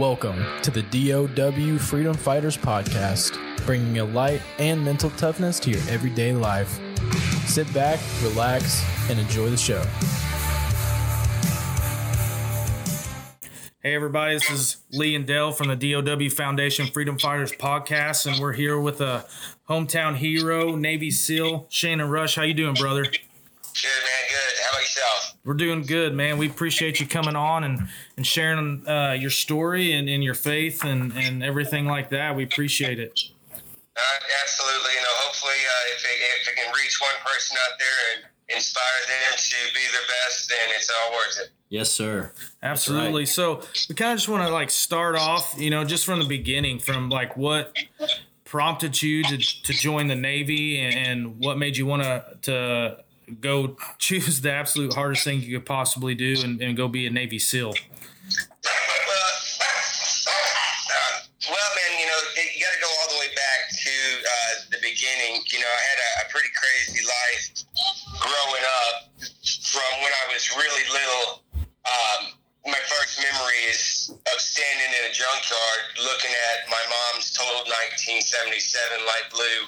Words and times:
Welcome 0.00 0.42
to 0.62 0.70
the 0.70 0.80
DOW 0.80 1.76
Freedom 1.76 2.14
Fighters 2.14 2.56
Podcast, 2.56 3.36
bringing 3.66 3.98
a 3.98 4.04
light 4.06 4.40
and 4.58 4.82
mental 4.82 5.10
toughness 5.10 5.60
to 5.60 5.70
your 5.70 5.80
everyday 5.90 6.32
life. 6.32 6.80
Sit 7.44 7.70
back, 7.74 8.00
relax, 8.22 8.82
and 9.10 9.20
enjoy 9.20 9.50
the 9.50 9.58
show. 9.58 9.82
Hey, 13.82 13.94
everybody, 13.94 14.36
this 14.36 14.50
is 14.50 14.78
Lee 14.90 15.14
and 15.14 15.26
Dell 15.26 15.52
from 15.52 15.68
the 15.68 15.76
DOW 15.76 16.30
Foundation 16.30 16.86
Freedom 16.86 17.18
Fighters 17.18 17.52
Podcast, 17.52 18.26
and 18.26 18.40
we're 18.40 18.54
here 18.54 18.80
with 18.80 19.02
a 19.02 19.26
hometown 19.68 20.16
hero, 20.16 20.76
Navy 20.76 21.10
SEAL, 21.10 21.66
Shannon 21.68 22.08
Rush. 22.08 22.36
How 22.36 22.44
you 22.44 22.54
doing, 22.54 22.72
brother? 22.72 23.02
Good, 23.02 23.12
man. 23.12 24.30
Good. 24.30 24.60
How 24.62 24.70
about 24.70 24.80
yourself? 24.80 25.29
We're 25.44 25.54
doing 25.54 25.82
good, 25.82 26.14
man. 26.14 26.36
We 26.36 26.48
appreciate 26.48 27.00
you 27.00 27.06
coming 27.06 27.34
on 27.36 27.64
and, 27.64 27.88
and 28.16 28.26
sharing 28.26 28.86
uh, 28.86 29.12
your 29.12 29.30
story 29.30 29.92
and, 29.92 30.08
and 30.08 30.22
your 30.22 30.34
faith 30.34 30.84
and, 30.84 31.12
and 31.14 31.42
everything 31.42 31.86
like 31.86 32.10
that. 32.10 32.36
We 32.36 32.44
appreciate 32.44 32.98
it. 32.98 33.18
Uh, 33.54 34.00
absolutely. 34.42 34.92
You 34.94 35.00
know, 35.00 35.16
hopefully, 35.24 35.52
uh, 35.52 35.94
if, 35.94 36.04
it, 36.04 36.42
if 36.42 36.48
it 36.48 36.56
can 36.56 36.72
reach 36.74 36.98
one 37.00 37.32
person 37.32 37.56
out 37.56 37.78
there 37.78 37.88
and 38.14 38.24
inspire 38.54 38.84
them 39.06 39.38
to 39.38 39.56
be 39.74 39.80
their 39.92 40.06
best, 40.08 40.48
then 40.48 40.58
it's 40.76 40.90
all 40.90 41.12
worth 41.12 41.38
it. 41.40 41.50
Yes, 41.70 41.90
sir. 41.90 42.32
Absolutely. 42.62 43.22
right. 43.22 43.28
So 43.28 43.62
we 43.88 43.94
kind 43.94 44.12
of 44.12 44.18
just 44.18 44.28
want 44.28 44.46
to 44.46 44.52
like 44.52 44.70
start 44.70 45.16
off, 45.16 45.54
you 45.56 45.70
know, 45.70 45.84
just 45.84 46.04
from 46.04 46.18
the 46.18 46.26
beginning, 46.26 46.80
from 46.80 47.08
like 47.08 47.36
what 47.36 47.76
prompted 48.44 49.00
you 49.00 49.22
to, 49.22 49.38
to 49.38 49.72
join 49.72 50.08
the 50.08 50.16
Navy 50.16 50.80
and, 50.80 50.94
and 50.94 51.38
what 51.38 51.56
made 51.56 51.76
you 51.76 51.86
want 51.86 52.02
to 52.02 52.24
to 52.42 52.96
go 53.40 53.76
choose 53.98 54.40
the 54.40 54.52
absolute 54.52 54.94
hardest 54.94 55.24
thing 55.24 55.40
you 55.42 55.58
could 55.58 55.66
possibly 55.66 56.14
do 56.14 56.36
and, 56.42 56.60
and 56.60 56.76
go 56.76 56.88
be 56.88 57.06
a 57.06 57.10
Navy 57.10 57.38
SEAL. 57.38 57.74
Well, 61.48 61.56
uh, 61.56 61.76
man, 61.76 61.92
you 61.98 62.06
know, 62.06 62.20
you 62.36 62.60
got 62.62 62.74
to 62.74 62.80
go 62.80 62.90
all 63.02 63.08
the 63.14 63.20
way 63.20 63.30
back 63.34 63.60
to 63.70 63.94
uh, 64.22 64.52
the 64.70 64.78
beginning. 64.82 65.42
You 65.50 65.60
know, 65.60 65.70
I 65.70 65.82
had 65.90 65.98
a, 65.98 66.10
a 66.26 66.30
pretty 66.30 66.50
crazy 66.54 67.02
life 67.06 67.64
growing 68.20 68.64
up 68.84 69.10
from 69.70 69.90
when 70.02 70.12
I 70.12 70.24
was 70.32 70.50
really 70.54 70.84
little. 70.92 71.42
Um, 71.86 72.36
my 72.66 72.82
first 72.86 73.18
memory 73.18 73.72
is 73.72 74.12
of 74.12 74.38
standing 74.38 74.92
in 74.92 75.02
a 75.08 75.12
junkyard 75.16 75.82
looking 76.04 76.34
at 76.52 76.68
my 76.68 76.82
mom's 76.86 77.32
total 77.32 77.64
1977 77.96 79.06
light 79.08 79.26
blue 79.32 79.64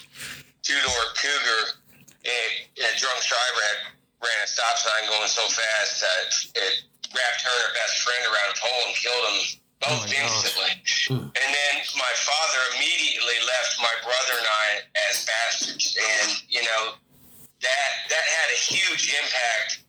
two 0.62 0.78
door 0.86 1.04
Cougar. 1.18 1.81
A 2.22 2.90
drunk 2.98 3.18
driver 3.26 3.62
had 3.66 3.78
ran 4.22 4.38
a 4.42 4.46
stop 4.46 4.78
sign 4.78 5.10
going 5.10 5.26
so 5.26 5.42
fast 5.50 6.00
that 6.00 6.28
it 6.62 6.74
wrapped 7.10 7.42
her 7.42 7.50
and 7.50 7.64
her 7.66 7.74
best 7.74 7.94
friend 8.06 8.22
around 8.30 8.48
a 8.54 8.56
pole 8.58 8.82
and 8.86 8.94
killed 8.94 9.24
them 9.26 9.38
both 9.82 10.06
Oh 10.06 10.22
instantly. 10.22 10.72
And 11.10 11.48
then 11.50 11.74
my 11.98 12.14
father 12.22 12.60
immediately 12.78 13.38
left 13.42 13.82
my 13.82 13.94
brother 14.06 14.34
and 14.38 14.46
I 14.46 14.68
as 15.10 15.26
bastards. 15.26 15.98
And, 15.98 16.30
you 16.46 16.62
know, 16.62 16.94
that 17.62 17.92
that 18.10 18.24
had 18.26 18.48
a 18.54 18.58
huge 18.58 19.10
impact, 19.10 19.82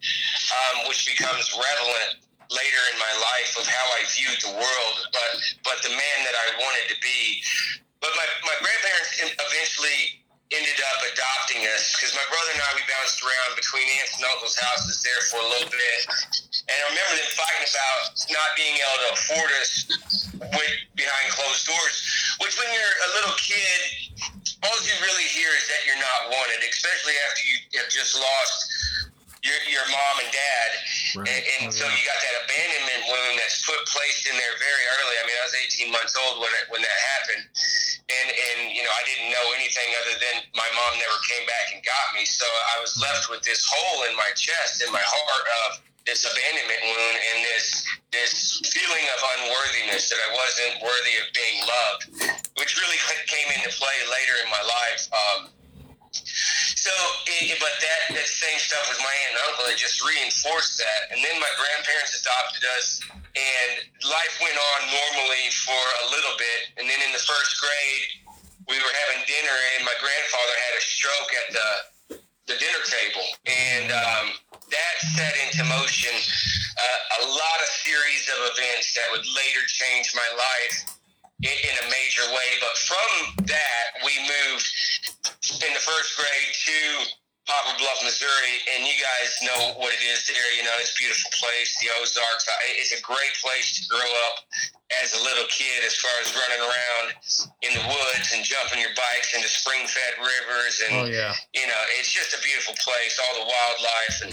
um, 0.50 0.89
which 0.89 1.06
becomes 1.06 1.54
relevant 1.54 2.22
later 2.50 2.81
in 2.94 2.98
my 3.02 3.14
life 3.17 3.58
of 3.58 3.66
how 3.66 3.86
I 3.98 4.06
viewed 4.14 4.38
the 4.42 4.54
world, 4.54 4.95
but 5.14 5.34
but 5.66 5.78
the 5.81 5.94
man 5.94 6.17
that 6.26 6.38
I 6.38 6.48
wanted 6.61 6.89
to 6.89 6.98
be. 7.02 7.42
But 8.02 8.11
my, 8.17 8.28
my 8.45 8.58
grandparents 8.61 9.16
eventually 9.22 10.23
ended 10.54 10.78
up 10.94 11.00
adopting 11.09 11.66
us 11.73 11.98
because 11.98 12.14
my 12.14 12.26
brother 12.30 12.52
and 12.54 12.62
I 12.62 12.70
we 12.78 12.86
bounced 12.86 13.20
around 13.26 13.58
between 13.58 13.86
aunts 14.00 14.18
and 14.18 14.23
uncles' 14.30 14.58
houses 14.58 15.02
there 15.02 15.22
for 15.34 15.42
a 15.42 15.48
little 15.50 15.72
bit, 15.73 16.00
and 16.70 16.76
I 16.78 16.84
remember 16.94 17.14
them 17.18 17.32
fighting 17.34 17.66
about 17.66 18.02
not 18.30 18.50
being 18.54 18.76
able 18.78 19.00
to 19.04 19.10
afford 19.18 19.50
us 19.60 19.72
with, 20.40 20.73
behind 20.95 21.26
closed 21.34 21.66
doors. 21.66 21.98
Which, 22.42 22.54
when 22.58 22.70
you're 22.70 22.98
a 23.04 23.10
little 23.22 23.36
kid, 23.42 23.80
all 24.64 24.77
you 24.80 24.95
really 25.04 25.27
hear 25.27 25.50
is 25.58 25.66
that 25.67 25.83
you're 25.83 26.00
not 26.00 26.32
wanted, 26.32 26.64
especially 26.64 27.17
after 27.27 27.42
you 27.44 27.56
have 27.82 27.89
just 27.92 28.16
lost 28.16 28.56
your, 29.44 29.60
your 29.67 29.86
mom 29.92 30.16
and 30.23 30.32
dad. 30.32 30.70
Right. 31.20 31.27
And, 31.27 31.42
and 31.60 31.64
oh, 31.67 31.76
so 31.76 31.83
you 31.83 32.02
got 32.08 32.16
that 32.16 32.36
abandonment 32.48 33.02
wound 33.11 33.36
that's 33.36 33.60
put 33.67 33.76
placed 33.92 34.26
in 34.32 34.36
there 34.39 34.56
very 34.56 34.86
early. 34.88 35.16
I 35.20 35.23
mean, 35.27 35.36
I 35.36 35.44
was 35.44 35.56
18 35.83 35.92
months 35.92 36.16
old 36.16 36.39
when 36.39 36.52
it, 36.64 36.66
when 36.72 36.80
that 36.80 37.00
happened. 37.20 37.44
And, 38.14 38.30
and, 38.30 38.60
you 38.70 38.84
know, 38.86 38.94
I 38.94 39.04
didn't 39.10 39.30
know 39.34 39.46
anything 39.58 39.90
other 40.04 40.16
than 40.20 40.36
my 40.54 40.68
mom 40.78 41.00
never 41.02 41.18
came 41.26 41.46
back 41.50 41.74
and 41.74 41.80
got 41.82 42.14
me. 42.14 42.26
So 42.28 42.46
I 42.46 42.78
was 42.84 42.94
left 43.00 43.30
with 43.30 43.42
this 43.42 43.66
hole 43.66 44.06
in 44.06 44.14
my 44.16 44.30
chest, 44.36 44.84
in 44.86 44.92
my 44.94 45.02
heart 45.02 45.46
of 45.66 45.82
this 46.06 46.28
abandonment 46.28 46.84
wound 46.84 47.16
and 47.16 47.38
this 47.48 47.88
this 48.12 48.60
feeling 48.70 49.06
of 49.16 49.20
unworthiness 49.40 50.12
that 50.12 50.20
I 50.20 50.30
wasn't 50.36 50.84
worthy 50.84 51.16
of 51.24 51.26
being 51.34 51.58
loved, 51.66 52.02
which 52.60 52.78
really 52.78 53.00
came 53.26 53.50
into 53.56 53.72
play 53.74 53.98
later 54.12 54.36
in 54.44 54.50
my 54.52 54.62
life. 54.62 55.02
Um, 55.10 55.40
so, 56.83 56.92
but 57.64 57.73
that, 57.80 58.11
that 58.11 58.27
same 58.27 58.60
stuff 58.60 58.83
with 58.92 58.99
my 58.99 59.16
aunt 59.23 59.39
and 59.39 59.42
uncle, 59.48 59.71
it 59.71 59.80
just 59.80 60.04
reinforced 60.04 60.76
that. 60.83 61.16
And 61.16 61.23
then 61.23 61.39
my 61.39 61.48
grandparents 61.55 62.20
adopted 62.20 62.67
us, 62.76 62.99
and 63.39 63.71
life 64.04 64.36
went 64.44 64.60
on 64.60 64.80
normally 64.92 65.48
for 65.64 65.80
a 66.04 66.05
little 66.11 66.36
bit. 66.36 66.76
And 66.76 66.83
then 66.92 66.99
in 67.08 67.16
the 67.16 67.23
first 67.23 67.55
grade, 67.64 68.36
we 68.67 68.76
were 68.83 68.95
having 69.08 69.23
dinner, 69.23 69.58
and 69.80 69.88
my 69.88 69.95
grandfather 69.95 70.55
had 70.67 70.73
a 70.76 70.83
stroke 70.83 71.32
at 71.32 71.48
the 71.55 71.70
the 72.52 72.60
dinner 72.60 72.83
table, 72.83 73.23
and 73.48 73.88
um, 73.95 74.36
that 74.67 74.95
set 75.15 75.32
into 75.48 75.64
motion 75.64 76.11
uh, 76.11 77.23
a 77.23 77.32
lot 77.32 77.58
of 77.64 77.70
series 77.71 78.27
of 78.27 78.52
events 78.52 78.92
that 79.00 79.08
would 79.15 79.23
later 79.23 79.64
change 79.71 80.11
my 80.11 80.27
life 80.36 81.00
in 81.39 81.73
a 81.80 81.88
major 81.88 82.27
way. 82.36 82.50
But 82.60 82.76
from 82.76 83.48
that, 83.48 84.04
we 84.04 84.11
moved 84.27 85.13
in 85.66 85.72
the 85.73 85.84
first 85.84 86.10
grade 86.17 86.52
to 86.54 86.78
Poplar 87.44 87.76
Bluff, 87.76 88.00
Missouri, 88.08 88.56
and 88.72 88.88
you 88.88 88.95
guys 88.95 89.30
know 89.44 89.76
what 89.76 89.92
it 89.92 90.00
is 90.00 90.23
there. 90.32 90.48
You 90.56 90.64
know, 90.64 90.72
it's 90.80 90.95
a 90.95 91.00
beautiful 91.00 91.28
place, 91.36 91.76
the 91.84 91.92
Ozarks. 92.00 92.48
It's 92.80 92.95
a 92.95 93.02
great 93.04 93.36
place 93.44 93.76
to 93.76 93.82
grow 93.92 94.08
up 94.32 94.48
as 95.04 95.12
a 95.12 95.20
little 95.28 95.44
kid, 95.52 95.83
as 95.83 95.92
far 96.00 96.16
as 96.23 96.32
running 96.32 96.64
around 96.64 97.08
in 97.67 97.72
the 97.76 97.83
woods 97.83 98.32
and 98.32 98.48
jumping 98.48 98.80
your 98.80 98.95
bikes 98.95 99.36
into 99.36 99.52
spring-fed 99.52 100.23
rivers, 100.23 100.88
and 100.88 100.94
Oh, 101.04 101.06
yeah. 101.12 101.36
you 101.52 101.67
know, 101.67 101.82
it's 102.00 102.16
just 102.16 102.32
a 102.32 102.39
beautiful 102.39 102.80
place. 102.80 103.20
All 103.20 103.36
the 103.44 103.48
wildlife 103.52 104.16
and 104.23 104.32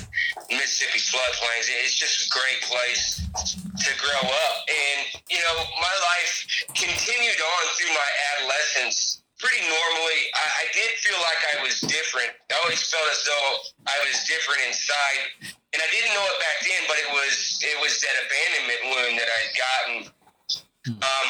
Mississippi 0.54 1.02
floodplains. 1.02 1.66
It's 1.66 1.98
just 1.98 2.26
a 2.26 2.28
great 2.30 2.62
place 2.62 3.18
to 3.58 3.90
grow 3.98 4.22
up. 4.22 4.56
And 4.70 5.18
you 5.26 5.42
know, 5.50 5.54
my 5.82 5.94
life 6.14 6.46
continued 6.78 7.40
on 7.42 7.62
through 7.74 7.90
my 7.90 8.10
adolescence 8.38 9.19
pretty 9.40 9.64
normally. 9.64 10.20
I, 10.36 10.46
I 10.62 10.66
did 10.76 10.90
feel 11.00 11.18
like 11.20 11.40
I 11.56 11.64
was 11.64 11.80
different. 11.80 12.30
I 12.52 12.60
always 12.62 12.84
felt 12.84 13.08
as 13.08 13.24
though 13.24 13.48
I 13.88 13.96
was 14.04 14.20
different 14.28 14.60
inside, 14.68 15.20
and 15.72 15.80
I 15.80 15.88
didn't 15.88 16.12
know 16.12 16.24
it 16.28 16.38
back 16.38 16.58
then. 16.62 16.80
But 16.86 16.98
it 17.00 17.10
was 17.10 17.34
it 17.64 17.76
was 17.80 17.98
that 18.04 18.14
abandonment 18.20 18.80
wound 18.92 19.14
that 19.16 19.28
I'd 19.32 19.52
gotten 19.56 19.96
um, 21.00 21.28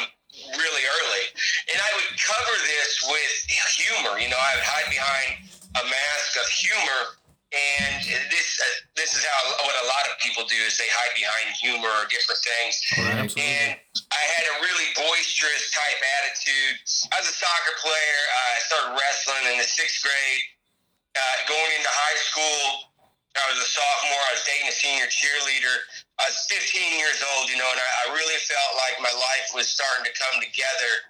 really 0.59 0.85
early, 0.85 1.25
and 1.71 1.79
I 1.79 1.91
would 1.97 2.11
cover 2.19 2.55
this 2.67 2.91
with 3.07 3.35
humor. 3.81 4.19
You 4.19 4.29
know, 4.29 4.39
I 4.39 4.53
would 4.59 4.67
hide 4.67 4.91
behind 4.91 5.31
a 5.79 5.85
mask 5.87 6.31
of 6.39 6.47
humor. 6.51 7.20
And 7.51 7.99
this 8.31 8.49
uh, 8.63 8.67
this 8.95 9.11
is 9.11 9.27
how 9.27 9.41
what 9.67 9.75
a 9.83 9.87
lot 9.91 10.07
of 10.07 10.23
people 10.23 10.47
do 10.47 10.55
is 10.71 10.79
they 10.79 10.87
hide 10.87 11.15
behind 11.19 11.51
humor 11.59 11.91
or 11.91 12.07
different 12.07 12.39
things. 12.39 12.79
And 13.35 13.75
I 14.15 14.23
had 14.39 14.45
a 14.47 14.57
really 14.63 14.89
boisterous 14.95 15.75
type 15.75 16.01
attitude. 16.23 16.79
I 17.11 17.19
was 17.19 17.27
a 17.27 17.35
soccer 17.35 17.75
player. 17.83 18.21
I 18.31 18.51
started 18.71 18.91
wrestling 18.95 19.45
in 19.51 19.59
the 19.59 19.67
sixth 19.67 19.99
grade. 19.99 20.43
Uh, 21.11 21.37
going 21.51 21.71
into 21.75 21.91
high 21.91 22.21
school, 22.23 22.95
I 23.35 23.43
was 23.51 23.59
a 23.59 23.67
sophomore. 23.67 24.23
I 24.31 24.33
was 24.39 24.47
dating 24.47 24.71
a 24.71 24.77
senior 24.77 25.11
cheerleader. 25.11 25.75
I 26.23 26.31
was 26.31 26.39
15 26.51 27.03
years 27.03 27.19
old, 27.35 27.51
you 27.51 27.59
know, 27.59 27.67
and 27.67 27.83
I, 27.83 27.89
I 28.07 28.15
really 28.15 28.39
felt 28.47 28.73
like 28.79 28.95
my 29.03 29.11
life 29.11 29.51
was 29.55 29.67
starting 29.67 30.07
to 30.07 30.15
come 30.15 30.39
together. 30.39 31.10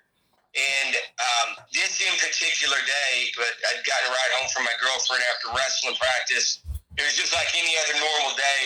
And 0.50 0.92
um, 0.98 1.48
this 1.70 2.02
in 2.02 2.10
particular 2.18 2.78
day, 2.82 3.30
but 3.38 3.54
I'd 3.70 3.86
gotten 3.86 4.10
a 4.10 4.12
ride 4.12 4.32
home 4.42 4.50
from 4.50 4.66
my 4.66 4.74
girlfriend 4.82 5.22
after 5.30 5.54
wrestling 5.54 5.94
practice. 5.94 6.58
It 6.98 7.06
was 7.06 7.14
just 7.14 7.30
like 7.30 7.46
any 7.54 7.70
other 7.86 8.02
normal 8.02 8.34
day. 8.34 8.62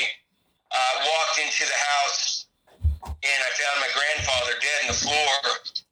Uh, 0.72 0.94
walked 1.06 1.38
into 1.38 1.62
the 1.68 1.80
house, 2.02 2.50
and 3.04 3.38
I 3.44 3.50
found 3.54 3.76
my 3.84 3.92
grandfather 3.94 4.58
dead 4.58 4.78
in 4.82 4.88
the 4.90 5.00
floor 5.06 5.34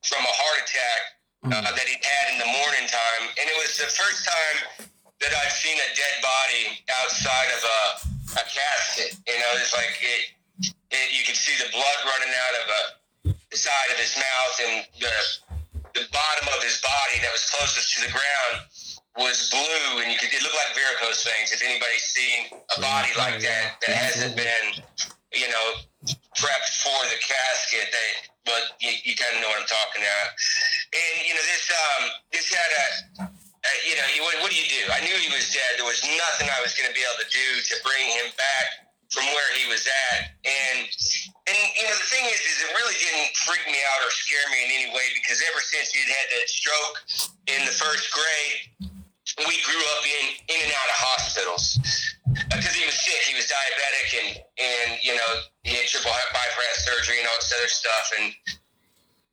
from 0.02 0.24
a 0.24 0.34
heart 0.34 0.58
attack 0.64 1.00
uh, 1.44 1.70
that 1.70 1.86
he'd 1.86 2.02
had 2.02 2.24
in 2.34 2.36
the 2.40 2.50
morning 2.50 2.88
time. 2.90 3.22
And 3.36 3.46
it 3.46 3.56
was 3.62 3.78
the 3.78 3.86
first 3.86 4.26
time 4.26 4.90
that 5.22 5.30
I've 5.38 5.54
seen 5.54 5.76
a 5.78 5.90
dead 5.94 6.16
body 6.18 6.82
outside 6.98 7.50
of 7.54 7.62
a, 7.62 7.80
a 8.42 8.44
casket. 8.48 9.14
You 9.28 9.38
know, 9.38 9.52
it's 9.60 9.76
like 9.76 9.92
it, 10.02 10.22
it, 10.90 11.06
you 11.14 11.22
could 11.22 11.38
see 11.38 11.54
the 11.62 11.70
blood 11.70 11.98
running 12.02 12.32
out 12.34 12.54
of 12.58 12.66
a, 12.66 12.82
the 13.52 13.58
side 13.60 13.88
of 13.92 14.00
his 14.02 14.18
mouth, 14.18 14.56
and 14.66 14.74
the 14.98 15.14
the 15.94 16.04
bottom 16.12 16.46
of 16.56 16.60
his 16.64 16.80
body 16.80 17.20
that 17.20 17.32
was 17.32 17.44
closest 17.50 17.96
to 17.96 18.06
the 18.06 18.12
ground 18.12 18.66
was 19.16 19.52
blue, 19.52 20.00
and 20.00 20.08
you 20.08 20.16
could 20.16 20.32
it 20.32 20.40
looked 20.40 20.56
like 20.56 20.72
varicose 20.72 21.20
veins. 21.24 21.52
If 21.52 21.60
anybody's 21.60 22.06
seen 22.08 22.48
a 22.76 22.80
body 22.80 23.12
like 23.16 23.40
that 23.44 23.76
that 23.84 23.92
hasn't 23.92 24.36
been, 24.36 24.80
you 25.36 25.48
know, 25.52 25.66
prepped 26.40 26.72
for 26.80 27.00
the 27.12 27.20
casket, 27.20 27.92
they 27.92 28.08
but 28.44 28.74
you, 28.80 28.90
you 29.04 29.14
kind 29.14 29.36
of 29.36 29.44
know 29.44 29.52
what 29.52 29.60
I'm 29.62 29.70
talking 29.70 30.02
about. 30.02 30.28
And 30.96 31.12
you 31.28 31.34
know, 31.36 31.44
this 31.44 31.64
um, 31.70 32.02
this 32.32 32.48
had 32.48 32.72
a, 32.72 32.86
you 33.86 33.94
know, 34.00 34.06
you, 34.16 34.20
what, 34.24 34.34
what 34.40 34.50
do 34.50 34.56
you 34.56 34.66
do? 34.66 34.82
I 34.90 35.04
knew 35.04 35.14
he 35.20 35.30
was 35.30 35.52
dead. 35.52 35.76
There 35.76 35.86
was 35.86 36.02
nothing 36.02 36.48
I 36.48 36.58
was 36.64 36.72
going 36.74 36.88
to 36.88 36.96
be 36.96 37.04
able 37.04 37.20
to 37.20 37.30
do 37.30 37.48
to 37.68 37.74
bring 37.84 38.08
him 38.16 38.32
back 38.34 38.91
from 39.12 39.28
where 39.36 39.50
he 39.60 39.68
was 39.68 39.84
at. 39.84 40.32
And 40.42 40.88
and 41.46 41.58
you 41.76 41.84
know, 41.84 41.96
the 42.00 42.08
thing 42.08 42.24
is, 42.32 42.40
is 42.40 42.58
it 42.64 42.70
really 42.72 42.96
didn't 42.96 43.36
freak 43.44 43.62
me 43.68 43.78
out 43.92 44.00
or 44.02 44.10
scare 44.10 44.48
me 44.48 44.58
in 44.64 44.70
any 44.72 44.88
way 44.90 45.06
because 45.12 45.44
ever 45.44 45.60
since 45.60 45.92
he'd 45.92 46.08
had 46.08 46.26
that 46.32 46.46
stroke 46.48 46.96
in 47.52 47.60
the 47.68 47.76
first 47.76 48.08
grade, 48.08 48.90
we 49.44 49.56
grew 49.68 49.84
up 50.00 50.04
in 50.08 50.24
in 50.48 50.58
and 50.64 50.72
out 50.72 50.88
of 50.88 50.98
hospitals 50.98 51.76
because 52.56 52.72
he 52.72 52.88
was 52.88 52.96
sick. 52.96 53.20
He 53.28 53.36
was 53.36 53.44
diabetic, 53.48 54.08
and 54.16 54.28
and 54.56 54.88
you 55.04 55.12
know 55.12 55.30
he 55.62 55.76
had 55.76 55.86
triple 55.92 56.12
bypass 56.32 56.88
surgery 56.88 57.20
and 57.20 57.28
all 57.28 57.36
this 57.36 57.52
other 57.52 57.68
stuff. 57.68 58.06
And 58.16 58.32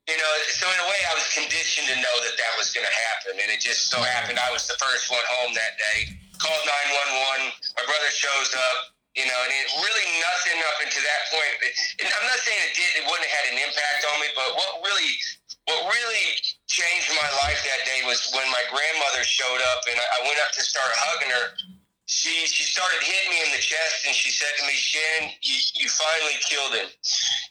you 0.08 0.18
know, 0.20 0.32
so 0.60 0.68
in 0.68 0.78
a 0.82 0.88
way, 0.92 1.00
I 1.08 1.14
was 1.16 1.24
conditioned 1.32 1.88
to 1.88 1.96
know 2.04 2.16
that 2.28 2.36
that 2.36 2.52
was 2.60 2.68
going 2.74 2.84
to 2.84 2.96
happen, 3.08 3.40
and 3.40 3.48
it 3.48 3.64
just 3.64 3.88
so 3.88 3.96
happened 4.04 4.36
I 4.36 4.52
was 4.52 4.68
the 4.68 4.76
first 4.76 5.08
one 5.08 5.24
home 5.40 5.56
that 5.56 5.80
day. 5.80 6.20
Called 6.36 6.64
nine 6.68 6.88
one 6.92 7.10
one. 7.32 7.42
My 7.80 7.84
brother 7.88 8.10
shows 8.12 8.52
up. 8.52 8.99
You 9.18 9.26
know, 9.26 9.40
and 9.42 9.50
it 9.50 9.66
really 9.74 10.06
nothing 10.22 10.58
up 10.70 10.78
until 10.86 11.02
that 11.02 11.22
point. 11.34 11.54
And 11.98 12.06
I'm 12.06 12.26
not 12.30 12.38
saying 12.46 12.60
it 12.62 12.74
did; 12.78 12.90
it 13.02 13.04
wouldn't 13.10 13.26
have 13.26 13.36
had 13.42 13.46
an 13.50 13.58
impact 13.58 14.06
on 14.06 14.16
me. 14.22 14.30
But 14.38 14.54
what 14.54 14.86
really, 14.86 15.10
what 15.66 15.80
really 15.90 16.26
changed 16.70 17.10
my 17.18 17.30
life 17.42 17.58
that 17.66 17.82
day 17.90 18.06
was 18.06 18.22
when 18.30 18.46
my 18.54 18.62
grandmother 18.70 19.26
showed 19.26 19.62
up, 19.74 19.82
and 19.90 19.98
I 19.98 20.18
went 20.22 20.38
up 20.46 20.54
to 20.54 20.62
start 20.62 20.94
hugging 20.94 21.34
her 21.34 21.58
she 22.10 22.42
she 22.50 22.66
started 22.66 22.98
hitting 23.06 23.30
me 23.30 23.38
in 23.46 23.54
the 23.54 23.62
chest 23.62 24.02
and 24.02 24.10
she 24.10 24.34
said 24.34 24.50
to 24.58 24.66
me, 24.66 24.74
Shannon, 24.74 25.30
you, 25.46 25.54
you 25.78 25.86
finally 25.86 26.42
killed 26.42 26.74
him. 26.74 26.90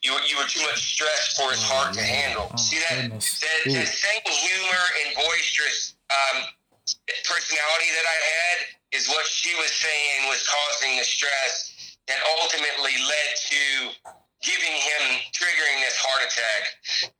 You 0.04 0.20
were, 0.20 0.24
you 0.28 0.36
were 0.36 0.52
too 0.52 0.60
much 0.68 1.00
stress 1.00 1.40
for 1.40 1.48
his 1.48 1.64
oh, 1.64 1.72
heart 1.72 1.96
to 1.96 2.04
handle. 2.04 2.52
Oh, 2.52 2.60
See 2.60 2.76
that, 2.92 3.08
that, 3.08 3.60
that 3.72 3.88
same 3.88 4.26
humor 4.28 4.84
and 5.00 5.16
boisterous 5.16 5.96
um, 6.12 6.44
personality 7.24 7.90
that 7.96 8.04
I 8.04 8.20
had 8.20 8.58
is 8.92 9.08
what 9.08 9.26
she 9.26 9.54
was 9.56 9.72
saying 9.72 10.30
was 10.30 10.42
causing 10.48 10.98
the 10.98 11.04
stress 11.04 11.98
that 12.08 12.18
ultimately 12.42 12.98
led 13.06 13.30
to 13.38 13.64
giving 14.42 14.74
him 14.74 15.02
triggering 15.36 15.78
this 15.84 15.98
heart 16.00 16.26
attack. 16.26 16.64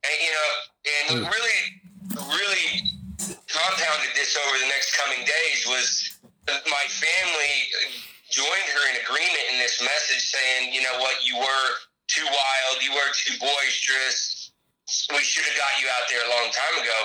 And 0.02 0.16
you 0.18 0.32
know, 0.34 0.50
and 0.90 1.06
mm. 1.14 1.24
really, 1.30 1.62
really 2.34 2.70
compounded 3.46 4.12
this 4.16 4.38
over 4.38 4.56
the 4.58 4.70
next 4.72 4.96
coming 4.98 5.22
days 5.26 5.60
was 5.68 6.20
my 6.48 6.86
family 6.90 7.54
joined 8.32 8.70
her 8.74 8.84
in 8.94 8.96
agreement 9.02 9.46
in 9.54 9.58
this 9.60 9.82
message 9.82 10.24
saying, 10.26 10.74
you 10.74 10.82
know 10.82 10.98
what, 11.00 11.18
you 11.26 11.38
were 11.38 11.70
too 12.08 12.26
wild, 12.26 12.82
you 12.82 12.94
were 12.94 13.12
too 13.14 13.38
boisterous. 13.38 14.39
We 15.14 15.22
should 15.22 15.46
have 15.46 15.58
got 15.58 15.74
you 15.78 15.86
out 15.94 16.10
there 16.10 16.26
a 16.26 16.32
long 16.34 16.50
time 16.50 16.76
ago. 16.82 17.00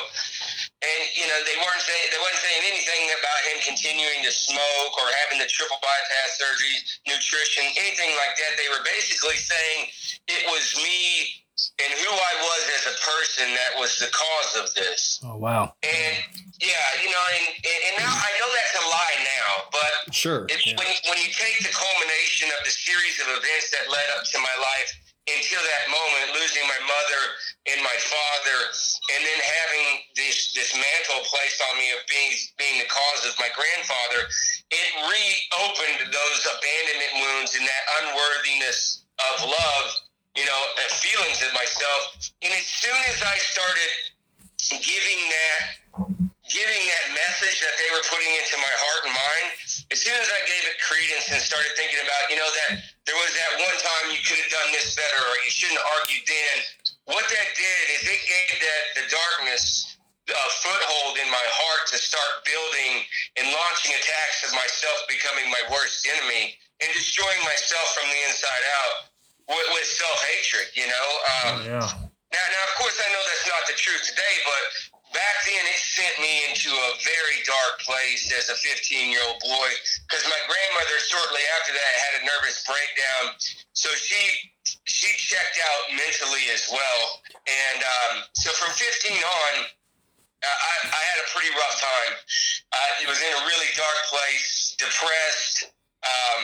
And 0.85 1.01
you 1.17 1.29
know 1.29 1.37
they 1.45 1.57
weren't 1.61 1.85
saying 1.85 2.05
they 2.13 2.21
weren't 2.21 2.41
saying 2.41 2.63
anything 2.65 3.13
about 3.13 3.41
him 3.49 3.57
continuing 3.65 4.21
to 4.25 4.33
smoke 4.33 4.93
or 4.97 5.09
having 5.25 5.41
the 5.41 5.49
triple 5.49 5.81
bypass 5.85 6.41
surgery, 6.41 6.77
nutrition, 7.09 7.65
anything 7.77 8.13
like 8.17 8.37
that. 8.41 8.57
They 8.57 8.69
were 8.73 8.85
basically 8.85 9.37
saying 9.37 9.93
it 10.29 10.45
was 10.49 10.77
me 10.81 11.45
and 11.55 11.91
who 11.93 12.11
I 12.11 12.35
was 12.41 12.63
as 12.81 12.85
a 12.91 12.97
person 13.05 13.47
that 13.53 13.73
was 13.79 14.01
the 14.01 14.11
cause 14.11 14.53
of 14.65 14.67
this. 14.75 15.21
Oh 15.23 15.37
wow! 15.37 15.77
And 15.85 16.17
yeah, 16.61 16.89
you 17.05 17.09
know, 17.13 17.25
and, 17.37 17.47
and 17.69 17.95
now 18.01 18.11
I 18.11 18.31
know 18.41 18.49
that's 18.49 18.75
a 18.81 18.85
lie 18.89 19.19
now, 19.21 19.51
but 19.71 19.93
sure, 20.13 20.49
yeah. 20.49 20.75
when 20.81 20.89
when 21.09 21.19
you 21.21 21.31
take 21.31 21.61
the 21.61 21.73
culmination 21.73 22.49
of 22.57 22.65
the 22.65 22.75
series 22.75 23.21
of 23.21 23.29
events 23.29 23.71
that 23.77 23.93
led 23.93 24.09
up 24.17 24.25
to 24.25 24.39
my 24.41 24.57
life 24.57 25.04
until 25.25 25.63
that 25.63 25.85
moment, 25.89 26.37
losing 26.37 26.65
my 26.69 26.81
mother 26.85 27.23
and 27.73 27.81
my 27.81 27.97
father, 27.97 28.59
and 29.17 29.21
then 29.25 29.41
having 29.41 29.87
this 30.17 30.53
this 30.53 30.73
mantle 30.77 31.25
placed 31.29 31.61
on 31.71 31.81
me 31.81 31.93
of 31.97 32.05
being 32.09 32.33
being 32.61 32.77
the 32.81 32.91
cause 32.91 33.25
of 33.29 33.35
my 33.41 33.49
grandfather, 33.57 34.29
it 34.71 34.89
reopened 35.09 36.13
those 36.13 36.41
abandonment 36.45 37.15
wounds 37.25 37.57
and 37.57 37.65
that 37.65 37.85
unworthiness 38.05 39.05
of 39.33 39.49
love 39.49 39.89
you 40.35 40.45
know, 40.45 40.63
and 40.83 40.91
feelings 40.99 41.39
of 41.47 41.55
myself. 41.55 42.19
And 42.43 42.51
as 42.51 42.67
soon 42.67 43.01
as 43.15 43.23
I 43.23 43.39
started 43.39 43.91
giving 44.83 45.21
that, 45.31 45.61
giving 46.51 46.83
that 46.91 47.07
message 47.15 47.63
that 47.63 47.75
they 47.79 47.89
were 47.95 48.03
putting 48.11 48.31
into 48.43 48.59
my 48.59 48.75
heart 48.75 49.03
and 49.07 49.15
mind, 49.15 49.49
as 49.91 49.99
soon 50.03 50.17
as 50.17 50.29
I 50.31 50.41
gave 50.47 50.63
it 50.69 50.77
credence 50.83 51.27
and 51.33 51.41
started 51.43 51.73
thinking 51.75 52.01
about, 52.03 52.23
you 52.31 52.39
know, 52.39 52.47
that 52.47 52.83
there 53.05 53.19
was 53.19 53.33
that 53.35 53.53
one 53.61 53.79
time 53.81 54.05
you 54.15 54.21
could 54.23 54.39
have 54.41 54.53
done 54.53 54.69
this 54.73 54.95
better 54.95 55.21
or 55.21 55.37
you 55.43 55.53
shouldn't 55.53 55.79
have 55.79 55.89
argued 55.99 56.25
then. 56.27 56.57
What 57.05 57.27
that 57.29 57.49
did 57.53 57.85
is 57.99 58.03
it 58.09 58.23
gave 58.25 58.55
that 58.65 58.85
the 58.97 59.05
darkness 59.13 59.95
a 60.25 60.49
foothold 60.65 61.21
in 61.21 61.29
my 61.29 61.47
heart 61.53 61.85
to 61.93 62.01
start 62.01 62.41
building 62.49 63.05
and 63.37 63.45
launching 63.53 63.93
attacks 63.93 64.41
of 64.49 64.57
myself 64.57 65.05
becoming 65.05 65.53
my 65.53 65.61
worst 65.69 66.09
enemy 66.09 66.57
and 66.81 66.89
destroying 66.97 67.43
myself 67.45 67.93
from 67.93 68.09
the 68.09 68.21
inside 68.25 68.65
out 68.81 69.13
with, 69.53 69.69
with 69.77 69.85
self 69.85 70.17
hatred. 70.25 70.73
You 70.73 70.89
know. 70.89 71.09
Um, 71.29 71.53
oh, 71.53 71.61
yeah. 71.77 71.89
Now, 72.33 72.45
now, 72.51 72.63
of 72.67 72.75
course, 72.81 72.97
I 72.99 73.07
know 73.13 73.23
that's 73.31 73.47
not 73.47 73.63
the 73.69 73.77
truth 73.77 74.03
today, 74.11 74.35
but 74.43 74.63
back 75.15 75.37
then 75.47 75.65
it 75.71 75.81
sent 75.81 76.15
me 76.19 76.45
into 76.51 76.69
a 76.75 76.91
very 77.01 77.39
dark 77.47 77.81
place 77.87 78.29
as 78.35 78.51
a 78.51 78.57
15 78.59 79.09
year 79.09 79.23
old 79.25 79.39
boy 79.41 79.71
because 80.05 80.27
my 80.27 80.43
grandmother 80.45 80.99
shortly 81.07 81.41
after 81.59 81.73
that 81.73 81.93
had 82.11 82.13
a 82.21 82.23
nervous 82.27 82.67
breakdown. 82.67 83.39
So 83.73 83.89
she 83.95 84.53
she 84.91 85.09
checked 85.17 85.59
out 85.63 85.95
mentally 85.97 86.51
as 86.53 86.67
well. 86.69 87.03
And 87.47 87.81
um, 87.81 88.15
so 88.35 88.51
from 88.59 88.75
15 88.75 89.15
on 89.17 89.55
I, 90.45 90.77
I 90.93 91.03
had 91.09 91.19
a 91.25 91.27
pretty 91.33 91.49
rough 91.57 91.77
time. 91.81 92.13
Uh, 92.69 93.03
it 93.03 93.09
was 93.09 93.17
in 93.17 93.33
a 93.33 93.43
really 93.49 93.71
dark 93.81 94.01
place 94.13 94.77
depressed 94.77 95.73
um, 96.05 96.43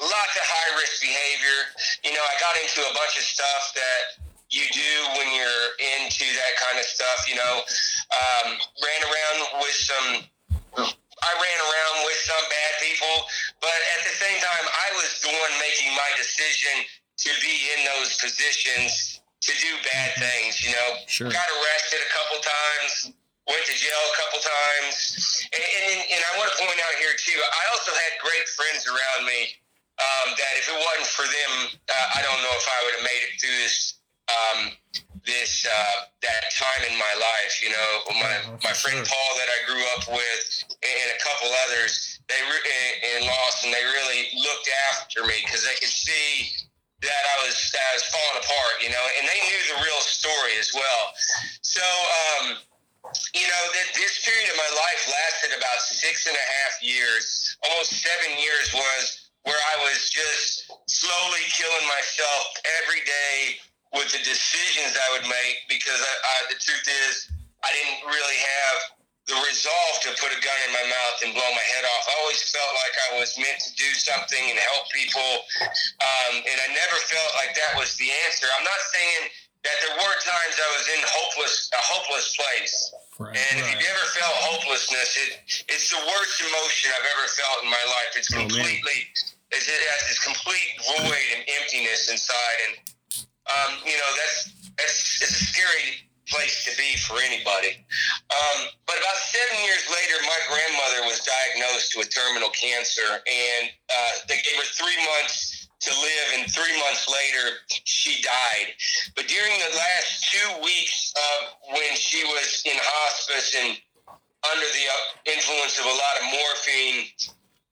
lots 0.00 0.34
of 0.36 0.44
high 0.44 0.72
risk 0.76 1.00
behavior. 1.00 1.58
You 2.04 2.12
know, 2.12 2.20
I 2.20 2.34
got 2.40 2.54
into 2.60 2.84
a 2.84 2.92
bunch 2.92 3.16
of 3.16 3.24
stuff 3.24 3.72
that 3.76 4.02
you 4.50 4.66
do 4.74 4.92
when 5.18 5.30
you're 5.34 5.66
into 5.96 6.26
that 6.26 6.54
kind 6.58 6.76
of 6.78 6.86
stuff. 6.86 7.26
You 7.30 7.38
know, 7.38 7.54
um, 7.62 8.48
ran 8.82 9.00
around 9.06 9.38
with 9.62 9.78
some. 9.78 10.08
I 11.20 11.32
ran 11.36 11.58
around 11.60 11.96
with 12.08 12.20
some 12.24 12.44
bad 12.48 12.72
people, 12.80 13.16
but 13.60 13.78
at 13.98 14.00
the 14.08 14.14
same 14.16 14.40
time, 14.40 14.64
I 14.64 14.88
was 14.96 15.20
the 15.20 15.28
one 15.28 15.52
making 15.60 15.92
my 15.92 16.10
decision 16.16 16.80
to 17.28 17.30
be 17.44 17.54
in 17.76 17.84
those 17.84 18.16
positions 18.16 19.20
to 19.44 19.52
do 19.60 19.70
bad 19.84 20.16
things. 20.16 20.64
You 20.64 20.72
know, 20.72 20.88
sure. 21.06 21.28
got 21.28 21.44
arrested 21.44 22.00
a 22.00 22.10
couple 22.10 22.38
times 22.40 23.14
went 23.50 23.66
to 23.66 23.74
jail 23.74 23.98
a 23.98 24.16
couple 24.16 24.38
times. 24.38 24.94
And, 25.50 25.58
and, 25.58 26.00
and, 26.06 26.22
I 26.22 26.30
want 26.38 26.54
to 26.54 26.56
point 26.62 26.78
out 26.86 26.94
here, 27.02 27.10
too, 27.18 27.34
I 27.34 27.62
also 27.74 27.90
had 27.90 28.22
great 28.22 28.46
friends 28.54 28.86
around 28.86 29.26
me 29.26 29.58
um, 29.98 30.38
that 30.38 30.52
if 30.56 30.70
it 30.70 30.78
wasn't 30.78 31.10
for 31.10 31.26
them, 31.26 31.52
uh, 31.90 32.16
I 32.16 32.22
don't 32.22 32.40
know 32.46 32.54
if 32.54 32.66
I 32.70 32.78
would 32.86 32.94
have 33.02 33.06
made 33.06 33.22
it 33.26 33.32
through 33.42 33.58
this 33.66 33.99
um, 34.30 34.72
this 35.26 35.66
uh, 35.66 35.96
that 36.22 36.42
time 36.56 36.82
in 36.90 36.96
my 36.96 37.14
life. 37.18 37.54
You 37.62 37.70
know, 37.70 37.90
my 38.20 38.34
my 38.64 38.74
friend. 38.74 38.98
Paul 39.00 39.32
that 39.38 39.50
I 39.50 39.58
grew 39.66 39.84
up 39.96 40.04
with, 40.08 40.44
and 40.70 41.06
a 41.12 41.18
couple 41.20 41.48
others, 41.68 42.20
they 42.28 42.40
re- 42.40 42.66
in, 42.66 43.22
in 43.22 43.28
Lawson, 43.28 43.70
they 43.70 43.84
really 43.84 44.32
looked 44.40 44.68
after 44.92 45.24
me 45.24 45.36
because 45.44 45.64
they 45.64 45.76
could 45.80 45.92
see 45.92 46.50
that 47.02 47.22
I 47.24 47.36
was 47.46 47.56
that 47.72 47.84
I 47.84 47.92
was 47.96 48.06
falling 48.08 48.38
apart. 48.44 48.74
You 48.82 48.90
know, 48.90 49.04
and 49.20 49.24
they 49.28 49.40
knew 49.44 49.62
the 49.76 49.78
real 49.84 50.02
story 50.02 50.54
as 50.58 50.70
well. 50.74 51.04
So. 51.62 51.84
Um, 51.84 52.58
you 53.34 53.42
know, 53.42 53.64
that 53.74 53.88
this 53.96 54.22
period 54.22 54.44
of 54.52 54.56
my 54.60 54.70
life 54.76 55.02
lasted 55.08 55.56
about 55.56 55.80
six 55.82 56.28
and 56.28 56.36
a 56.36 56.46
half 56.60 56.84
years. 56.84 57.56
Almost 57.64 57.96
seven 57.96 58.38
years 58.38 58.70
was 58.76 59.30
where 59.42 59.56
I 59.56 59.76
was 59.88 60.10
just 60.12 60.70
slowly 60.86 61.44
killing 61.48 61.88
myself 61.88 62.44
every 62.84 63.00
day 63.00 63.58
with 63.94 64.10
the 64.14 64.22
decisions 64.22 64.94
I 64.94 65.08
would 65.18 65.26
make 65.26 65.56
because 65.66 65.98
I, 65.98 66.14
I, 66.14 66.36
the 66.54 66.58
truth 66.58 66.86
is 66.86 67.30
I 67.64 67.70
didn't 67.74 68.06
really 68.06 68.38
have 68.38 69.00
the 69.30 69.38
resolve 69.46 69.94
to 70.02 70.10
put 70.18 70.34
a 70.34 70.40
gun 70.42 70.58
in 70.66 70.72
my 70.74 70.86
mouth 70.90 71.16
and 71.22 71.30
blow 71.30 71.46
my 71.54 71.66
head 71.76 71.86
off. 71.86 72.02
I 72.10 72.14
always 72.26 72.42
felt 72.50 72.72
like 72.82 72.94
I 72.98 73.08
was 73.22 73.30
meant 73.38 73.58
to 73.62 73.70
do 73.78 73.90
something 73.94 74.42
and 74.50 74.58
help 74.58 74.90
people, 74.90 75.30
um, 76.02 76.42
and 76.42 76.56
I 76.66 76.68
never 76.74 76.98
felt 77.06 77.30
like 77.38 77.54
that 77.54 77.78
was 77.78 77.94
the 77.94 78.10
answer. 78.26 78.50
I'm 78.50 78.66
not 78.66 78.82
saying 78.90 79.22
that 79.62 79.76
there 79.86 79.94
were 79.94 80.16
times 80.24 80.54
I 80.56 80.68
was 80.74 80.86
in 80.88 81.00
hopeless 81.04 81.70
a 81.70 81.82
hopeless 81.94 82.26
place. 82.34 82.74
Right, 83.20 83.36
and 83.36 83.60
right. 83.60 83.70
if 83.70 83.76
you've 83.76 83.86
ever 83.86 84.06
felt 84.16 84.34
hopelessness, 84.50 85.10
it 85.20 85.30
it's 85.68 85.92
the 85.92 86.00
worst 86.00 86.36
emotion 86.40 86.90
I've 86.96 87.10
ever 87.14 87.26
felt 87.30 87.58
in 87.62 87.70
my 87.70 87.84
life. 87.86 88.10
It's 88.18 88.32
oh, 88.34 88.40
completely 88.42 88.98
oh, 88.98 89.54
it's, 89.54 89.68
it 89.68 89.78
has 89.78 90.00
this 90.10 90.20
complete 90.24 90.70
void 90.96 91.26
and 91.38 91.42
emptiness 91.60 92.10
inside, 92.10 92.58
and 92.66 92.74
um, 93.50 93.78
you 93.84 93.96
know 93.96 94.10
that's 94.16 94.52
that's 94.76 95.22
it's 95.22 95.34
a 95.34 95.44
scary 95.50 96.10
place 96.30 96.64
to 96.64 96.72
be 96.78 96.96
for 96.96 97.18
anybody. 97.18 97.82
Um, 98.30 98.70
but 98.86 98.96
about 98.96 99.18
seven 99.18 99.58
years 99.66 99.82
later, 99.90 100.16
my 100.22 100.40
grandmother 100.46 101.02
was 101.10 101.26
diagnosed 101.26 101.98
with 101.98 102.14
terminal 102.14 102.50
cancer, 102.54 103.18
and 103.26 103.64
uh, 103.90 104.12
they 104.30 104.38
gave 104.38 104.56
her 104.62 104.70
three 104.70 104.96
months 105.18 105.68
to 105.80 105.90
live, 105.90 106.26
and 106.38 106.52
three 106.52 106.76
months 106.78 107.08
later, 107.08 107.56
she 107.84 108.22
died. 108.22 108.76
But 109.16 109.26
during 109.26 109.58
the 109.58 109.74
last 109.76 110.30
two 110.30 110.62
weeks 110.62 111.12
of 111.16 111.74
when 111.74 111.96
she 111.96 112.22
was 112.24 112.62
in 112.64 112.76
hospice 112.76 113.56
and 113.58 113.76
under 114.44 114.68
the 114.72 114.86
uh, 114.88 115.34
influence 115.36 115.78
of 115.78 115.84
a 115.84 115.96
lot 115.96 116.14
of 116.20 116.24
morphine, 116.32 117.08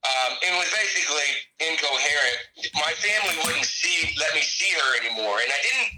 um, 0.06 0.32
and 0.46 0.54
was 0.54 0.70
basically 0.70 1.30
incoherent. 1.58 2.38
My 2.78 2.94
family 3.02 3.34
wouldn't 3.42 3.66
see 3.66 4.14
let 4.18 4.30
me 4.34 4.42
see 4.42 4.70
her 4.78 4.88
anymore, 5.02 5.42
and 5.42 5.50
I 5.50 5.60
didn't. 5.62 5.90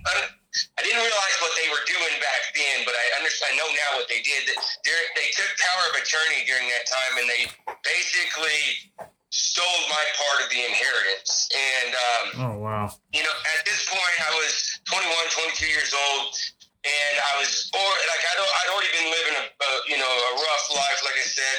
I 0.50 0.83
didn't 0.83 0.99
realize 0.99 1.37
what 1.38 1.54
they 1.54 1.71
were 1.71 1.85
doing 1.87 2.14
back 2.19 2.42
then, 2.59 2.83
but 2.83 2.90
I 2.90 3.23
understand. 3.23 3.54
I 3.54 3.59
know 3.61 3.69
now 3.71 3.90
what 4.02 4.11
they 4.11 4.19
did. 4.25 4.50
They 4.50 5.28
took 5.30 5.50
power 5.62 5.85
of 5.92 6.02
attorney 6.02 6.42
during 6.42 6.66
that 6.75 6.90
time, 6.90 7.23
and 7.23 7.26
they 7.30 7.42
basically 7.87 8.90
stole 9.30 9.83
my 9.87 10.04
part 10.19 10.42
of 10.42 10.49
the 10.50 10.59
inheritance. 10.59 11.47
And 11.54 11.90
um, 11.95 12.26
oh 12.50 12.54
wow, 12.59 12.87
you 13.14 13.23
know, 13.23 13.37
at 13.59 13.62
this 13.62 13.87
point, 13.87 14.16
I 14.26 14.30
was 14.42 14.80
21, 14.90 15.07
22 15.54 15.71
years 15.71 15.95
old, 15.95 16.35
and 16.83 17.14
I 17.21 17.33
was 17.38 17.71
or 17.71 17.90
like 18.11 18.25
I 18.25 18.35
don't 18.35 18.50
I'd 18.50 18.71
already 18.75 18.92
been 18.97 19.09
living 19.12 19.37
a, 19.38 19.45
a 19.45 19.71
you 19.87 19.99
know 20.00 20.09
a 20.11 20.33
rough 20.35 20.66
life, 20.75 21.00
like 21.07 21.19
I 21.21 21.28
said, 21.28 21.59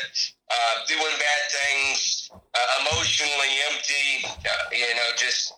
uh, 0.52 0.74
doing 0.88 1.16
bad 1.16 1.44
things, 1.48 2.30
uh, 2.36 2.84
emotionally 2.84 3.54
empty, 3.72 4.28
uh, 4.28 4.52
you 4.76 4.92
know, 5.00 5.10
just 5.16 5.56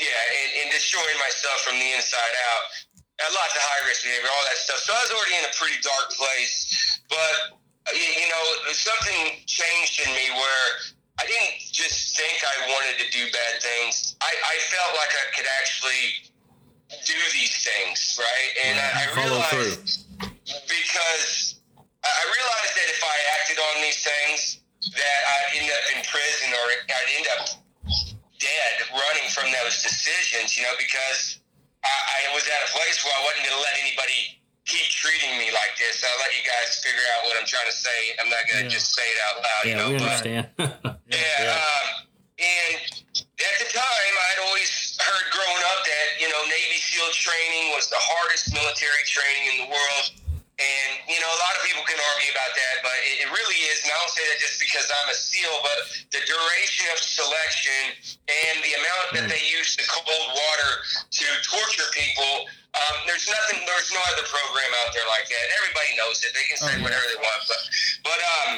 yeah, 0.00 0.40
and, 0.40 0.50
and 0.64 0.68
destroying 0.72 1.18
myself 1.20 1.60
from 1.60 1.76
the 1.76 1.88
inside 1.92 2.34
out. 2.48 2.64
A 3.20 3.32
lot 3.36 3.52
of 3.52 3.60
high 3.60 3.84
risk 3.84 4.08
behavior, 4.08 4.32
all 4.32 4.46
that 4.48 4.56
stuff. 4.56 4.80
So 4.80 4.96
I 4.96 5.00
was 5.04 5.12
already 5.12 5.36
in 5.36 5.44
a 5.44 5.52
pretty 5.52 5.76
dark 5.84 6.08
place, 6.16 6.72
but 7.12 7.60
uh, 7.84 7.92
you 7.92 8.28
know, 8.32 8.44
something 8.72 9.44
changed 9.44 10.00
in 10.00 10.08
me 10.16 10.32
where 10.32 10.66
I 11.20 11.28
didn't 11.28 11.68
just 11.68 12.16
think 12.16 12.40
I 12.40 12.72
wanted 12.72 12.96
to 13.04 13.06
do 13.12 13.28
bad 13.28 13.60
things. 13.60 14.16
I, 14.24 14.32
I 14.32 14.56
felt 14.72 14.96
like 14.96 15.12
I 15.12 15.26
could 15.36 15.48
actually 15.60 16.32
do 17.04 17.18
these 17.36 17.60
things, 17.60 18.16
right? 18.16 18.50
And 18.64 18.80
I, 18.80 18.88
I 19.04 19.06
realized 19.20 20.08
because 20.64 21.59
I 22.04 22.22
realized 22.24 22.74
that 22.76 22.88
if 22.88 23.00
I 23.04 23.16
acted 23.40 23.58
on 23.60 23.74
these 23.84 24.00
things, 24.00 24.60
that 24.96 25.20
I'd 25.28 25.60
end 25.60 25.68
up 25.68 25.84
in 25.92 26.00
prison 26.08 26.48
or 26.56 26.64
I'd 26.88 27.10
end 27.12 27.28
up 27.36 27.42
dead 28.40 28.74
running 28.88 29.28
from 29.28 29.52
those 29.52 29.84
decisions, 29.84 30.56
you 30.56 30.64
know, 30.64 30.72
because 30.80 31.44
I, 31.84 32.24
I 32.24 32.32
was 32.32 32.48
at 32.48 32.60
a 32.64 32.70
place 32.72 33.04
where 33.04 33.12
I 33.12 33.20
wasn't 33.28 33.44
going 33.44 33.56
to 33.60 33.64
let 33.64 33.76
anybody 33.76 34.40
keep 34.64 34.88
treating 34.88 35.36
me 35.36 35.52
like 35.52 35.76
this. 35.76 36.00
I'll 36.00 36.20
let 36.24 36.32
you 36.32 36.44
guys 36.44 36.80
figure 36.80 37.04
out 37.16 37.28
what 37.28 37.36
I'm 37.36 37.44
trying 37.44 37.68
to 37.68 37.76
say. 37.76 38.16
I'm 38.16 38.32
not 38.32 38.48
going 38.48 38.64
to 38.64 38.68
yeah. 38.68 38.76
just 38.80 38.96
say 38.96 39.04
it 39.04 39.18
out 39.20 39.36
loud. 39.44 39.62
Yeah, 39.64 39.68
you 39.68 39.76
know, 39.76 39.88
we 39.92 39.96
understand. 40.00 40.44
But, 40.56 40.80
yeah. 41.12 41.20
yeah. 41.20 41.60
Um, 41.60 41.86
and 42.40 42.80
at 43.20 43.56
the 43.60 43.68
time, 43.68 44.14
I'd 44.32 44.40
always 44.48 44.96
heard 44.96 45.26
growing 45.28 45.62
up 45.76 45.84
that, 45.84 46.06
you 46.16 46.28
know, 46.32 46.40
Navy 46.48 46.80
SEAL 46.80 47.12
training 47.12 47.76
was 47.76 47.92
the 47.92 48.00
hardest 48.00 48.48
military 48.56 49.04
training 49.04 49.44
in 49.52 49.56
the 49.64 49.68
world. 49.68 50.06
Know, 51.30 51.38
a 51.38 51.46
lot 51.46 51.54
of 51.54 51.62
people 51.62 51.86
can 51.86 51.94
argue 51.94 52.34
about 52.34 52.50
that, 52.58 52.74
but 52.82 52.98
it, 53.06 53.22
it 53.22 53.28
really 53.30 53.60
is. 53.70 53.86
And 53.86 53.94
I 53.94 53.96
don't 54.02 54.10
say 54.10 54.26
that 54.34 54.42
just 54.42 54.58
because 54.58 54.90
I'm 54.90 55.08
a 55.10 55.14
SEAL, 55.14 55.62
but 55.62 55.78
the 56.10 56.22
duration 56.26 56.90
of 56.90 56.98
selection 56.98 57.94
and 58.26 58.58
the 58.66 58.74
amount 58.82 59.06
that 59.14 59.24
mm. 59.26 59.30
they 59.30 59.42
use 59.46 59.78
the 59.78 59.86
cold 59.86 60.26
water 60.34 60.72
to 61.06 61.26
torture 61.46 61.86
people. 61.94 62.50
Um, 62.74 63.06
there's 63.06 63.30
nothing, 63.30 63.62
there's 63.62 63.94
no 63.94 64.02
other 64.10 64.26
program 64.26 64.70
out 64.82 64.90
there 64.90 65.06
like 65.06 65.30
that. 65.30 65.44
Everybody 65.62 65.90
knows 66.02 66.18
it. 66.26 66.34
They 66.34 66.46
can 66.50 66.58
say 66.58 66.74
oh, 66.74 66.78
yeah. 66.78 66.86
whatever 66.86 67.06
they 67.06 67.20
want. 67.22 67.42
But, 67.46 67.62
but 68.02 68.20
um, 68.26 68.50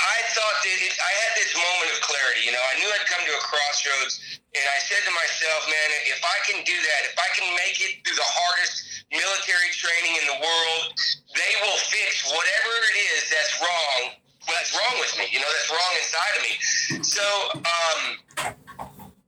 I 0.00 0.18
thought 0.32 0.56
that 0.64 0.78
it, 0.80 0.94
I 0.96 1.12
had 1.20 1.32
this 1.36 1.52
moment 1.52 1.88
of 1.92 2.00
clarity. 2.00 2.48
You 2.48 2.52
know, 2.56 2.64
I 2.64 2.80
knew 2.80 2.88
I'd 2.96 3.08
come 3.12 3.20
to 3.28 3.34
a 3.36 3.42
crossroads, 3.44 4.40
and 4.56 4.64
I 4.72 4.78
said 4.80 5.04
to 5.04 5.12
myself, 5.12 5.68
man, 5.68 5.88
if 6.08 6.20
I 6.24 6.36
can 6.48 6.64
do 6.64 6.76
that, 6.76 7.00
if 7.12 7.16
I 7.20 7.28
can 7.36 7.48
make 7.60 7.76
it 7.80 8.00
through 8.08 8.16
the 8.16 8.30
hardest 8.40 8.93
military 9.10 9.70
training 9.74 10.14
in 10.20 10.24
the 10.30 10.38
world. 10.40 10.84
They 11.34 11.52
will 11.60 11.80
fix 11.90 12.28
whatever 12.30 12.72
it 12.94 12.96
is 13.12 13.20
that's 13.28 13.54
wrong. 13.60 14.00
That's 14.46 14.72
wrong 14.76 14.96
with 15.00 15.12
me. 15.16 15.26
You 15.32 15.40
know, 15.40 15.48
that's 15.48 15.70
wrong 15.72 15.92
inside 15.96 16.34
of 16.36 16.42
me. 16.44 16.54
So, 17.00 17.24
um, 17.64 18.00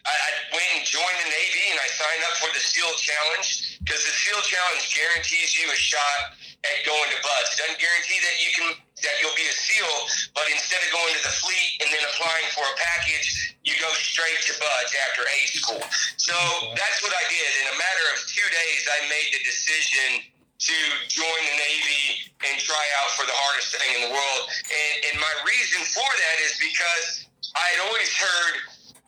I, 0.07 0.15
I 0.15 0.31
went 0.55 0.71
and 0.79 0.83
joined 0.87 1.19
the 1.19 1.31
Navy 1.35 1.65
and 1.75 1.81
I 1.83 1.89
signed 1.91 2.23
up 2.31 2.39
for 2.39 2.51
the 2.55 2.63
SEAL 2.63 2.95
Challenge 2.95 3.81
because 3.83 4.07
the 4.07 4.15
SEAL 4.15 4.39
Challenge 4.47 4.85
guarantees 4.95 5.59
you 5.59 5.67
a 5.67 5.75
shot 5.75 6.39
at 6.63 6.87
going 6.87 7.11
to 7.11 7.19
BUD/S. 7.27 7.59
It 7.59 7.59
doesn't 7.67 7.81
guarantee 7.83 8.21
that 8.23 8.37
you 8.39 8.51
can 8.55 8.69
that 9.05 9.15
you'll 9.21 9.37
be 9.37 9.45
a 9.45 9.57
SEAL, 9.57 9.97
but 10.33 10.49
instead 10.49 10.81
of 10.81 10.89
going 10.93 11.13
to 11.13 11.23
the 11.23 11.35
fleet 11.43 11.85
and 11.85 11.89
then 11.93 12.01
applying 12.09 12.49
for 12.57 12.65
a 12.65 12.77
package, 12.81 13.57
you 13.65 13.77
go 13.77 13.91
straight 13.93 14.41
to 14.49 14.53
BUD/S 14.57 14.91
after 15.11 15.23
A 15.27 15.39
school. 15.53 15.85
So 16.17 16.37
that's 16.73 17.05
what 17.05 17.13
I 17.13 17.25
did. 17.29 17.51
In 17.61 17.67
a 17.75 17.77
matter 17.77 18.07
of 18.17 18.25
two 18.31 18.49
days, 18.49 18.83
I 18.89 18.99
made 19.11 19.29
the 19.37 19.43
decision 19.45 20.33
to 20.57 20.79
join 21.13 21.41
the 21.45 21.57
Navy 21.61 22.33
and 22.49 22.57
try 22.57 22.85
out 23.05 23.13
for 23.13 23.29
the 23.29 23.37
hardest 23.37 23.77
thing 23.77 23.91
in 24.01 24.09
the 24.09 24.13
world. 24.17 24.43
And, 24.49 24.95
and 25.13 25.15
my 25.21 25.35
reason 25.45 25.85
for 25.93 26.09
that 26.09 26.37
is 26.41 26.57
because 26.57 27.29
I 27.53 27.67
had 27.77 27.81
always 27.85 28.09
heard 28.17 28.55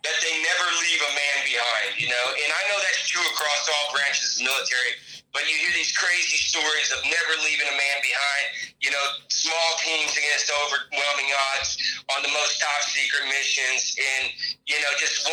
that 0.04 0.16
they 0.21 0.35
never 0.45 0.66
leave 0.85 1.00
a 1.00 1.12
man 1.16 1.37
behind, 1.49 1.88
you 1.99 2.09
know, 2.12 2.26
and 2.30 2.50
I 2.52 2.62
know 2.71 2.78
that's 2.85 3.09
true 3.09 3.25
across 3.35 3.66
all 3.66 3.97
branches 3.97 4.37
of 4.37 4.45
the 4.45 4.45
military 4.52 4.92
but 5.32 5.44
you 5.44 5.54
hear 5.54 5.75
these 5.76 5.92
crazy 5.92 6.40
stories 6.40 6.88
of 6.97 7.04
never 7.04 7.35
leaving 7.44 7.68
a 7.68 7.76
man 7.76 7.99
behind. 8.00 8.44
You 8.80 8.90
know, 8.94 9.04
small 9.28 9.70
teams 9.82 10.14
against 10.16 10.49
overwhelming 10.49 11.30
odds 11.52 11.76
on 12.14 12.23
the 12.25 12.32
most 12.32 12.61
top 12.61 12.82
secret 12.88 13.28
missions, 13.28 13.97
and 13.99 14.32
you 14.64 14.78
know, 14.80 14.92
just 14.97 15.26
100% 15.26 15.32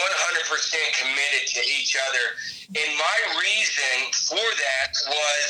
committed 0.99 1.43
to 1.55 1.61
each 1.63 1.95
other. 1.95 2.25
And 2.75 2.89
my 2.99 3.17
reason 3.39 3.95
for 4.27 4.43
that 4.43 4.91
was, 5.07 5.47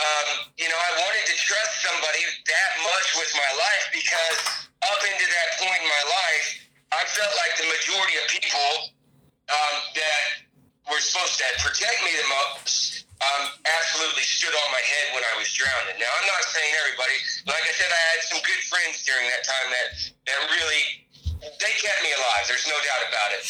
um, 0.00 0.48
you 0.56 0.68
know, 0.70 0.80
I 0.80 0.90
wanted 1.04 1.24
to 1.28 1.36
trust 1.36 1.72
somebody 1.84 2.22
that 2.24 2.70
much 2.82 3.08
with 3.20 3.32
my 3.36 3.50
life 3.52 3.86
because 3.92 4.63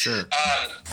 Sure. 0.05 0.19
Um, 0.19 0.84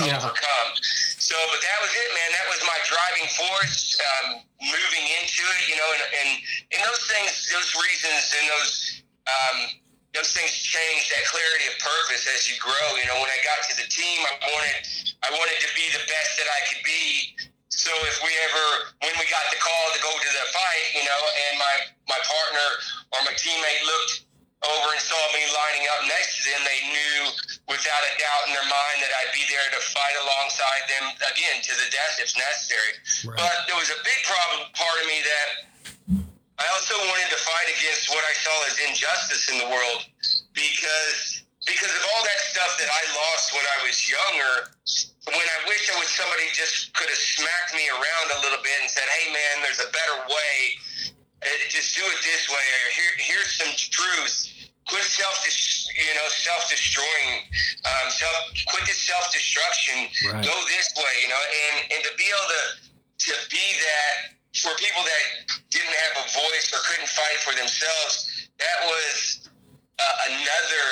yeah. 0.00 0.32
Their 28.62 28.70
mind 28.70 28.98
that 29.02 29.10
I'd 29.10 29.34
be 29.34 29.42
there 29.50 29.66
to 29.74 29.80
fight 29.90 30.16
alongside 30.22 30.82
them 30.86 31.04
again 31.34 31.58
to 31.66 31.72
the 31.74 31.88
death 31.90 32.14
if 32.22 32.30
necessary. 32.38 32.92
Right. 33.26 33.38
But 33.42 33.56
there 33.66 33.78
was 33.78 33.90
a 33.90 33.98
big 34.06 34.20
problem 34.22 34.70
part 34.78 34.96
of 35.02 35.06
me 35.10 35.18
that 35.26 35.48
I 36.62 36.66
also 36.78 36.94
wanted 37.10 37.26
to 37.34 37.40
fight 37.42 37.68
against 37.74 38.06
what 38.14 38.22
I 38.22 38.34
saw 38.38 38.54
as 38.70 38.78
injustice 38.86 39.50
in 39.50 39.58
the 39.58 39.66
world 39.66 40.06
because 40.54 41.42
because 41.66 41.94
of 41.94 42.02
all 42.14 42.22
that 42.26 42.40
stuff 42.42 42.74
that 42.78 42.90
I 42.90 43.02
lost 43.14 43.54
when 43.54 43.62
I 43.62 43.78
was 43.86 43.96
younger. 44.06 44.54
When 45.22 45.38
I 45.38 45.58
wish 45.70 45.86
I 45.86 45.94
was 46.02 46.10
somebody 46.10 46.50
just 46.50 46.90
could 46.98 47.06
have 47.06 47.22
smacked 47.38 47.78
me 47.78 47.86
around 47.86 48.26
a 48.34 48.38
little 48.42 48.58
bit 48.58 48.74
and 48.82 48.90
said, 48.90 49.06
"Hey, 49.06 49.30
man, 49.30 49.62
there's 49.62 49.78
a 49.78 49.86
better 49.94 50.26
way. 50.26 50.58
Uh, 51.42 51.46
Just 51.70 51.94
do 51.94 52.02
it 52.02 52.18
this 52.26 52.50
way. 52.50 52.58
Or 52.58 52.90
here, 52.90 53.14
here's 53.18 53.52
some 53.54 53.70
truth. 53.78 54.61
Quit 54.88 55.04
self, 55.06 55.38
you 55.46 56.14
know, 56.18 56.26
self 56.28 56.68
destroying. 56.68 57.46
Um, 57.86 58.06
self, 58.10 58.34
quit 58.68 58.84
this 58.86 58.98
self 58.98 59.30
destruction. 59.32 60.10
Right. 60.26 60.44
Go 60.44 60.54
this 60.66 60.90
way. 60.96 61.14
You 61.22 61.28
know, 61.30 61.38
and 61.38 61.76
and 61.94 62.00
to 62.02 62.12
be 62.18 62.26
able 62.26 62.50
to 62.50 62.64
to 63.30 63.34
be 63.46 63.66
that 63.78 64.34
for 64.58 64.74
people 64.76 65.02
that 65.06 65.24
didn't 65.70 65.94
have 65.94 66.24
a 66.24 66.26
voice 66.28 66.68
or 66.74 66.82
couldn't 66.84 67.08
fight 67.08 67.38
for 67.40 67.54
themselves, 67.54 68.50
that 68.58 68.78
was 68.84 69.48
uh, 69.98 70.30
another 70.34 70.84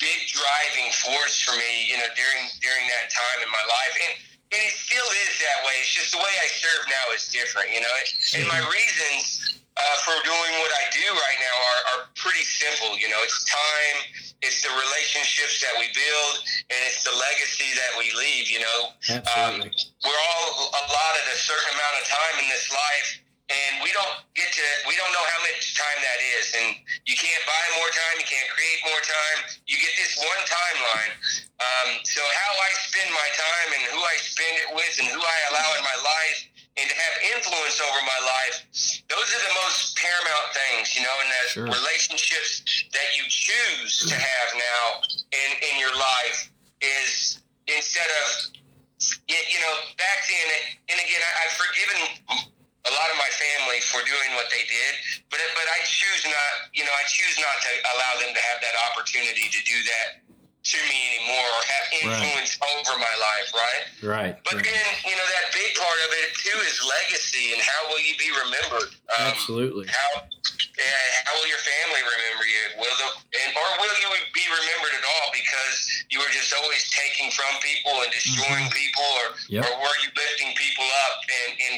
big 0.00 0.20
driving 0.28 0.92
force 0.92 1.40
for 1.42 1.56
me, 1.56 1.88
you 1.88 1.96
know, 1.96 2.08
during 2.16 2.44
during 2.60 2.84
that 2.88 3.08
time 3.08 3.38
in 3.40 3.50
my 3.50 3.64
life, 3.68 3.94
and 4.08 4.12
and 4.52 4.60
it 4.62 4.74
still 4.76 5.08
is 5.26 5.32
that 5.40 5.66
way. 5.66 5.74
It's 5.82 5.90
just 5.90 6.12
the 6.12 6.22
way 6.22 6.30
I 6.30 6.46
serve 6.46 6.84
now 6.86 7.04
is 7.16 7.26
different, 7.32 7.72
you 7.72 7.80
know. 7.80 7.94
And 8.38 8.46
my 8.46 8.62
reasons 8.70 9.63
uh, 9.76 9.96
for 10.06 10.16
doing 10.22 10.52
what 10.62 10.70
I 10.70 10.84
do 10.94 11.06
right 11.10 11.40
now 11.42 11.56
are, 11.58 11.82
are 11.92 12.02
pretty 12.14 12.46
simple. 12.46 12.94
You 12.98 13.10
know, 13.10 13.18
it's 13.26 13.42
time, 13.46 13.96
it's 14.42 14.62
the 14.62 14.70
relationships 14.70 15.58
that 15.66 15.74
we 15.78 15.90
build, 15.90 16.34
and 16.70 16.80
it's 16.86 17.02
the 17.02 17.14
legacy 17.14 17.74
that 17.74 17.92
we 17.98 18.14
leave. 18.14 18.46
You 18.50 18.62
know, 18.62 18.80
Absolutely. 19.10 19.74
we're 20.06 20.22
all 20.34 20.70
allotted 20.70 21.26
a 21.26 21.38
certain 21.38 21.70
amount 21.74 21.94
of 21.98 22.04
time 22.06 22.36
in 22.42 22.46
this 22.48 22.70
life 22.70 23.24
and 23.52 23.84
we 23.84 23.92
don't 23.92 24.24
get 24.32 24.48
to 24.48 24.64
we 24.88 24.96
don't 24.96 25.12
know 25.12 25.26
how 25.28 25.40
much 25.44 25.76
time 25.76 26.00
that 26.00 26.20
is 26.40 26.48
and 26.56 26.80
you 27.04 27.12
can't 27.12 27.44
buy 27.44 27.64
more 27.76 27.92
time 27.92 28.16
you 28.16 28.24
can't 28.24 28.48
create 28.48 28.80
more 28.88 29.02
time 29.04 29.38
you 29.68 29.76
get 29.76 29.92
this 30.00 30.16
one 30.16 30.42
timeline 30.48 31.12
um, 31.60 32.00
so 32.08 32.24
how 32.24 32.52
i 32.56 32.70
spend 32.88 33.08
my 33.12 33.28
time 33.36 33.68
and 33.76 33.82
who 33.92 34.00
i 34.00 34.16
spend 34.16 34.54
it 34.64 34.68
with 34.72 34.94
and 34.96 35.08
who 35.12 35.20
i 35.20 35.38
allow 35.52 35.68
in 35.76 35.84
my 35.84 35.98
life 36.00 36.38
and 36.76 36.86
to 36.90 36.96
have 36.96 37.14
influence 37.36 37.78
over 37.80 38.00
my 38.02 38.20
life 38.26 38.56
those 39.06 39.28
are 39.30 39.42
the 39.46 39.54
most 39.62 39.96
paramount 39.96 40.48
things 40.52 40.94
you 40.94 41.02
know 41.02 41.16
and 41.22 41.30
the 41.30 41.42
Sure. 41.54 41.70
relationships 41.70 42.64
that 42.92 43.08
you 43.14 43.22
choose 43.28 44.06
to 44.10 44.14
have 44.14 44.48
now 44.58 44.82
in 45.30 45.50
in 45.70 45.74
your 45.78 45.94
life 45.94 46.50
is 46.82 47.40
instead 47.68 48.10
of 48.24 48.54
you, 49.28 49.60
know, 49.60 49.74
back 50.00 50.24
then, 50.24 50.48
and 50.88 50.96
again, 50.96 51.20
I, 51.20 51.30
I've 51.44 51.54
forgiven 51.60 51.98
a 52.84 52.92
lot 52.92 53.08
of 53.12 53.16
my 53.16 53.30
family 53.36 53.80
for 53.88 54.00
doing 54.04 54.30
what 54.36 54.48
they 54.52 54.64
did, 54.64 54.92
but 55.32 55.40
but 55.56 55.66
I 55.68 55.80
choose 55.84 56.24
not, 56.24 56.52
you 56.76 56.84
know, 56.84 56.92
I 56.92 57.04
choose 57.08 57.36
not 57.40 57.56
to 57.64 57.70
allow 57.96 58.12
them 58.20 58.32
to 58.32 58.42
have 58.52 58.60
that 58.60 58.76
opportunity 58.88 59.48
to 59.48 59.60
do 59.64 59.76
that 59.88 60.23
to 60.64 60.78
me 60.88 60.98
anymore 61.12 61.44
or 61.44 61.62
have 61.68 61.86
influence 62.00 62.56
over 62.64 62.96
my 62.96 63.14
life, 63.20 63.48
right? 63.52 63.84
Right. 64.00 64.34
But 64.48 64.56
right. 64.60 64.64
then, 64.64 64.86
you 65.04 65.12
know, 65.12 65.28
that 65.36 65.52
big 65.52 65.76
part 65.76 66.00
of 66.08 66.10
it 66.24 66.32
too 66.40 66.56
is 66.64 66.80
legacy 66.80 67.52
and 67.52 67.60
how 67.60 67.92
will 67.92 68.00
you 68.00 68.16
be 68.16 68.32
remembered? 68.32 68.88
Um, 69.20 69.28
Absolutely. 69.36 69.84
how 69.92 70.24
yeah, 70.74 71.06
how 71.28 71.38
will 71.38 71.46
your 71.46 71.60
family 71.62 72.02
remember 72.02 72.44
you? 72.48 72.64
Will 72.82 72.96
the 72.98 73.08
and 73.44 73.50
or 73.54 73.68
will 73.78 73.96
you 74.02 74.08
be 74.34 74.42
remembered 74.48 74.94
at 74.98 75.04
all 75.06 75.28
because 75.30 75.78
you 76.10 76.18
were 76.18 76.32
just 76.34 76.50
always 76.56 76.82
taking 76.90 77.30
from 77.30 77.46
people 77.62 77.94
and 78.02 78.10
destroying 78.10 78.66
people, 78.74 79.06
or 79.22 79.38
Yep. 79.52 79.62
or 79.68 79.72
were 79.84 79.96
you 80.02 80.10
lifting 80.16 80.50
people 80.58 80.84
up 81.06 81.16
and, 81.30 81.50
and 81.70 81.76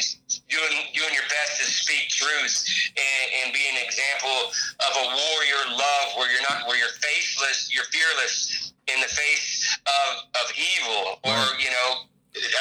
doing 0.48 0.74
doing 0.96 1.12
your 1.12 1.28
best 1.28 1.60
to 1.60 1.66
speak 1.68 2.08
truth 2.08 2.56
and, 2.96 3.26
and 3.42 3.46
be 3.52 3.66
an 3.68 3.78
example 3.84 4.54
of 4.88 4.92
a 4.96 5.06
warrior 5.12 5.62
love 5.76 6.06
where 6.16 6.30
you're 6.32 6.46
not 6.48 6.64
where 6.70 6.78
you're 6.80 6.96
faceless, 7.02 7.68
you're 7.68 7.88
fearless 7.92 8.72
in 8.88 8.98
the 9.04 9.12
face 9.12 9.76
of 9.84 10.24
of 10.40 10.46
evil 10.56 11.20
or 11.26 11.36
Right. 11.36 11.60
you 11.60 11.70
know 11.70 12.08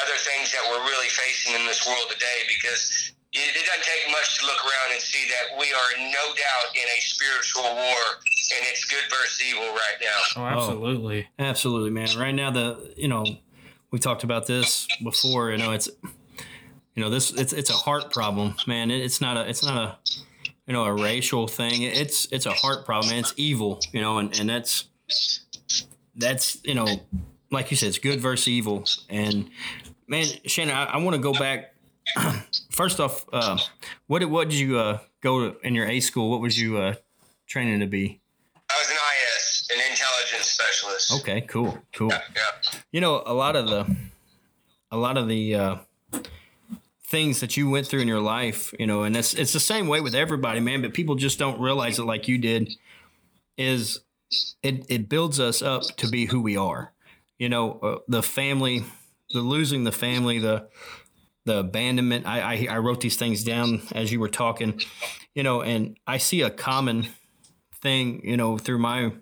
other 0.04 0.18
things 0.20 0.52
that 0.52 0.64
we're 0.68 0.84
really 0.84 1.08
facing 1.08 1.56
in 1.56 1.64
this 1.64 1.80
world 1.88 2.08
today 2.12 2.44
because 2.48 3.12
it, 3.36 3.52
it 3.52 3.64
doesn't 3.68 3.84
take 3.84 4.08
much 4.08 4.40
to 4.40 4.48
look 4.48 4.56
around 4.64 4.96
and 4.96 5.02
see 5.02 5.28
that 5.28 5.52
we 5.60 5.68
are 5.68 5.90
no 6.08 6.24
doubt 6.32 6.68
in 6.72 6.86
a 6.88 6.98
spiritual 7.04 7.68
war 7.68 8.02
and 8.56 8.62
it's 8.72 8.88
good 8.88 9.04
versus 9.12 9.36
evil 9.44 9.68
now. 10.36 10.42
Oh, 10.42 10.46
absolutely. 10.46 11.28
Absolutely, 11.38 11.90
man. 11.90 12.08
Right 12.18 12.34
now, 12.34 12.50
the 12.50 12.92
you 12.96 13.08
know, 13.08 13.24
we 13.90 13.98
talked 13.98 14.24
about 14.24 14.46
this 14.46 14.86
before. 15.02 15.50
You 15.50 15.58
know, 15.58 15.72
it's 15.72 15.88
you 16.94 17.02
know 17.02 17.10
this 17.10 17.32
it's 17.32 17.52
it's 17.52 17.70
a 17.70 17.74
heart 17.74 18.12
problem, 18.12 18.54
man. 18.66 18.90
It, 18.90 19.02
it's 19.02 19.20
not 19.20 19.36
a 19.36 19.48
it's 19.48 19.64
not 19.64 19.76
a 19.76 19.98
you 20.66 20.72
know 20.72 20.84
a 20.84 20.92
racial 20.92 21.46
thing. 21.48 21.82
It's 21.82 22.26
it's 22.32 22.46
a 22.46 22.52
heart 22.52 22.84
problem. 22.84 23.10
and 23.12 23.20
It's 23.20 23.34
evil. 23.36 23.80
You 23.92 24.00
know, 24.00 24.18
and 24.18 24.38
and 24.38 24.48
that's 24.48 24.84
that's 26.14 26.58
you 26.64 26.74
know, 26.74 26.86
like 27.50 27.70
you 27.70 27.76
said, 27.76 27.88
it's 27.90 27.98
good 27.98 28.20
versus 28.20 28.48
evil. 28.48 28.84
And 29.08 29.50
man, 30.08 30.26
Shannon, 30.46 30.74
I, 30.74 30.84
I 30.84 30.96
want 30.98 31.16
to 31.16 31.22
go 31.22 31.32
back. 31.32 31.74
First 32.70 33.00
off, 33.00 33.26
uh, 33.32 33.58
what 34.06 34.20
did 34.20 34.26
what 34.30 34.48
did 34.48 34.58
you 34.58 34.78
uh, 34.78 34.98
go 35.22 35.50
to 35.50 35.66
in 35.66 35.74
your 35.74 35.86
A 35.86 36.00
school? 36.00 36.30
What 36.30 36.40
was 36.40 36.58
you 36.58 36.78
uh, 36.78 36.94
training 37.46 37.80
to 37.80 37.86
be? 37.86 38.20
Specialist. 40.56 41.12
Okay, 41.20 41.42
cool, 41.42 41.78
cool. 41.92 42.08
Yeah, 42.10 42.22
yeah. 42.34 42.80
you 42.92 43.00
know 43.00 43.22
a 43.26 43.34
lot 43.34 43.56
of 43.56 43.68
the 43.68 43.96
a 44.90 44.96
lot 44.96 45.16
of 45.16 45.28
the 45.28 45.54
uh, 45.54 45.76
things 47.04 47.40
that 47.40 47.56
you 47.56 47.68
went 47.68 47.86
through 47.86 48.00
in 48.00 48.08
your 48.08 48.20
life 48.20 48.74
you 48.78 48.86
know 48.86 49.04
and 49.04 49.16
it's 49.16 49.32
it's 49.34 49.52
the 49.52 49.60
same 49.60 49.86
way 49.86 50.00
with 50.00 50.14
everybody 50.14 50.58
man 50.58 50.82
but 50.82 50.92
people 50.92 51.14
just 51.14 51.38
don't 51.38 51.60
realize 51.60 51.98
it 51.98 52.04
like 52.04 52.26
you 52.26 52.36
did 52.36 52.72
is 53.56 54.00
it 54.62 54.84
it 54.88 55.08
builds 55.08 55.38
us 55.38 55.62
up 55.62 55.82
to 55.96 56.08
be 56.08 56.26
who 56.26 56.40
we 56.40 56.56
are 56.56 56.92
you 57.38 57.48
know 57.48 57.78
uh, 57.80 57.98
the 58.08 58.22
family 58.22 58.84
the 59.30 59.40
losing 59.40 59.84
the 59.84 59.92
family 59.92 60.40
the 60.40 60.68
the 61.44 61.58
abandonment 61.58 62.26
I, 62.26 62.40
I 62.40 62.66
i 62.72 62.78
wrote 62.78 63.00
these 63.00 63.16
things 63.16 63.44
down 63.44 63.82
as 63.92 64.10
you 64.10 64.18
were 64.18 64.28
talking 64.28 64.80
you 65.32 65.44
know 65.44 65.62
and 65.62 65.96
i 66.08 66.18
see 66.18 66.42
a 66.42 66.50
common 66.50 67.06
thing 67.80 68.20
you 68.24 68.36
know 68.36 68.58
through 68.58 68.78
my 68.78 69.12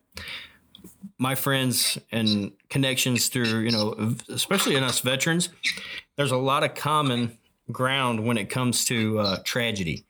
my 1.24 1.34
friends 1.34 1.96
and 2.12 2.52
connections 2.68 3.28
through 3.28 3.60
you 3.60 3.70
know 3.70 4.14
especially 4.28 4.76
in 4.76 4.82
us 4.82 5.00
veterans 5.00 5.48
there's 6.16 6.32
a 6.32 6.36
lot 6.36 6.62
of 6.62 6.74
common 6.74 7.38
ground 7.72 8.26
when 8.26 8.36
it 8.36 8.50
comes 8.50 8.84
to 8.84 9.18
uh, 9.18 9.38
tragedy 9.42 10.04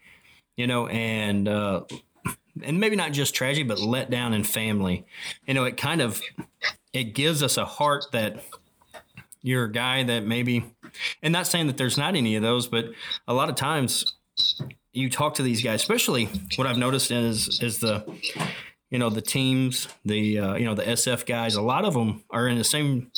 you 0.56 0.66
know 0.66 0.88
and 0.88 1.46
uh, 1.46 1.82
and 2.62 2.80
maybe 2.80 2.96
not 2.96 3.12
just 3.12 3.32
tragedy 3.32 3.62
but 3.62 3.78
let 3.78 4.10
down 4.10 4.32
in 4.32 4.44
family. 4.44 5.04
You 5.46 5.54
know 5.54 5.64
it 5.64 5.76
kind 5.76 6.00
of 6.00 6.20
it 6.92 7.14
gives 7.14 7.42
us 7.42 7.56
a 7.56 7.64
heart 7.64 8.06
that 8.12 8.42
you're 9.42 9.64
a 9.64 9.72
guy 9.72 10.02
that 10.02 10.24
maybe 10.24 10.64
and 11.22 11.32
not 11.32 11.46
saying 11.46 11.66
that 11.68 11.76
there's 11.76 11.98
not 11.98 12.14
any 12.16 12.34
of 12.36 12.42
those 12.42 12.66
but 12.66 12.86
a 13.28 13.34
lot 13.34 13.48
of 13.48 13.56
times 13.56 14.16
you 14.92 15.10
talk 15.10 15.34
to 15.34 15.42
these 15.42 15.62
guys 15.62 15.82
especially 15.82 16.28
what 16.56 16.66
i've 16.66 16.78
noticed 16.78 17.10
is 17.10 17.60
is 17.60 17.78
the 17.78 18.04
you 18.94 19.00
know 19.00 19.10
the 19.10 19.20
teams 19.36 19.88
the 20.04 20.38
uh, 20.38 20.54
you 20.54 20.64
know 20.64 20.74
the 20.76 20.84
sf 20.84 21.26
guys 21.26 21.56
a 21.56 21.62
lot 21.72 21.84
of 21.84 21.94
them 21.94 22.22
are 22.30 22.46
in 22.46 22.56
the 22.58 22.62
same 22.76 23.10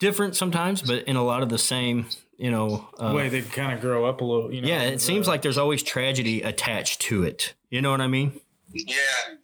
different 0.00 0.34
sometimes 0.34 0.82
but 0.82 1.04
in 1.04 1.14
a 1.14 1.22
lot 1.22 1.42
of 1.44 1.48
the 1.48 1.58
same 1.58 2.06
you 2.36 2.50
know 2.50 2.88
uh, 2.98 3.12
way 3.14 3.28
they 3.28 3.42
kind 3.42 3.72
of 3.72 3.80
grow 3.80 4.04
up 4.04 4.20
a 4.20 4.24
little. 4.24 4.52
You 4.52 4.62
know, 4.62 4.68
yeah 4.68 4.82
it 4.82 5.00
seems 5.00 5.28
uh, 5.28 5.30
like 5.30 5.42
there's 5.42 5.58
always 5.58 5.82
tragedy 5.84 6.42
attached 6.42 7.00
to 7.02 7.22
it 7.22 7.54
you 7.70 7.80
know 7.82 7.92
what 7.92 8.00
i 8.00 8.08
mean 8.08 8.32
Yeah, 8.74 8.94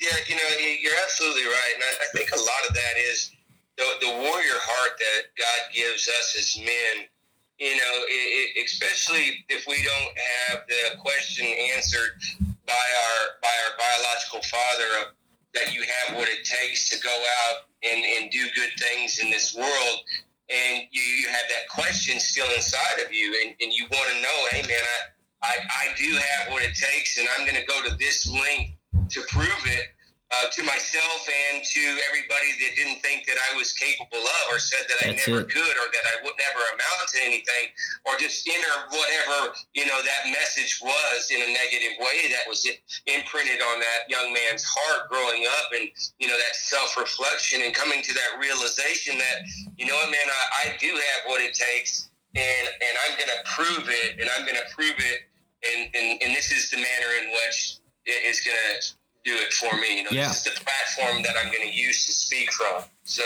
yeah, 0.00 0.16
you 0.28 0.34
know, 0.36 0.48
you- 0.60 0.78
you're 0.82 0.98
absolutely 1.06 1.44
right, 1.44 1.72
and 1.76 1.82
I, 1.82 1.92
I 2.04 2.06
think 2.14 2.28
a 2.32 2.36
lot 2.50 2.62
of 2.68 2.74
that 2.74 2.94
is 3.10 3.30
the, 3.78 3.86
the 4.02 4.10
warrior 4.10 4.58
heart 4.68 4.92
that 4.98 5.22
God 5.38 5.60
gives 5.74 6.08
us 6.08 6.26
as 6.38 6.58
men. 6.58 6.94
You 7.58 7.74
know, 7.80 7.94
it, 8.16 8.26
it, 8.58 8.64
especially 8.66 9.26
if 9.48 9.64
we 9.66 9.76
don't 9.82 10.12
have 10.28 10.58
the 10.68 10.98
question 10.98 11.46
answered 11.74 12.20
by 12.66 12.72
our 12.72 13.20
by 13.42 13.54
our 13.66 13.72
biological 13.78 14.42
father 14.42 14.88
of 15.00 15.06
that 15.54 15.74
you 15.74 15.82
have 15.82 16.16
what 16.16 16.28
it 16.28 16.44
takes 16.44 16.88
to 16.90 17.00
go 17.00 17.14
out 17.44 17.70
and, 17.84 18.04
and 18.04 18.30
do 18.30 18.44
good 18.56 18.70
things 18.78 19.20
in 19.20 19.30
this 19.30 19.54
world, 19.54 19.96
and 20.50 20.82
you, 20.90 21.00
you 21.00 21.28
have 21.28 21.46
that 21.48 21.68
question 21.70 22.18
still 22.18 22.50
inside 22.56 22.98
of 23.04 23.12
you, 23.12 23.38
and, 23.44 23.54
and 23.60 23.72
you 23.72 23.86
want 23.92 24.10
to 24.10 24.20
know, 24.20 24.38
hey 24.50 24.62
man, 24.66 24.82
I, 25.42 25.46
I 25.46 25.54
I 25.70 25.86
do 25.96 26.10
have 26.12 26.52
what 26.52 26.62
it 26.62 26.74
takes, 26.74 27.18
and 27.18 27.28
I'm 27.36 27.46
going 27.46 27.60
to 27.60 27.66
go 27.66 27.82
to 27.88 27.94
this 27.96 28.28
length 28.28 28.72
to 29.10 29.20
prove 29.28 29.62
it 29.66 29.88
uh, 30.32 30.48
to 30.50 30.62
myself 30.64 31.20
and 31.28 31.62
to 31.62 31.82
everybody 32.08 32.50
that 32.56 32.72
didn't 32.74 32.98
think 33.04 33.26
that 33.26 33.36
I 33.52 33.56
was 33.56 33.72
capable 33.76 34.24
of, 34.24 34.42
or 34.50 34.58
said 34.58 34.88
that 34.88 34.98
I 35.04 35.12
never 35.12 35.44
it. 35.44 35.52
could, 35.52 35.74
or 35.76 35.86
that 35.92 36.04
I 36.10 36.24
would 36.24 36.34
never 36.40 36.60
amount 36.72 37.06
to 37.12 37.18
anything, 37.22 37.70
or 38.08 38.16
just 38.16 38.48
enter 38.48 38.74
whatever 38.88 39.52
you 39.74 39.84
know 39.86 40.00
that 40.00 40.32
message 40.32 40.80
was 40.82 41.28
in 41.30 41.44
a 41.44 41.50
negative 41.52 42.00
way 42.00 42.32
that 42.32 42.48
was 42.48 42.64
imprinted 43.06 43.60
on 43.60 43.78
that 43.80 44.08
young 44.08 44.32
man's 44.32 44.64
heart 44.64 45.08
growing 45.12 45.44
up, 45.60 45.68
and 45.76 45.88
you 46.18 46.26
know 46.26 46.38
that 46.38 46.56
self 46.56 46.96
reflection 46.96 47.62
and 47.62 47.74
coming 47.74 48.02
to 48.02 48.14
that 48.14 48.40
realization 48.40 49.18
that 49.18 49.44
you 49.76 49.86
know 49.86 49.94
what, 49.94 50.10
man, 50.10 50.26
I, 50.26 50.72
I 50.72 50.76
do 50.80 50.88
have 50.88 51.20
what 51.28 51.40
it 51.44 51.52
takes, 51.52 52.10
and 52.34 52.64
and 52.66 52.94
I'm 53.06 53.14
going 53.20 53.30
to 53.30 53.42
prove 53.44 53.86
it, 53.92 54.18
and 54.18 54.30
I'm 54.32 54.48
going 54.48 54.58
to 54.58 54.68
prove 54.72 54.96
it, 54.98 55.28
and, 55.68 55.92
and 55.94 56.22
and 56.24 56.30
this 56.34 56.50
is 56.50 56.70
the 56.70 56.80
manner 56.80 57.10
in 57.22 57.30
which 57.30 57.78
it 58.06 58.24
is 58.24 58.40
going 58.40 58.56
to 58.56 59.03
do 59.24 59.34
it 59.34 59.52
for 59.54 59.74
me. 59.80 59.98
You 59.98 60.04
know, 60.04 60.10
Yeah. 60.12 60.28
this 60.28 60.46
is 60.46 60.54
the 60.54 60.60
platform 60.60 61.22
that 61.22 61.34
I'm 61.40 61.50
going 61.50 61.64
to 61.66 61.74
use 61.74 62.04
to 62.06 62.12
speak 62.12 62.52
from. 62.52 62.84
So, 63.04 63.24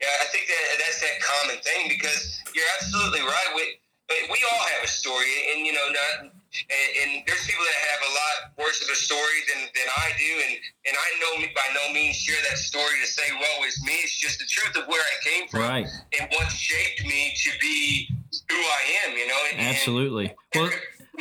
yeah, 0.00 0.08
I 0.20 0.26
think 0.32 0.48
that 0.48 0.64
that's 0.80 1.00
that 1.00 1.16
common 1.20 1.56
thing 1.62 1.88
because 1.88 2.40
you're 2.54 2.68
absolutely 2.80 3.20
right. 3.20 3.50
We 3.54 3.78
we 4.08 4.38
all 4.50 4.64
have 4.72 4.82
a 4.84 4.88
story, 4.88 5.52
and 5.52 5.66
you 5.66 5.72
know, 5.72 5.86
not 5.92 6.32
and, 6.32 6.88
and 7.04 7.10
there's 7.28 7.44
people 7.46 7.60
that 7.60 7.80
have 7.92 8.00
a 8.08 8.12
lot 8.16 8.34
worse 8.64 8.80
of 8.80 8.88
a 8.88 8.96
story 8.96 9.38
than, 9.52 9.68
than 9.76 9.84
I 10.00 10.08
do, 10.16 10.32
and 10.48 10.56
and 10.88 10.96
I 10.96 11.08
know 11.20 11.42
me 11.44 11.52
by 11.54 11.68
no 11.76 11.92
means 11.92 12.16
share 12.16 12.40
that 12.48 12.56
story 12.56 12.96
to 13.04 13.06
say, 13.06 13.28
well, 13.38 13.64
it's 13.68 13.82
me. 13.84 13.92
It's 14.00 14.16
just 14.16 14.38
the 14.38 14.46
truth 14.48 14.76
of 14.80 14.88
where 14.88 15.02
I 15.02 15.16
came 15.28 15.48
from 15.48 15.60
Right. 15.60 15.86
and 16.18 16.28
what 16.32 16.50
shaped 16.52 17.04
me 17.04 17.34
to 17.36 17.50
be 17.60 18.08
who 18.48 18.56
I 18.56 18.82
am. 19.04 19.16
You 19.16 19.28
know, 19.28 19.40
and, 19.52 19.60
and 19.60 19.68
Absolutely. 19.76 20.34
Well, 20.54 20.70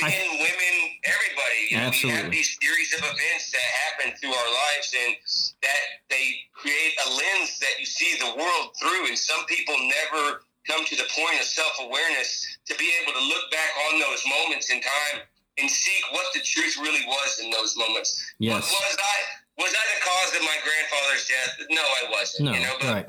men, 0.02 0.12
I- 0.14 0.38
women, 0.40 0.76
everybody. 1.06 1.60
You 1.72 1.78
know, 1.78 1.90
we 1.92 2.10
have 2.16 2.32
these 2.32 2.58
series 2.62 2.94
of 2.94 3.00
events 3.04 3.52
that 3.52 3.66
happen 3.86 4.16
through 4.18 4.34
our 4.34 4.50
lives, 4.54 4.94
and 4.94 5.16
that 5.64 5.82
they 6.10 6.40
create 6.54 6.94
a 7.06 7.10
lens 7.10 7.60
that 7.60 7.80
you 7.80 7.86
see 7.86 8.16
the 8.20 8.36
world 8.36 8.76
through. 8.80 9.08
And 9.08 9.18
some 9.18 9.46
people 9.46 9.76
never 9.78 10.44
come 10.68 10.86
to 10.86 10.96
the 10.96 11.08
point 11.16 11.40
of 11.40 11.46
self 11.46 11.74
awareness 11.82 12.46
to 12.68 12.76
be 12.76 12.90
able 13.02 13.14
to 13.14 13.24
look 13.26 13.50
back 13.52 13.72
on 13.90 14.00
those 14.00 14.24
moments 14.28 14.70
in 14.70 14.82
time 14.82 15.22
and 15.60 15.70
seek 15.70 16.04
what 16.12 16.26
the 16.34 16.42
truth 16.42 16.78
really 16.78 17.04
was 17.08 17.40
in 17.44 17.50
those 17.50 17.76
moments. 17.78 18.22
yes. 18.40 18.54
Was, 18.62 18.70
was 18.72 18.98
I 19.02 19.18
was 19.64 19.74
I 19.74 19.84
the 19.98 20.02
cause 20.06 20.32
of 20.38 20.42
my 20.46 20.58
grandfather's 20.62 21.26
death? 21.28 21.66
No, 21.72 21.82
I 21.82 22.12
wasn't. 22.12 22.46
No. 22.46 22.54
you 22.54 22.60
know, 22.62 22.76
but 22.80 22.94
Right. 22.94 23.08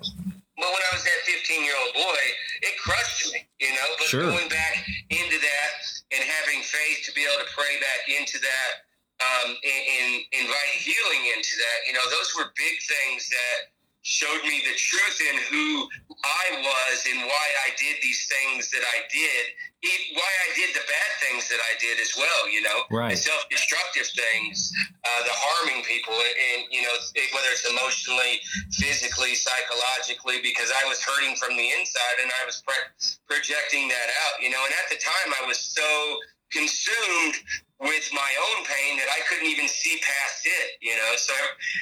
but 0.56 0.68
when 0.72 0.82
I 0.90 0.90
was 0.96 1.04
that 1.04 1.20
15 1.26 1.62
year 1.64 1.74
old 1.84 1.92
boy, 1.94 2.20
it 2.62 2.78
crushed 2.80 3.32
me, 3.34 3.46
you 3.60 3.68
know. 3.74 3.88
But 3.98 4.06
Sure. 4.08 4.22
going 4.30 4.48
back 4.48 4.80
into 5.10 5.38
that 5.38 5.70
and 6.12 6.22
having 6.24 6.64
faith 6.64 7.04
to 7.04 7.12
be 7.12 7.24
able 7.24 7.40
to 7.44 7.50
pray 7.52 7.76
back 7.80 8.08
into 8.08 8.38
that 8.40 8.72
um, 9.20 9.50
and, 9.52 9.82
and 9.84 10.12
invite 10.32 10.74
healing 10.78 11.22
into 11.34 11.58
that, 11.58 11.78
you 11.86 11.92
know, 11.92 12.04
those 12.08 12.32
were 12.38 12.54
big 12.54 12.76
things 12.86 13.28
that 13.28 13.58
showed 14.02 14.42
me 14.44 14.62
the 14.64 14.76
truth 14.78 15.18
in 15.20 15.36
who 15.50 15.88
I 16.24 16.46
was 16.62 16.98
and 17.10 17.20
why 17.26 17.46
I 17.66 17.74
did 17.76 17.96
these 18.02 18.26
things 18.26 18.70
that 18.70 18.82
I 18.82 18.98
did, 19.12 19.42
e- 19.84 20.14
why 20.14 20.30
I 20.48 20.54
did 20.54 20.74
the 20.74 20.86
bad 20.86 21.10
things 21.20 21.48
that 21.50 21.60
I 21.60 21.74
did 21.78 22.00
as 22.00 22.16
well, 22.16 22.48
you 22.48 22.62
know, 22.62 22.84
Right. 22.90 23.10
the 23.10 23.16
self 23.20 23.48
destructive 23.50 24.06
things, 24.08 24.72
uh, 25.04 25.22
the 25.24 25.32
harming 25.34 25.84
people, 25.84 26.14
and, 26.14 26.66
you 26.70 26.82
know, 26.82 26.94
it- 27.14 27.32
whether 27.34 27.50
it's 27.50 27.64
emotionally, 27.66 28.40
physically, 28.78 29.34
psychologically, 29.34 30.40
because 30.40 30.70
I 30.70 30.84
was 30.86 31.02
hurting 31.02 31.36
from 31.36 31.56
the 31.56 31.70
inside 31.72 32.18
and 32.22 32.32
I 32.40 32.44
was 32.46 32.62
pre- 32.62 32.88
projecting 33.28 33.88
that 33.88 34.08
out, 34.24 34.42
you 34.42 34.50
know, 34.50 34.64
and 34.64 34.74
at 34.74 34.88
the 34.90 34.96
time 34.96 35.34
I 35.42 35.46
was 35.46 35.58
so 35.58 36.20
consumed 36.50 37.34
with 37.80 38.10
my 38.12 38.30
own 38.50 38.64
pain 38.64 38.96
that 38.98 39.06
I 39.08 39.20
couldn't 39.28 39.46
even 39.46 39.68
see 39.68 40.00
past 40.02 40.44
it, 40.46 40.70
you 40.82 40.96
know. 40.96 41.12
So 41.16 41.32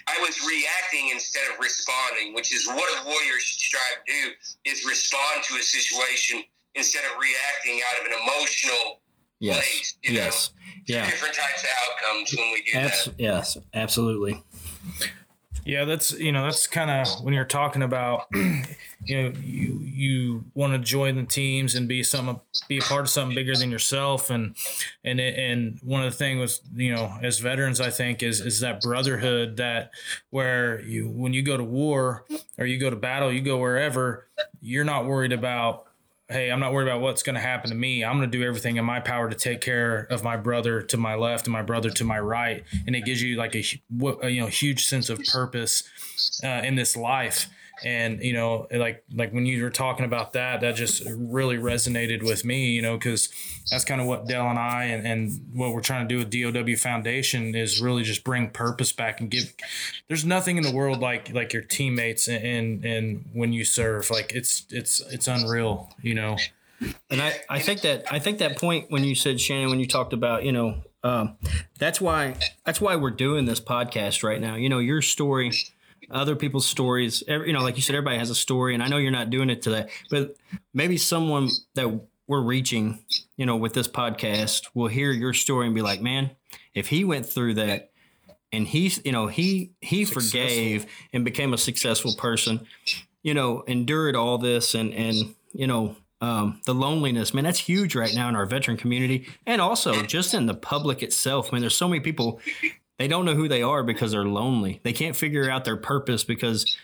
I 0.09 0.19
was 0.21 0.39
reacting 0.47 1.09
instead 1.11 1.45
of 1.53 1.59
responding, 1.59 2.35
which 2.35 2.53
is 2.55 2.67
what 2.67 2.89
a 3.01 3.05
warrior 3.05 3.39
should 3.41 3.61
strive 3.61 4.05
to 4.07 4.13
do: 4.13 4.31
is 4.71 4.85
respond 4.85 5.43
to 5.45 5.55
a 5.57 5.63
situation 5.63 6.43
instead 6.75 7.05
of 7.05 7.13
reacting 7.19 7.81
out 7.91 8.01
of 8.01 8.07
an 8.13 8.19
emotional 8.23 9.01
Yes. 9.39 9.57
place. 9.57 9.95
You 10.03 10.13
Yes. 10.15 10.51
know? 10.51 10.63
Yeah. 10.87 11.07
Different 11.11 11.35
types 11.35 11.63
of 11.63 11.69
outcomes 11.85 12.35
when 12.37 12.53
we 12.53 12.63
do 12.63 12.79
Abs- 12.79 13.05
that. 13.07 13.15
yes. 13.19 13.57
Absolutely. 13.75 14.43
Yeah, 15.65 15.85
that's 15.85 16.13
you 16.13 16.31
know 16.33 16.45
that's 16.45 16.67
kind 16.67 16.91
of 16.91 17.23
when 17.25 17.35
you're 17.35 17.45
talking 17.45 17.83
about 17.83 18.27
you 18.33 18.63
know 19.11 19.33
you 19.43 19.86
you 19.97 20.45
want 20.55 20.73
to 20.73 20.79
join 20.79 21.17
the 21.17 21.25
teams 21.25 21.75
and 21.75 21.89
be 21.89 22.03
some 22.03 22.41
be 22.69 22.79
a 22.79 22.83
part 22.83 23.03
of 23.03 23.09
something 23.09 23.35
bigger 23.35 23.57
than 23.57 23.71
yourself 23.71 24.31
and 24.31 24.57
and 25.05 25.19
and 25.21 25.79
one 25.83 26.03
of 26.03 26.13
the 26.13 26.17
things 26.17 26.39
was 26.39 26.61
you 26.75 26.95
know 26.95 27.17
as 27.23 27.39
veterans 27.39 27.81
I 27.81 27.91
think 27.91 28.23
is 28.23 28.41
is 28.41 28.61
that 28.61 28.81
brotherhood 28.81 29.57
that 29.57 29.91
where 30.31 30.81
you 30.83 31.09
when 31.09 31.33
you 31.33 31.43
go 31.43 31.57
to 31.57 31.65
war 31.65 32.25
or 32.59 32.67
you 32.67 32.79
go 32.79 32.91
to 32.91 32.97
battle 32.97 33.33
you 33.33 33.41
go 33.41 33.57
wherever 33.57 34.27
you're 34.61 34.85
not 34.85 35.07
worried 35.07 35.33
about 35.33 35.87
hey, 36.29 36.51
I'm 36.51 36.59
not 36.59 36.73
worried 36.73 36.89
about 36.89 37.01
what's 37.01 37.23
going 37.23 37.35
to 37.35 37.41
happen 37.41 37.71
to 37.71 37.77
me. 37.77 38.05
I'm 38.05 38.19
going 38.19 38.31
to 38.31 38.39
do 38.39 38.45
everything 38.45 38.77
in 38.77 38.85
my 38.85 39.01
power 39.01 39.29
to 39.31 39.37
take 39.37 39.61
care 39.61 40.09
of 40.11 40.25
my 40.25 40.37
brother 40.37 40.83
to 40.83 40.97
my 40.97 41.15
left 41.15 41.47
and 41.47 41.53
my 41.53 41.63
brother 41.63 41.91
to 41.91 42.05
my 42.05 42.19
right, 42.19 42.65
and 42.87 42.97
it 42.97 43.05
gives 43.05 43.23
you 43.23 43.37
like 43.37 43.55
a, 43.55 43.63
you 43.63 44.41
know 44.41 44.47
huge 44.47 44.87
sense 44.87 45.09
of 45.09 45.21
purpose 45.25 45.85
uh, 46.43 46.63
in 46.65 46.75
this 46.75 46.97
life. 46.97 47.49
And 47.85 48.23
you 48.23 48.33
know, 48.33 48.67
like 48.71 49.05
like 49.13 49.33
when 49.33 49.45
you 49.45 49.63
were 49.63 49.71
talking 49.71 50.05
about 50.05 50.33
that, 50.33 50.61
that 50.63 50.77
just 50.77 51.03
really 51.07 51.57
resonated 51.57 52.23
with 52.23 52.45
me. 52.45 52.71
You 52.71 52.83
know, 52.83 52.97
because 52.97 53.29
that's 53.71 53.85
kind 53.85 54.01
of 54.01 54.07
what 54.07 54.27
Dell 54.27 54.49
and 54.49 54.59
I 54.59 54.85
and, 54.85 55.07
and 55.07 55.51
what 55.53 55.73
we're 55.73 55.83
trying 55.83 56.09
to 56.09 56.15
do 56.15 56.19
with 56.19 56.31
DOW 56.55 56.77
Foundation 56.77 57.55
is 57.55 57.81
really 57.81 58.03
just 58.03 58.25
bring 58.25 58.51
purpose 58.51 58.93
back 58.93 59.21
and 59.21 59.31
give. 59.31 59.53
There's 60.09 60.25
nothing 60.25 60.57
in 60.57 60.63
the 60.63 60.73
world 60.73 61.01
like 61.01 61.33
like 61.33 61.53
your 61.53 61.63
teammates 61.63 62.29
and 62.29 62.85
and, 62.85 63.25
when 63.33 63.53
you 63.53 63.65
serve, 63.65 64.11
like 64.11 64.33
it's 64.35 64.65
it's 64.71 65.01
it's 65.13 65.29
unreal. 65.29 65.91
You 66.03 66.15
know. 66.15 66.37
And 67.11 67.23
I, 67.23 67.41
I 67.49 67.59
think 67.59 67.81
that 67.83 68.05
I 68.13 68.19
think 68.19 68.39
that 68.39 68.59
point 68.59 68.91
when 68.91 69.03
you 69.03 69.15
said 69.15 69.41
Shannon 69.41 69.71
when 69.71 69.81
you 69.81 69.87
talked 69.87 70.13
about 70.13 70.45
you 70.45 70.53
know 70.53 70.83
um, 71.07 71.37
that's 71.79 72.01
why 72.01 72.37
that's 72.65 72.81
why 72.81 72.97
we're 72.97 73.11
doing 73.11 73.45
this 73.45 73.61
podcast 73.61 74.25
right 74.25 74.41
now. 74.41 74.57
You 74.57 74.69
know 74.69 74.81
your 74.81 75.01
story, 75.03 75.53
other 76.11 76.37
people's 76.37 76.67
stories. 76.67 77.23
Every, 77.27 77.49
you 77.49 77.53
know, 77.53 77.63
like 77.63 77.77
you 77.77 77.83
said, 77.83 77.97
everybody 77.97 78.19
has 78.19 78.31
a 78.31 78.35
story, 78.35 78.75
and 78.75 78.83
I 78.83 78.89
know 78.89 78.99
you're 78.99 79.11
not 79.11 79.31
doing 79.31 79.51
it 79.51 79.63
today, 79.63 79.89
but 80.11 80.37
maybe 80.75 80.97
someone 80.97 81.49
that 81.75 82.01
we're 82.27 82.43
reaching, 82.43 83.05
you 83.37 83.47
know, 83.47 83.57
with 83.57 83.75
this 83.75 83.89
podcast 83.89 84.69
will 84.75 84.89
hear 84.89 85.13
your 85.13 85.33
story 85.33 85.67
and 85.67 85.75
be 85.75 85.83
like, 85.83 86.01
man, 86.01 86.31
if 86.75 86.89
he 86.89 87.05
went 87.05 87.27
through 87.27 87.55
that. 87.55 87.91
And 88.53 88.67
he's, 88.67 89.01
you 89.05 89.11
know, 89.11 89.27
he 89.27 89.73
he 89.81 90.05
forgave 90.05 90.87
and 91.13 91.25
became 91.25 91.53
a 91.53 91.59
successful 91.59 92.15
person. 92.15 92.67
You 93.23 93.35
know, 93.35 93.63
endured 93.63 94.15
all 94.15 94.39
this 94.39 94.75
and 94.75 94.95
and 94.95 95.35
you 95.53 95.67
know 95.67 95.97
um, 96.21 96.61
the 96.65 96.75
loneliness, 96.75 97.35
man, 97.35 97.45
that's 97.45 97.59
huge 97.59 97.95
right 97.95 98.15
now 98.15 98.29
in 98.29 98.37
our 98.37 98.47
veteran 98.47 98.77
community, 98.77 99.27
and 99.47 99.61
also 99.61 100.03
just 100.03 100.33
in 100.33 100.47
the 100.47 100.55
public 100.55 101.03
itself. 101.03 101.53
Man, 101.53 101.61
there's 101.61 101.77
so 101.77 101.89
many 101.89 102.01
people 102.01 102.41
they 102.99 103.09
don't 103.09 103.25
know 103.25 103.35
who 103.35 103.49
they 103.49 103.63
are 103.63 103.83
because 103.83 104.13
they're 104.13 104.25
lonely. 104.25 104.81
They 104.83 104.93
can't 104.93 105.17
figure 105.17 105.51
out 105.51 105.65
their 105.65 105.77
purpose 105.77 106.25
because 106.25 106.77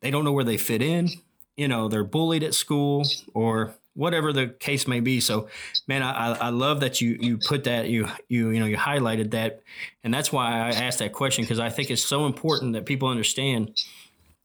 they 0.00 0.10
don't 0.10 0.24
know 0.24 0.32
where 0.32 0.44
they 0.44 0.56
fit 0.56 0.82
in. 0.82 1.08
You 1.56 1.68
know, 1.68 1.88
they're 1.88 2.04
bullied 2.04 2.42
at 2.42 2.54
school 2.54 3.04
or 3.34 3.74
whatever 3.94 4.32
the 4.32 4.48
case 4.48 4.86
may 4.86 5.00
be. 5.00 5.20
So, 5.20 5.48
man, 5.88 6.02
I, 6.02 6.34
I- 6.34 6.48
love 6.50 6.80
that 6.80 7.00
you 7.00 7.16
you 7.20 7.38
put 7.38 7.64
that 7.64 7.88
you 7.88 8.06
you 8.28 8.50
you 8.50 8.60
know 8.60 8.66
you 8.66 8.76
highlighted 8.76 9.30
that, 9.32 9.62
and 10.04 10.12
that's 10.12 10.30
why 10.32 10.52
I 10.52 10.70
asked 10.70 10.98
that 11.00 11.12
question 11.12 11.44
because 11.44 11.58
I 11.58 11.70
think 11.70 11.90
it's 11.90 12.04
so 12.04 12.26
important 12.26 12.74
that 12.74 12.84
people 12.86 13.08
understand 13.08 13.82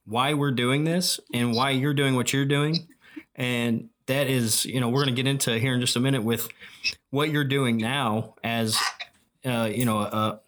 why 0.05 0.33
we're 0.33 0.51
doing 0.51 0.83
this 0.83 1.19
and 1.33 1.53
why 1.53 1.71
you're 1.71 1.93
doing 1.93 2.15
what 2.15 2.33
you're 2.33 2.45
doing, 2.45 2.87
and 3.35 3.89
that 4.07 4.27
is 4.27 4.65
you 4.65 4.79
know 4.79 4.89
we're 4.89 5.03
going 5.03 5.15
to 5.15 5.21
get 5.21 5.29
into 5.29 5.57
here 5.59 5.73
in 5.73 5.81
just 5.81 5.95
a 5.95 5.99
minute 5.99 6.23
with 6.23 6.47
what 7.11 7.29
you're 7.29 7.43
doing 7.43 7.77
now 7.77 8.35
as 8.43 8.77
uh, 9.45 9.69
you 9.73 9.85
know 9.85 9.99
a, 9.99 10.39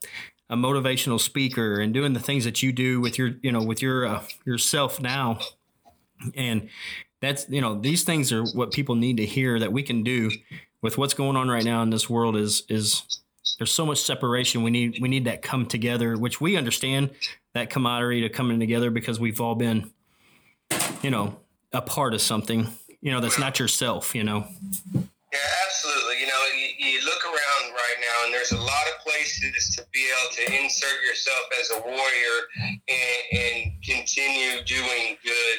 a 0.50 0.56
motivational 0.56 1.20
speaker 1.20 1.80
and 1.80 1.94
doing 1.94 2.14
the 2.14 2.20
things 2.20 2.44
that 2.44 2.62
you 2.62 2.72
do 2.72 3.00
with 3.00 3.18
your 3.18 3.32
you 3.42 3.52
know 3.52 3.64
with 3.64 3.82
your 3.82 4.06
uh, 4.06 4.24
yourself 4.46 5.02
now. 5.02 5.40
And 6.36 6.70
that's 7.22 7.50
you 7.50 7.62
know 7.62 7.80
these 7.80 8.04
things 8.04 8.32
are 8.32 8.44
what 8.44 8.72
people 8.72 8.96
need 8.96 9.18
to 9.18 9.26
hear 9.26 9.60
that 9.60 9.72
we 9.72 9.84
can 9.84 10.04
do 10.04 10.32
with 10.82 10.98
what's 10.98 11.14
going 11.14 11.38
on 11.38 11.50
right 11.50 11.64
now 11.64 11.82
in 11.82 11.90
this 11.90 12.10
world 12.10 12.36
is 12.36 12.64
is 12.70 13.04
there's 13.58 13.72
so 13.72 13.86
much 13.86 14.02
separation. 14.02 14.64
We 14.64 14.72
need 14.72 15.00
we 15.02 15.10
need 15.10 15.26
that 15.26 15.42
come 15.42 15.66
together 15.66 16.18
which 16.18 16.40
we 16.40 16.58
understand 16.58 17.12
that 17.54 17.70
camaraderie 17.70 18.22
to 18.22 18.30
coming 18.30 18.60
together 18.60 18.90
because 18.90 19.20
we've 19.20 19.42
all 19.42 19.56
been 19.56 19.92
you 21.02 21.10
know 21.10 21.38
a 21.72 21.82
part 21.82 22.14
of 22.14 22.22
something 22.22 22.68
you 23.02 23.12
know 23.12 23.20
that's 23.20 23.40
not 23.40 23.60
yourself 23.60 24.14
you 24.16 24.24
know? 24.24 24.48
Yeah, 25.34 25.40
absolutely. 25.66 26.20
You 26.22 26.28
know, 26.28 26.42
you, 26.56 26.92
you 26.92 27.06
look 27.06 27.26
around 27.26 27.43
there's 28.44 28.60
a 28.60 28.64
lot 28.64 28.86
of 28.92 29.00
places 29.00 29.76
to 29.76 29.86
be 29.94 30.04
able 30.04 30.32
to 30.36 30.64
insert 30.64 31.02
yourself 31.08 31.48
as 31.60 31.72
a 31.72 31.82
warrior 31.88 32.38
and, 32.60 33.40
and 33.40 33.72
continue 33.84 34.60
doing 34.66 35.16
good. 35.24 35.58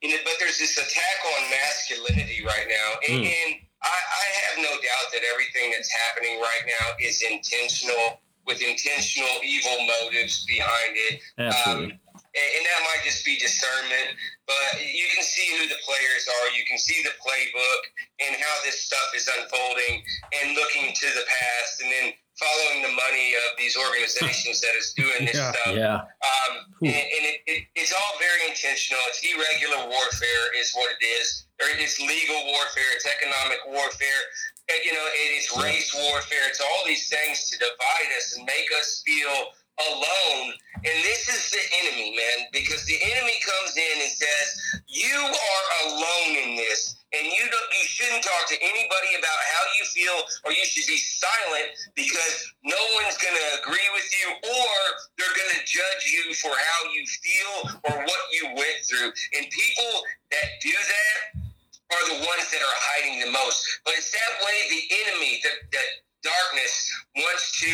You 0.00 0.10
know, 0.10 0.16
but 0.24 0.32
there's 0.40 0.58
this 0.58 0.78
attack 0.78 1.18
on 1.36 1.50
masculinity 1.50 2.40
right 2.44 2.66
now, 2.68 2.88
and, 3.08 3.22
Mm. 3.22 3.28
and 3.28 3.50
I, 3.84 3.98
I 3.98 4.24
have 4.48 4.56
no 4.64 4.70
doubt 4.80 5.06
that 5.12 5.22
everything 5.30 5.72
that's 5.72 5.92
happening 5.92 6.40
right 6.40 6.64
now 6.66 6.86
is 7.00 7.20
intentional 7.22 8.22
with 8.46 8.62
intentional 8.62 9.38
evil 9.44 9.86
motives 9.86 10.44
behind 10.46 10.96
it. 10.96 11.20
Absolutely. 11.38 11.94
Um, 11.94 12.00
and, 12.34 12.48
and 12.56 12.62
that 12.66 12.80
might 12.88 13.04
just 13.04 13.24
be 13.24 13.38
discernment, 13.38 14.16
but 14.46 14.80
you 14.80 15.04
can 15.14 15.22
see 15.22 15.46
who 15.58 15.68
the 15.68 15.78
players 15.84 16.26
are. 16.26 16.56
You 16.56 16.64
can 16.66 16.78
see 16.78 17.02
the 17.04 17.14
playbook 17.22 17.82
and 18.24 18.34
how 18.40 18.54
this 18.64 18.82
stuff 18.82 19.12
is 19.14 19.28
unfolding 19.38 20.02
and 20.42 20.56
looking 20.56 20.90
to 20.94 21.06
the 21.14 21.24
past 21.28 21.82
and 21.82 21.92
then 21.92 22.12
following 22.40 22.82
the 22.82 22.92
money 22.92 23.34
of 23.46 23.56
these 23.58 23.76
organizations 23.76 24.60
that 24.60 24.74
is 24.74 24.92
doing 24.96 25.26
this 25.28 25.36
Yeah. 25.40 25.52
stuff. 25.52 25.74
yeah. 25.76 25.98
Um, 26.00 26.52
and 26.82 26.96
and 26.96 27.22
it, 27.28 27.38
it, 27.46 27.60
it's 27.76 27.92
all 27.92 28.14
very 28.18 28.48
intentional. 28.48 29.00
It's 29.12 29.20
irregular 29.22 29.86
warfare, 29.88 30.44
is 30.58 30.72
what 30.72 30.90
it 30.90 31.04
is. 31.20 31.44
Or 31.60 31.68
it's 31.78 32.00
legal 32.00 32.40
warfare. 32.50 32.90
It's 32.96 33.06
economic 33.06 33.58
warfare. 33.68 34.22
And, 34.70 34.78
you 34.84 34.94
know, 34.94 35.06
it 35.26 35.30
is 35.38 35.46
race 35.62 35.94
warfare. 35.94 36.48
It's 36.48 36.60
all 36.60 36.82
these 36.86 37.08
things 37.08 37.50
to 37.50 37.58
divide 37.58 38.10
us 38.16 38.34
and 38.36 38.46
make 38.46 38.66
us 38.80 39.02
feel 39.06 39.52
alone. 39.78 40.52
And 40.82 40.96
this 41.06 41.28
is 41.28 41.42
the 41.50 41.64
enemy, 41.84 42.16
man, 42.16 42.48
because 42.52 42.84
the 42.86 42.98
enemy 43.00 43.36
comes 43.44 43.76
in 43.76 43.96
and 44.02 44.12
says, 44.12 44.46
"You 44.88 45.16
are 45.16 45.66
alone 45.86 46.32
in 46.44 46.56
this." 46.56 46.96
And 47.12 47.28
you 47.28 47.44
don't, 47.44 47.68
you 47.76 47.84
shouldn't 47.84 48.24
talk 48.24 48.48
to 48.48 48.56
anybody 48.56 49.12
about 49.20 49.40
how 49.52 49.64
you 49.76 49.84
feel, 49.84 50.16
or 50.48 50.50
you 50.56 50.64
should 50.64 50.88
be 50.88 50.96
silent 50.96 51.68
because 51.92 52.48
no 52.64 52.80
one's 52.96 53.20
going 53.20 53.36
to 53.36 53.48
agree 53.60 53.84
with 53.92 54.08
you, 54.16 54.26
or 54.32 54.72
they're 55.20 55.36
going 55.36 55.52
to 55.60 55.62
judge 55.68 56.04
you 56.08 56.32
for 56.40 56.56
how 56.56 56.80
you 56.88 57.04
feel 57.04 57.52
or 57.84 57.94
what 58.00 58.22
you 58.32 58.56
went 58.56 58.80
through. 58.88 59.12
And 59.36 59.44
people 59.44 59.92
that 60.32 60.56
do 60.64 60.72
that 60.72 61.16
are 61.92 62.04
the 62.16 62.18
ones 62.24 62.48
that 62.48 62.64
are 62.64 62.78
hiding 62.96 63.20
the 63.20 63.30
most. 63.30 63.60
But 63.84 63.92
it's 64.00 64.10
that 64.12 64.32
way 64.40 64.56
the 64.72 64.84
enemy, 65.04 65.40
the, 65.44 65.52
the 65.68 65.84
darkness, 66.24 66.88
wants 67.16 67.60
to 67.60 67.70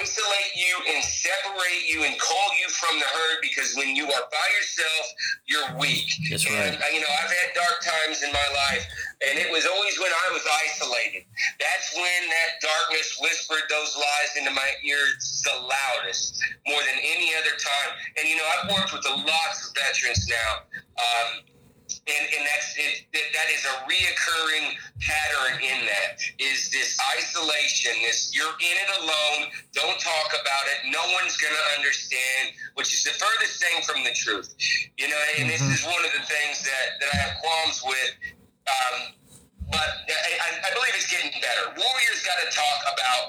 isolate 0.00 0.52
you 0.54 0.74
and 0.94 1.04
separate 1.04 1.84
you 1.88 2.04
and 2.04 2.18
call 2.18 2.48
you 2.60 2.68
from 2.68 2.98
the 2.98 3.06
herd 3.06 3.38
because 3.40 3.74
when 3.76 3.96
you 3.96 4.04
are 4.04 4.26
by 4.28 4.48
yourself, 4.58 5.04
you're 5.46 5.70
weak. 5.78 6.08
That's 6.30 6.44
right. 6.48 6.76
uh, 6.76 6.90
You 6.92 7.00
know, 7.00 7.12
I've 7.22 7.32
had 7.32 7.54
dark 7.54 7.80
times 7.80 8.22
in 8.22 8.32
my 8.32 8.48
life, 8.68 8.84
and 9.28 9.38
it 9.38 9.50
was 9.50 9.66
always 9.66 9.98
when 9.98 10.12
I 10.12 10.32
was 10.32 10.44
isolated. 10.68 11.24
That's 11.60 11.88
when 11.96 12.20
that 12.28 12.50
darkness 12.60 13.18
whispered 13.20 13.64
those 13.70 13.96
lies 13.96 14.30
into 14.36 14.52
my 14.52 14.70
ears 14.84 15.42
the 15.44 15.56
loudest, 15.62 16.42
more 16.66 16.80
than 16.82 16.98
any 17.00 17.32
other 17.38 17.54
time. 17.56 17.90
And, 18.18 18.28
you 18.28 18.36
know, 18.36 18.46
I've 18.46 18.70
worked 18.70 18.92
with 18.92 19.06
lots 19.06 19.68
of 19.68 19.74
veterans 19.74 20.26
now. 20.28 20.50
Um, 20.98 21.30
and, 22.06 22.24
and 22.36 22.42
that's 22.46 22.74
it, 22.76 23.04
that- 23.12 23.30
that 23.32 23.48
is 23.52 23.64
a 23.64 23.74
reoccurring 23.88 24.76
pattern 25.00 25.60
in 25.62 25.86
that 25.86 26.20
is 26.38 26.70
this 26.70 26.98
isolation 27.16 27.92
this 28.02 28.30
you're 28.34 28.56
in 28.60 28.76
it 28.76 28.90
alone 29.00 29.48
don't 29.72 29.98
talk 30.00 30.28
about 30.36 30.64
it 30.74 30.90
no 30.90 31.00
one's 31.20 31.36
going 31.36 31.52
to 31.54 31.66
understand 31.78 32.52
which 32.74 32.92
is 32.92 33.04
the 33.04 33.14
furthest 33.16 33.60
thing 33.62 33.82
from 33.82 34.02
the 34.04 34.12
truth. 34.14 34.54
You 34.98 35.08
know 35.08 35.20
and 35.38 35.48
this 35.48 35.62
is 35.62 35.84
one 35.84 36.02
of 36.04 36.12
the 36.12 36.24
things 36.26 36.62
that, 36.64 36.86
that 37.00 37.08
i 37.12 37.16
have 37.16 37.34
qualms 37.40 37.82
with 37.86 38.10
um, 38.68 39.14
but 39.70 39.88
I, 40.08 40.68
I- 40.68 40.74
believe 40.74 40.92
it's 40.96 41.10
getting 41.10 41.32
better. 41.40 41.72
Warriors 41.76 42.20
got 42.24 42.38
to 42.40 42.48
talk 42.56 42.80
about 42.92 43.24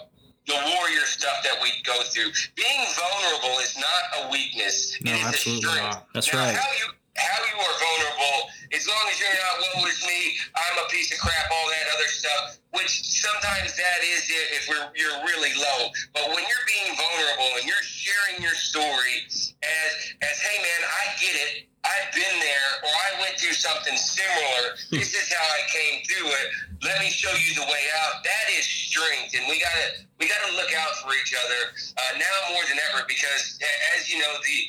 the 0.47 0.55
warrior 0.75 1.05
stuff 1.05 1.43
that 1.43 1.59
we 1.61 1.69
go 1.85 1.93
through. 2.09 2.31
Being 2.55 2.83
vulnerable 2.97 3.59
is 3.59 3.77
not 3.77 4.03
a 4.25 4.31
weakness 4.31 4.97
No, 5.03 5.11
it 5.11 5.15
is 5.15 5.23
a 5.23 5.27
absolutely 5.27 5.69
strength. 5.69 5.95
not. 5.95 6.07
That's 6.13 6.33
now, 6.33 6.39
right. 6.39 6.55
how 6.55 6.71
you 6.79 6.87
how 7.17 7.39
you 7.43 7.55
are 7.59 7.75
vulnerable, 7.79 8.48
as 8.73 8.85
long 8.87 9.05
as 9.09 9.17
you're 9.19 9.33
not 9.33 9.55
woe 9.59 9.87
is 9.89 10.01
me, 10.05 10.37
I'm 10.53 10.77
a 10.85 10.87
piece 10.89 11.11
of 11.13 11.19
crap, 11.19 11.49
all 11.51 11.67
that 11.69 11.87
other 11.95 12.09
stuff. 12.09 12.59
Which 12.69 13.01
sometimes 13.01 13.73
that 13.73 13.99
is 14.05 14.29
it 14.29 14.47
if 14.61 14.63
we're 14.69 14.93
you're 14.93 15.19
really 15.25 15.49
low. 15.57 15.89
But 16.13 16.29
when 16.29 16.45
you're 16.45 16.67
being 16.69 16.93
vulnerable 16.93 17.57
and 17.57 17.65
you're 17.65 17.81
sharing 17.81 18.45
your 18.45 18.53
story 18.53 19.25
as 19.25 19.91
as 20.21 20.35
hey 20.37 20.57
man, 20.61 20.81
I 20.85 21.03
get 21.17 21.33
it. 21.33 21.65
I've 21.81 22.11
been 22.13 22.37
there, 22.43 22.69
or 22.83 22.91
I 22.91 23.09
went 23.23 23.39
through 23.39 23.55
something 23.55 23.95
similar. 23.95 24.75
This 24.91 25.15
is 25.15 25.31
how 25.31 25.41
I 25.41 25.61
came 25.71 26.03
through 26.03 26.27
it. 26.27 26.47
Let 26.83 26.99
me 26.99 27.09
show 27.09 27.31
you 27.31 27.55
the 27.55 27.65
way 27.65 27.83
out. 28.03 28.21
That 28.21 28.45
is 28.53 28.65
strength, 28.65 29.33
and 29.33 29.47
we 29.47 29.59
gotta 29.59 30.05
we 30.19 30.27
gotta 30.27 30.53
look 30.53 30.75
out 30.75 30.93
for 31.01 31.15
each 31.15 31.33
other 31.33 31.73
uh, 31.73 32.19
now 32.19 32.53
more 32.53 32.63
than 32.69 32.77
ever 32.91 33.07
because, 33.07 33.57
as 33.97 34.11
you 34.11 34.19
know, 34.19 34.33
the 34.43 34.59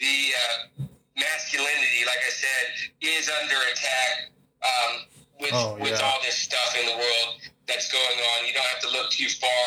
the 0.00 0.16
uh, 0.34 0.84
masculinity, 1.16 2.02
like 2.06 2.18
I 2.26 2.30
said, 2.30 2.64
is 3.00 3.30
under 3.42 3.56
attack 3.72 4.30
um, 4.62 4.92
with 5.40 5.50
Oh, 5.54 5.76
with 5.80 5.90
yeah. 5.98 6.04
all 6.06 6.18
this 6.22 6.34
stuff 6.36 6.76
in 6.78 6.86
the 6.86 6.96
world 6.96 7.40
that's 7.66 7.90
going 7.90 8.18
on. 8.34 8.46
You 8.46 8.52
don't 8.54 8.66
have 8.66 8.80
to 8.80 8.90
look 8.90 9.10
too 9.10 9.28
far 9.28 9.66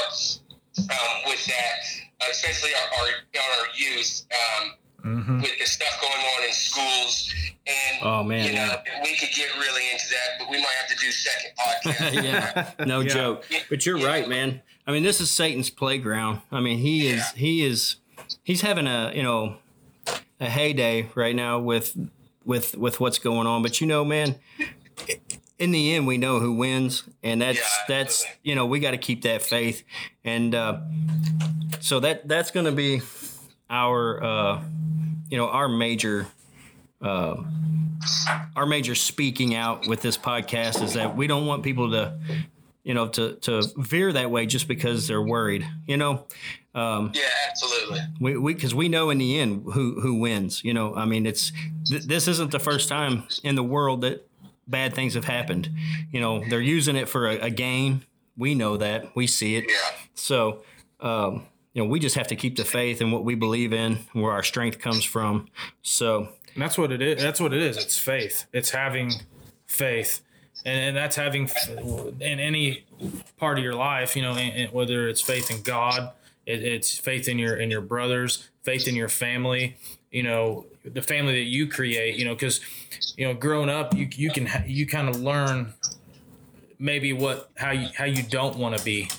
um, 0.92 1.16
with 1.26 1.46
that, 1.48 1.78
uh, 2.22 2.26
especially 2.32 2.72
our, 2.76 3.00
our 3.00 3.08
our 3.08 3.68
youth. 3.76 4.24
Um, 4.32 4.74
Mm-hmm. 5.06 5.42
with 5.42 5.58
the 5.58 5.66
stuff 5.66 6.02
going 6.02 6.14
on 6.14 6.44
in 6.48 6.52
schools, 6.52 7.32
and 7.66 8.00
Oh, 8.02 8.24
man, 8.24 8.46
you 8.46 8.54
know, 8.54 8.66
yeah. 8.86 9.02
we 9.04 9.16
could 9.16 9.30
get 9.34 9.48
really 9.56 9.84
into 9.94 10.04
that, 10.10 10.38
but 10.40 10.50
we 10.50 10.58
might 10.58 10.74
have 10.82 10.90
to 10.90 10.96
do 10.98 11.12
second 11.12 11.52
podcast. 11.58 12.24
yeah, 12.80 12.86
no 12.86 13.00
Yeah. 13.02 13.08
joke. 13.14 13.46
But 13.70 13.86
you're 13.86 14.00
Yeah. 14.00 14.08
right, 14.08 14.28
man. 14.28 14.62
I 14.86 14.92
mean, 14.92 15.04
this 15.04 15.22
is 15.22 15.32
Satan's 15.32 15.70
playground. 15.70 16.42
I 16.52 16.60
mean, 16.60 16.80
he 16.80 17.08
is 17.08 17.24
he 17.36 17.64
is 17.66 17.98
he's 18.44 18.62
having 18.62 18.86
a 18.88 19.14
you 19.16 19.24
know 19.24 19.58
a 20.40 20.50
heyday 20.50 21.10
right 21.16 21.36
now 21.36 21.60
with 21.60 21.98
with 22.46 22.76
with 22.78 23.00
what's 23.00 23.20
going 23.20 23.48
on. 23.48 23.62
But 23.62 23.82
you 23.82 23.88
know, 23.88 24.06
man, 24.06 24.36
in 25.60 25.72
the 25.72 25.94
end, 25.94 26.08
we 26.08 26.18
know 26.18 26.40
who 26.40 26.54
wins, 26.54 27.04
and 27.24 27.42
that's 27.42 27.60
Yeah, 27.60 27.86
that's 27.88 28.26
you 28.44 28.56
know 28.56 28.66
we 28.66 28.80
got 28.80 28.92
to 28.92 28.98
keep 28.98 29.24
that 29.24 29.42
faith, 29.42 29.84
and 30.24 30.54
uh, 30.56 30.80
so 31.80 32.00
that 32.00 32.28
that's 32.28 32.52
going 32.52 32.66
to 32.66 32.72
be 32.72 33.02
our 33.70 34.24
uh, 34.24 34.64
you 35.30 35.38
know 35.38 35.48
our 35.48 35.70
major. 35.70 36.28
Uh, 37.00 37.44
our 38.56 38.66
major 38.66 38.96
speaking 38.96 39.54
out 39.54 39.88
with 39.88 40.02
this 40.02 40.18
podcast 40.18 40.82
is 40.82 40.94
that 40.94 41.16
we 41.16 41.28
don't 41.28 41.46
want 41.46 41.62
people 41.62 41.92
to 41.92 42.18
you 42.84 42.94
know 42.94 43.08
to 43.08 43.36
to 43.36 43.62
veer 43.76 44.14
that 44.14 44.32
way 44.32 44.46
just 44.46 44.68
because 44.68 45.08
they're 45.08 45.22
worried 45.22 45.68
you 45.86 45.98
know 45.98 46.26
um 46.78 47.12
yeah, 47.14 47.24
absolutely. 47.50 48.00
we 48.20 48.38
we 48.38 48.54
because 48.54 48.74
we 48.76 48.88
know 48.88 49.10
in 49.10 49.18
the 49.18 49.40
end 49.40 49.64
who 49.74 50.00
who 50.02 50.14
wins 50.16 50.64
you 50.64 50.74
know 50.74 50.94
i 50.96 51.06
mean 51.06 51.26
it's 51.26 51.52
th- 51.88 52.04
this 52.04 52.28
isn't 52.28 52.52
the 52.52 52.60
first 52.60 52.88
time 52.88 53.24
in 53.44 53.56
the 53.56 53.64
world 53.64 54.02
that 54.02 54.28
bad 54.68 54.94
things 54.94 55.14
have 55.16 55.26
happened 55.26 55.70
you 56.12 56.20
know 56.22 56.44
they're 56.50 56.62
using 56.62 56.96
it 56.96 57.08
for 57.10 57.28
a, 57.28 57.38
a 57.40 57.50
game 57.50 58.02
we 58.38 58.54
know 58.54 58.78
that 58.78 59.16
we 59.16 59.26
see 59.28 59.56
it 59.56 59.66
Yeah. 59.68 59.76
so 60.14 60.62
um 61.00 61.46
you 61.74 61.82
know 61.84 61.90
we 61.90 62.00
just 62.00 62.16
have 62.16 62.28
to 62.28 62.36
keep 62.36 62.56
the 62.58 62.66
faith 62.66 63.02
in 63.02 63.12
what 63.12 63.24
we 63.24 63.34
believe 63.36 63.74
in 63.74 64.00
where 64.14 64.32
our 64.32 64.44
strength 64.44 64.78
comes 64.80 65.04
from 65.04 65.48
so 65.82 66.30
And 66.54 66.62
that's 66.64 66.78
what 66.78 66.92
it 66.92 67.02
is. 67.02 67.22
That's 67.22 67.40
what 67.40 67.54
it 67.54 67.62
is. 67.62 67.78
It's 67.78 67.98
faith. 68.00 68.46
It's 68.52 68.72
having 68.72 69.12
faith, 69.68 70.22
and, 70.66 70.80
and 70.88 70.98
that's 70.98 71.16
having 71.16 71.44
f- 71.44 71.70
in 72.20 72.40
any 72.40 72.86
part 73.38 73.58
of 73.60 73.64
your 73.64 73.76
life. 73.76 74.16
You 74.16 74.24
know, 74.24 74.32
in, 74.32 74.50
in- 74.62 74.72
whether 74.72 75.08
it's 75.08 75.22
faith 75.22 75.52
in 75.52 75.62
God, 75.62 76.12
it, 76.48 76.64
it's 76.64 76.98
faith 76.98 77.28
in 77.28 77.38
your 77.38 77.58
in 77.58 77.70
your 77.70 77.82
brothers, 77.82 78.50
faith 78.64 78.88
in 78.88 78.96
your 78.96 79.10
family. 79.10 79.76
You 80.10 80.24
know, 80.24 80.66
the 80.84 81.02
family 81.02 81.34
that 81.34 81.50
you 81.50 81.68
create. 81.68 82.16
You 82.16 82.26
know, 82.26 82.34
because 82.34 82.62
you 83.18 83.28
know, 83.28 83.34
growing 83.34 83.70
up, 83.70 83.94
you 83.94 84.08
you 84.16 84.32
can 84.32 84.50
you 84.66 84.88
kind 84.88 85.10
of 85.10 85.18
learn 85.20 85.74
maybe 86.80 87.14
what 87.14 87.52
how 87.58 87.72
you 87.72 87.90
how 87.96 88.06
you 88.06 88.24
don't 88.24 88.58
want 88.58 88.78
to 88.78 88.84
be. 88.84 89.10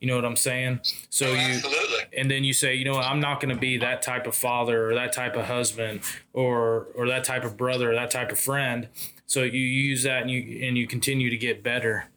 You 0.00 0.08
know 0.08 0.16
what 0.16 0.24
I'm 0.24 0.36
saying? 0.36 0.80
So 1.10 1.26
oh, 1.26 1.32
you 1.32 1.38
absolutely. 1.38 2.04
and 2.16 2.30
then 2.30 2.44
you 2.44 2.52
say, 2.52 2.74
you 2.74 2.84
know, 2.84 2.92
what, 2.92 3.06
I'm 3.06 3.18
not 3.18 3.40
going 3.40 3.54
to 3.54 3.60
be 3.60 3.78
that 3.78 4.02
type 4.02 4.26
of 4.26 4.36
father 4.36 4.90
or 4.90 4.94
that 4.94 5.12
type 5.12 5.34
of 5.36 5.46
husband 5.46 6.00
or 6.32 6.88
or 6.94 7.08
that 7.08 7.24
type 7.24 7.44
of 7.44 7.56
brother 7.56 7.90
or 7.90 7.94
that 7.94 8.10
type 8.10 8.30
of 8.30 8.38
friend. 8.38 8.88
So 9.26 9.42
you 9.42 9.60
use 9.60 10.04
that 10.04 10.22
and 10.22 10.30
you 10.30 10.64
and 10.66 10.78
you 10.78 10.86
continue 10.86 11.30
to 11.30 11.36
get 11.36 11.62
better. 11.62 12.10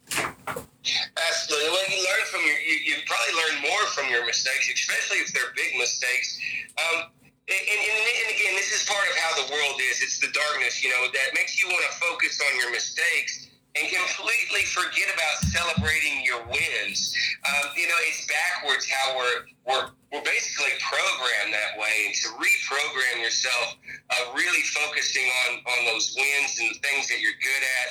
Absolutely. 0.55 1.69
Well, 1.69 1.87
you 1.91 1.99
learn 2.01 2.23
from 2.31 2.41
your, 2.47 2.59
you, 2.63 2.75
you 2.87 2.95
probably 3.05 3.35
learn 3.35 3.55
more 3.67 3.83
from 3.93 4.07
your 4.09 4.25
mistakes, 4.25 4.71
especially 4.71 5.21
if 5.21 5.33
they're 5.33 5.53
big 5.55 5.77
mistakes. 5.77 6.39
Um, 6.79 7.11
and, 7.49 7.63
and, 7.65 7.81
and 7.81 8.29
again, 8.29 8.53
this 8.53 8.69
is 8.69 8.85
part 8.85 9.05
of 9.09 9.15
how 9.17 9.31
the 9.41 9.47
world 9.49 9.81
is. 9.89 10.01
It's 10.05 10.21
the 10.21 10.29
darkness, 10.29 10.83
you 10.83 10.89
know, 10.89 11.09
that 11.09 11.29
makes 11.33 11.57
you 11.57 11.67
want 11.67 11.81
to 11.89 11.93
focus 11.97 12.37
on 12.39 12.51
your 12.61 12.71
mistakes 12.71 13.49
and 13.77 13.85
completely 13.89 14.65
forget 14.65 15.09
about 15.13 15.35
celebrating 15.53 16.25
your 16.25 16.41
wins. 16.45 17.13
Um, 17.45 17.69
you 17.77 17.85
know, 17.85 17.99
it's 18.09 18.25
backwards 18.25 18.89
how 18.89 19.17
we're, 19.17 19.45
we're, 19.65 19.87
we're 20.13 20.25
basically 20.25 20.73
programmed 20.81 21.53
that 21.53 21.77
way. 21.77 22.09
And 22.09 22.13
to 22.13 22.27
reprogram 22.37 23.21
yourself, 23.21 23.77
uh, 24.09 24.33
really 24.33 24.61
focusing 24.73 25.25
on, 25.45 25.61
on 25.65 25.79
those 25.85 26.13
wins 26.17 26.57
and 26.61 26.69
the 26.73 26.79
things 26.81 27.07
that 27.09 27.21
you're 27.21 27.37
good 27.41 27.63
at, 27.65 27.89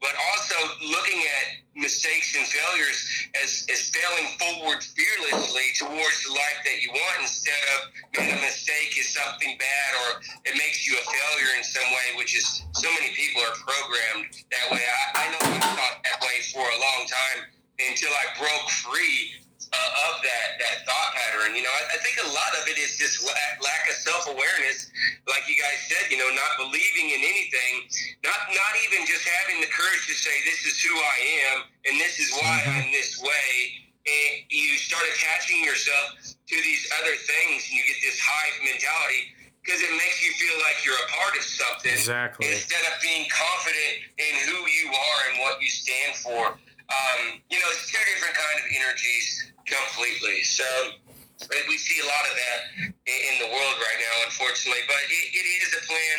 but 0.00 0.14
also 0.14 0.54
looking 0.94 1.18
at 1.18 1.58
mistakes 1.74 2.34
and 2.34 2.46
failures 2.46 3.28
as, 3.42 3.66
as 3.70 3.90
failing 3.90 4.30
forward 4.38 4.82
fearlessly 4.82 5.74
towards 5.78 6.18
the 6.26 6.32
life 6.34 6.60
that 6.64 6.82
you 6.82 6.90
want 6.90 7.16
instead 7.22 7.62
of 7.78 7.90
man, 8.18 8.38
a 8.38 8.40
mistake 8.42 8.94
is 8.98 9.10
something 9.10 9.58
bad 9.58 9.90
or 10.06 10.22
it 10.46 10.54
makes 10.54 10.86
you 10.86 10.94
a 10.98 11.04
failure 11.06 11.50
in 11.58 11.62
some 11.62 11.86
way, 11.90 12.18
which 12.18 12.36
is 12.36 12.62
so 12.72 12.88
many 12.98 13.14
people 13.14 13.42
are 13.42 13.58
programmed 13.58 14.30
that 14.50 14.66
way. 14.70 14.82
I, 14.82 15.02
I 15.18 15.24
know 15.34 15.42
I 15.42 15.70
thought 15.74 15.98
that 16.02 16.18
way 16.22 16.38
for 16.50 16.62
a 16.62 16.78
long 16.78 17.02
time 17.06 17.50
until 17.78 18.10
I 18.10 18.26
broke 18.38 18.70
free 18.70 19.47
uh, 19.72 20.06
of 20.10 20.22
that 20.24 20.48
that 20.60 20.76
thought 20.88 21.10
pattern. 21.14 21.54
You 21.56 21.62
know, 21.62 21.72
I, 21.72 21.96
I 21.96 21.98
think 22.00 22.16
a 22.24 22.30
lot 22.32 22.52
of 22.60 22.68
it 22.68 22.78
is 22.80 22.96
just 22.96 23.20
lack, 23.24 23.60
lack 23.62 23.84
of 23.88 23.96
self 24.00 24.26
awareness, 24.28 24.88
like 25.28 25.44
you 25.48 25.56
guys 25.60 25.78
said. 25.88 26.08
You 26.10 26.18
know, 26.18 26.30
not 26.32 26.56
believing 26.58 27.12
in 27.12 27.20
anything, 27.24 27.88
not 28.24 28.38
not 28.52 28.74
even 28.88 29.04
just 29.06 29.26
having 29.28 29.60
the 29.60 29.70
courage 29.70 30.04
to 30.08 30.16
say 30.16 30.32
this 30.48 30.64
is 30.64 30.80
who 30.80 30.94
I 30.96 31.16
am 31.52 31.56
and 31.88 32.00
this 32.00 32.18
is 32.18 32.32
why 32.32 32.62
Mhm. 32.64 32.72
I'm 32.80 32.88
this 32.92 33.18
way. 33.20 33.84
And 34.08 34.44
you 34.48 34.78
start 34.80 35.04
attaching 35.12 35.62
yourself 35.64 36.16
to 36.24 36.56
these 36.64 36.88
other 37.00 37.12
things, 37.16 37.68
and 37.68 37.76
you 37.76 37.84
get 37.84 38.00
this 38.00 38.16
hive 38.18 38.56
mentality 38.64 39.36
because 39.60 39.82
it 39.84 39.92
makes 39.92 40.24
you 40.24 40.32
feel 40.40 40.56
like 40.64 40.80
you're 40.80 40.96
a 40.96 41.08
part 41.12 41.36
of 41.36 41.44
something 41.44 41.92
Exactly. 41.92 42.48
instead 42.48 42.80
of 42.88 42.96
being 43.02 43.28
confident 43.28 44.00
in 44.16 44.32
who 44.48 44.64
you 44.66 44.88
are 44.88 45.20
and 45.28 45.40
what 45.40 45.60
you 45.60 45.68
stand 45.68 46.16
for. 46.16 46.56
Um, 46.88 47.42
you 47.50 47.60
know, 47.60 47.68
it's 47.68 47.90
two 47.92 48.00
different 48.14 48.32
kind 48.34 48.58
of 48.60 48.64
energies 48.80 49.52
completely. 49.68 50.42
So 50.44 50.66
we 51.68 51.76
see 51.78 52.00
a 52.02 52.08
lot 52.08 52.24
of 52.26 52.34
that 52.34 52.60
in, 53.06 53.34
the 53.38 53.46
world 53.46 53.76
right 53.78 54.00
now, 54.02 54.14
unfortunately. 54.26 54.82
But 54.88 55.00
it, 55.06 55.26
it 55.36 55.46
is 55.62 55.70
a 55.78 55.82
plan. 55.86 56.16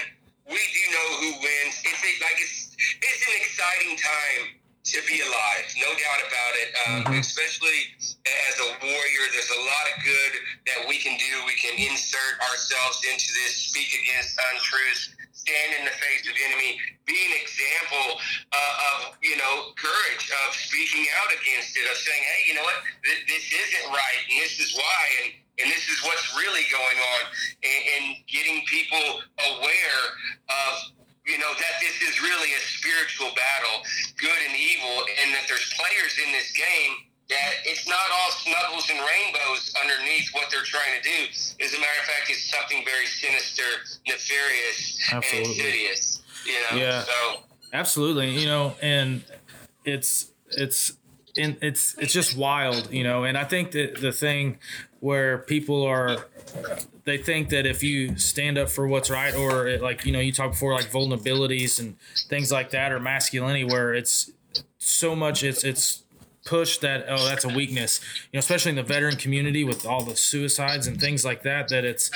We 0.48 0.62
do 0.62 0.84
know 0.96 1.08
who 1.22 1.30
wins. 1.44 1.76
It's 1.84 2.02
a, 2.02 2.12
like 2.24 2.40
it's 2.40 2.72
it's 2.78 3.22
an 3.28 3.36
exciting 3.38 3.94
time 4.00 4.60
to 4.90 4.98
be 5.06 5.22
alive, 5.22 5.66
no 5.78 5.92
doubt 5.92 6.22
about 6.26 6.54
it. 6.58 6.70
Um, 6.88 7.04
Mhm. 7.14 7.20
Especially 7.20 7.94
as 8.26 8.56
a 8.60 8.70
warrior, 8.82 9.24
there's 9.34 9.52
a 9.52 9.62
lot 9.62 9.86
of 9.94 10.04
good 10.04 10.34
that 10.66 10.88
we 10.88 10.98
can 10.98 11.18
do. 11.18 11.32
We 11.46 11.54
can 11.60 11.76
insert 11.78 12.40
ourselves 12.50 13.04
into 13.06 13.30
this, 13.44 13.70
speak 13.70 13.94
against 14.02 14.40
untruths, 14.54 15.10
stand 15.44 15.70
in 15.80 15.84
the 15.88 15.96
face 15.98 16.24
of 16.28 16.34
the 16.36 16.44
enemy, 16.44 16.76
be 17.08 17.16
an 17.16 17.36
example 17.40 18.20
uh, 18.52 18.88
of 18.92 18.98
you 19.24 19.36
know 19.40 19.72
courage, 19.80 20.26
of 20.46 20.50
speaking 20.56 21.08
out 21.20 21.32
against 21.32 21.76
it, 21.80 21.86
of 21.88 21.96
saying, 21.96 22.24
hey, 22.24 22.42
you 22.52 22.54
know 22.56 22.66
what, 22.66 22.80
Th- 23.04 23.24
this 23.26 23.46
isn't 23.50 23.86
right, 23.90 24.22
and 24.30 24.38
this 24.44 24.60
is 24.60 24.76
why, 24.76 25.02
and 25.24 25.28
and 25.60 25.68
this 25.72 25.92
is 25.92 26.00
what's 26.08 26.32
really 26.40 26.64
going 26.72 27.00
on, 27.00 27.22
and, 27.64 27.82
and 27.96 28.04
getting 28.32 28.64
people 28.68 29.24
aware 29.60 30.04
of 30.48 30.72
you 31.26 31.38
know 31.38 31.52
that 31.56 31.76
this 31.80 31.98
is 32.04 32.20
really 32.22 32.52
a 32.54 32.62
spiritual 32.64 33.32
battle, 33.36 33.84
good 34.20 34.40
and 34.50 34.56
evil, 34.56 35.08
and 35.24 35.34
that 35.36 35.48
there's 35.48 35.68
players 35.80 36.20
in 36.20 36.32
this 36.32 36.52
game 36.52 37.09
that 37.30 37.52
it's 37.66 37.88
not 37.88 37.98
all 38.12 38.32
snuggles 38.32 38.90
and 38.90 39.00
rainbows 39.00 39.74
underneath 39.82 40.30
what 40.34 40.50
they're 40.52 40.64
trying 40.64 41.00
to 41.00 41.04
do. 41.08 41.64
As 41.64 41.74
a 41.74 41.80
matter 41.80 42.00
of 42.00 42.06
fact, 42.06 42.30
it's 42.30 42.50
something 42.50 42.84
very 42.86 43.06
sinister, 43.06 43.64
nefarious, 44.08 45.00
and 45.12 45.18
Absolutely. 45.24 45.50
insidious. 45.52 46.22
You 46.46 46.54
know, 46.54 46.78
Yeah. 46.82 47.04
so 47.04 47.44
Absolutely, 47.72 48.30
you 48.40 48.48
know, 48.48 48.76
and 48.82 49.22
it's 49.86 50.32
it's 50.50 50.94
in 51.36 51.58
it's 51.62 51.96
it's 52.00 52.12
just 52.14 52.36
wild, 52.36 52.92
you 52.92 53.04
know, 53.04 53.24
and 53.26 53.38
I 53.38 53.44
think 53.44 53.72
that 53.72 54.02
the 54.02 54.12
thing 54.12 54.58
where 55.02 55.38
people 55.38 55.84
are 55.84 56.26
they 57.06 57.18
think 57.18 57.50
that 57.50 57.68
if 57.68 57.84
you 57.84 58.18
stand 58.18 58.58
up 58.58 58.70
for 58.70 58.88
what's 58.88 59.10
right 59.12 59.36
or 59.36 59.68
it, 59.68 59.82
like 59.84 60.04
you 60.06 60.12
know 60.12 60.20
you 60.20 60.32
talked 60.32 60.54
before 60.54 60.74
like 60.74 60.92
vulnerabilities 60.92 61.80
and 61.80 61.96
things 62.28 62.52
like 62.52 62.72
that 62.72 62.92
or 62.92 63.00
masculinity 63.00 63.64
where 63.64 63.94
it's 63.94 64.32
so 64.80 65.16
much 65.16 65.44
it's 65.44 65.64
it's 65.64 66.04
pushed 66.50 66.82
that 66.82 67.06
oh 67.08 67.26
that's 67.28 67.46
a 67.46 67.50
weakness. 67.50 68.02
You 68.32 68.38
know 68.38 68.40
especially 68.40 68.72
in 68.72 68.76
the 68.76 68.84
veteran 68.84 69.18
community 69.18 69.64
with 69.64 69.86
all 69.86 70.04
the 70.04 70.16
suicides 70.16 70.88
and 70.88 71.00
things 71.00 71.24
like 71.24 71.44
that 71.44 71.70
that 71.70 71.86
it's 71.86 72.10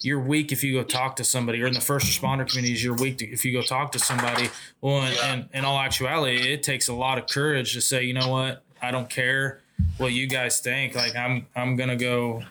you're 0.00 0.20
weak 0.20 0.52
if 0.52 0.62
you 0.62 0.72
go 0.74 0.84
talk 0.84 1.16
to 1.16 1.24
somebody 1.24 1.60
or 1.60 1.66
in 1.66 1.74
the 1.74 1.80
first 1.80 2.06
responder 2.06 2.48
communities 2.48 2.82
you're 2.82 2.94
weak 2.94 3.18
to, 3.18 3.26
if 3.26 3.44
you 3.44 3.52
go 3.52 3.62
talk 3.62 3.90
to 3.92 3.98
somebody. 3.98 4.48
Well 4.80 5.04
in, 5.04 5.38
in, 5.40 5.48
in 5.52 5.64
all 5.64 5.78
actuality 5.78 6.52
it 6.52 6.62
takes 6.62 6.86
a 6.86 6.94
lot 6.94 7.18
of 7.18 7.26
courage 7.26 7.72
to 7.74 7.80
say 7.80 8.04
you 8.04 8.14
know 8.14 8.28
what? 8.28 8.62
I 8.80 8.92
don't 8.92 9.10
care 9.10 9.60
what 9.98 10.12
you 10.12 10.28
guys 10.28 10.60
think. 10.60 10.94
Like 10.94 11.16
i'm 11.16 11.46
i'm 11.56 11.74
gonna 11.74 11.96
go 11.96 12.44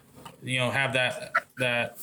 you 0.43 0.59
know 0.59 0.71
have 0.71 0.93
that 0.93 1.31
that 1.57 1.97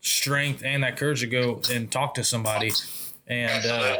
strength 0.00 0.62
and 0.64 0.82
that 0.82 0.96
courage 0.96 1.20
to 1.20 1.26
go 1.26 1.60
and 1.70 1.92
talk 1.92 2.14
to 2.14 2.24
somebody. 2.24 2.72
And 3.26 3.66
uh 3.66 3.98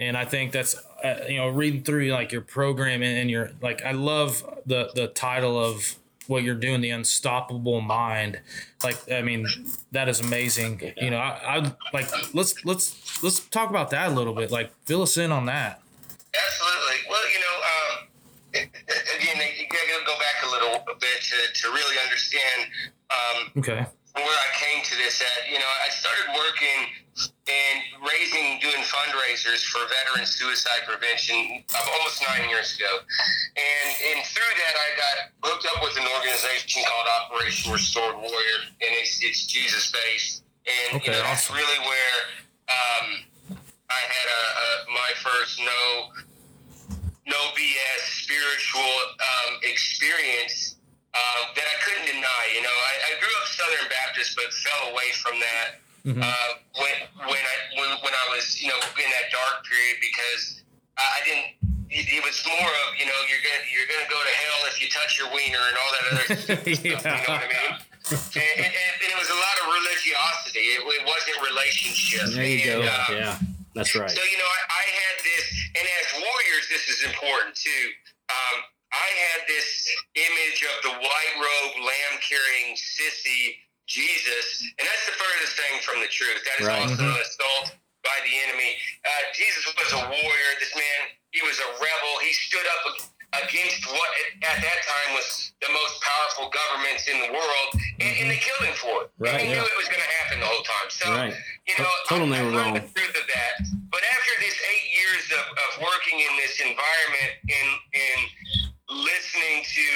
and 0.00 0.16
I 0.16 0.24
think 0.24 0.50
that's 0.50 0.74
uh, 1.04 1.20
you 1.28 1.36
know 1.36 1.48
reading 1.48 1.82
through 1.82 2.06
like 2.08 2.32
your 2.32 2.40
program 2.40 3.02
and, 3.02 3.30
your 3.30 3.50
like 3.60 3.84
I 3.84 3.92
love 3.92 4.42
the 4.66 4.90
the 4.94 5.08
title 5.08 5.62
of 5.62 5.96
what 6.26 6.42
you're 6.42 6.54
doing 6.54 6.80
the 6.80 6.90
unstoppable 6.90 7.82
mind. 7.82 8.40
Like 8.82 8.96
I 9.12 9.22
mean 9.22 9.46
that 9.92 10.08
is 10.08 10.20
amazing. 10.20 10.94
You 10.96 11.10
know 11.10 11.18
I, 11.18 11.58
I 11.58 11.72
like 11.92 12.34
let's 12.34 12.64
let's 12.64 13.22
let's 13.22 13.40
talk 13.40 13.70
about 13.70 13.90
that 13.90 14.12
a 14.12 14.14
little 14.14 14.34
bit. 14.34 14.50
Like 14.50 14.70
fill 14.86 15.02
us 15.02 15.18
in 15.18 15.30
on 15.30 15.46
that. 15.46 15.82
Absolutely. 16.34 16.98
Well, 17.08 17.24
you 17.30 17.38
know, 17.38 17.56
um, 17.70 17.94
again, 19.20 19.38
you 19.58 19.66
got 19.70 19.86
to 19.86 20.06
go 20.06 20.18
back 20.18 20.42
a 20.42 20.50
little 20.50 20.84
bit 20.98 21.22
to, 21.22 21.38
to 21.62 21.68
really 21.70 21.96
understand 22.02 22.66
um, 23.10 23.38
okay. 23.58 23.86
where 24.14 24.24
I 24.26 24.50
came 24.58 24.82
to 24.82 24.96
this 24.96 25.22
at. 25.22 25.50
You 25.50 25.58
know, 25.58 25.72
I 25.84 25.90
started 25.90 26.26
working 26.34 27.33
and 27.44 27.76
raising, 28.00 28.56
doing 28.60 28.80
fundraisers 28.88 29.60
for 29.68 29.84
veteran 29.84 30.24
suicide 30.24 30.88
prevention 30.88 31.60
almost 31.76 32.24
nine 32.24 32.48
years 32.48 32.72
ago. 32.76 33.04
And, 33.56 33.88
and 34.12 34.18
through 34.24 34.48
that, 34.48 34.74
I 34.80 34.88
got 34.96 35.16
hooked 35.44 35.66
up 35.68 35.84
with 35.84 35.92
an 36.00 36.08
organization 36.08 36.80
called 36.88 37.06
Operation 37.20 37.72
Restored 37.72 38.16
Warrior, 38.16 38.60
and 38.80 38.90
it's, 38.96 39.20
it's 39.20 39.44
Jesus 39.44 39.92
based. 39.92 40.44
And, 40.64 40.96
Okay, 40.96 41.12
you 41.12 41.18
know, 41.20 41.24
that's 41.28 41.52
awesome. 41.52 41.60
really 41.60 41.80
where 41.84 42.18
um, 42.72 43.06
I 43.92 44.00
had 44.08 44.28
a, 44.32 44.42
a, 44.56 44.68
my 44.96 45.12
first 45.20 45.60
no 45.60 45.80
no 47.26 47.40
BS 47.56 48.24
spiritual 48.24 48.92
um, 49.16 49.56
experience 49.64 50.76
uh, 51.12 51.40
that 51.56 51.64
I 51.64 51.76
couldn't 51.84 52.06
deny. 52.08 52.42
You 52.52 52.60
know, 52.60 52.72
I, 52.72 53.16
I 53.16 53.20
grew 53.20 53.32
up 53.40 53.48
Southern 53.48 53.88
Baptist, 53.88 54.36
but 54.36 54.52
fell 54.52 54.92
away 54.92 55.08
from 55.24 55.40
that 55.40 55.83
Mhm. 56.04 56.20
uh, 56.20 56.50
when 56.76 56.96
when 57.32 57.40
I 57.40 57.56
when, 57.80 57.90
when 58.04 58.12
I 58.14 58.24
was 58.36 58.60
you 58.60 58.68
know 58.68 58.76
in 58.76 59.08
that 59.10 59.26
dark 59.32 59.64
period 59.64 59.96
because 60.04 60.62
I, 60.98 61.02
I 61.02 61.20
didn't. 61.24 61.48
It, 61.94 62.10
it 62.10 62.22
was 62.26 62.36
more 62.44 62.68
of 62.84 62.86
you 62.98 63.06
know 63.06 63.16
you're 63.30 63.40
gonna 63.44 63.64
you're 63.72 63.88
gonna 63.88 64.10
go 64.12 64.18
to 64.20 64.32
hell 64.44 64.60
if 64.68 64.76
you 64.82 64.88
touch 64.92 65.16
your 65.16 65.30
wiener 65.32 65.62
and 65.64 65.76
all 65.80 65.90
that 65.96 66.04
other 66.12 66.26
stuff. 66.44 66.66
You 66.68 66.90
know 66.92 67.00
what 67.00 67.40
I 67.40 67.48
mean? 67.48 67.72
And, 68.36 68.68
and, 68.68 68.72
and 69.00 69.08
it 69.08 69.16
was 69.16 69.30
a 69.32 69.38
lot 69.40 69.56
of 69.64 69.66
religiosity. 69.72 70.76
It, 70.76 70.80
it 70.84 71.02
wasn't 71.08 71.38
relationship. 71.40 72.36
There 72.36 72.44
you 72.44 72.60
go. 72.68 72.80
And, 72.84 72.90
uh, 72.90 73.06
Yeah, 73.16 73.38
that's 73.72 73.94
right. 73.96 74.10
so 74.12 74.20
you 74.20 74.36
know, 74.36 74.44
I, 74.44 74.60
I 74.68 74.84
had 74.92 75.14
this, 75.24 75.44
and 75.72 75.84
as 75.88 76.06
warriors, 76.20 76.64
this 76.68 76.84
is 76.92 77.00
important 77.08 77.56
too. 77.56 77.84
Um, 78.28 78.56
I 78.92 79.08
had 79.32 79.48
this 79.48 79.88
image 80.14 80.60
of 80.68 80.76
the 80.84 80.94
white 81.00 81.34
robe, 81.40 81.72
lamb 81.80 82.14
carrying 82.20 82.76
sissy 82.76 83.56
Jesus, 83.86 84.64
and 84.78 84.84
that's 84.88 85.04
the 85.06 85.16
furthest 85.16 85.54
thing 85.56 85.74
from 85.84 86.00
the 86.00 86.08
truth. 86.08 86.40
That 86.44 86.60
is 86.60 86.66
Right. 86.68 86.82
also 86.82 87.04
an 87.04 87.20
assault 87.20 87.76
by 88.02 88.16
the 88.24 88.34
enemy. 88.48 88.76
Uh, 89.04 89.10
Jesus 89.34 89.64
was 89.76 89.92
a 89.92 90.02
warrior. 90.08 90.50
This 90.60 90.74
man, 90.74 91.00
he 91.32 91.42
was 91.42 91.58
a 91.60 91.68
rebel. 91.80 92.12
He 92.24 92.32
stood 92.32 92.66
up 92.66 92.82
against 93.44 93.84
what 93.90 94.10
at 94.46 94.62
that 94.62 94.80
time 94.86 95.14
was 95.14 95.52
the 95.60 95.68
most 95.72 96.00
powerful 96.00 96.48
governments 96.54 97.08
in 97.08 97.18
the 97.20 97.30
world, 97.32 97.68
and, 98.00 98.12
and 98.20 98.30
they 98.30 98.36
killed 98.38 98.62
him 98.62 98.74
for 98.76 99.04
it. 99.04 99.10
Right, 99.18 99.34
and 99.34 99.40
they 99.40 99.48
yeah. 99.56 99.60
knew 99.60 99.66
it 99.66 99.76
was 99.80 99.88
going 99.88 100.00
to 100.04 100.12
happen 100.22 100.40
the 100.40 100.46
whole 100.46 100.62
time. 100.62 100.88
So, 100.88 101.04
Right. 101.10 101.34
you 101.66 101.74
know, 101.78 101.90
Told 102.08 102.30
they 102.32 102.38
I, 102.38 102.42
were 102.44 102.52
I 102.54 102.62
wrong. 102.64 102.74
the 102.74 102.80
truth 102.86 103.16
of 103.16 103.26
that. 103.26 103.52
But 103.90 104.02
after 104.16 104.32
this 104.40 104.54
eight 104.54 104.86
years 104.94 105.24
of, 105.32 105.44
of 105.50 105.70
working 105.82 106.20
in 106.20 106.32
this 106.36 106.60
environment 106.60 107.32
and 107.48 107.70
and 107.94 108.20
listening 108.90 109.64
to 109.64 109.86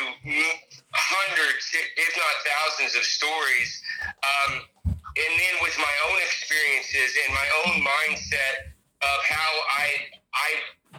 hundreds, 0.98 1.64
if 1.72 2.12
not 2.18 2.34
thousands, 2.42 2.92
of 2.98 3.04
stories, 3.06 3.70
um, 4.04 4.52
and 4.84 5.32
then 5.38 5.54
with 5.62 5.76
my 5.78 5.94
own 6.10 6.18
experiences 6.26 7.14
and 7.26 7.30
my 7.34 7.48
own 7.64 7.82
mindset 7.82 8.74
of 9.02 9.18
how 9.26 9.50
I 9.78 9.86
I 10.34 10.50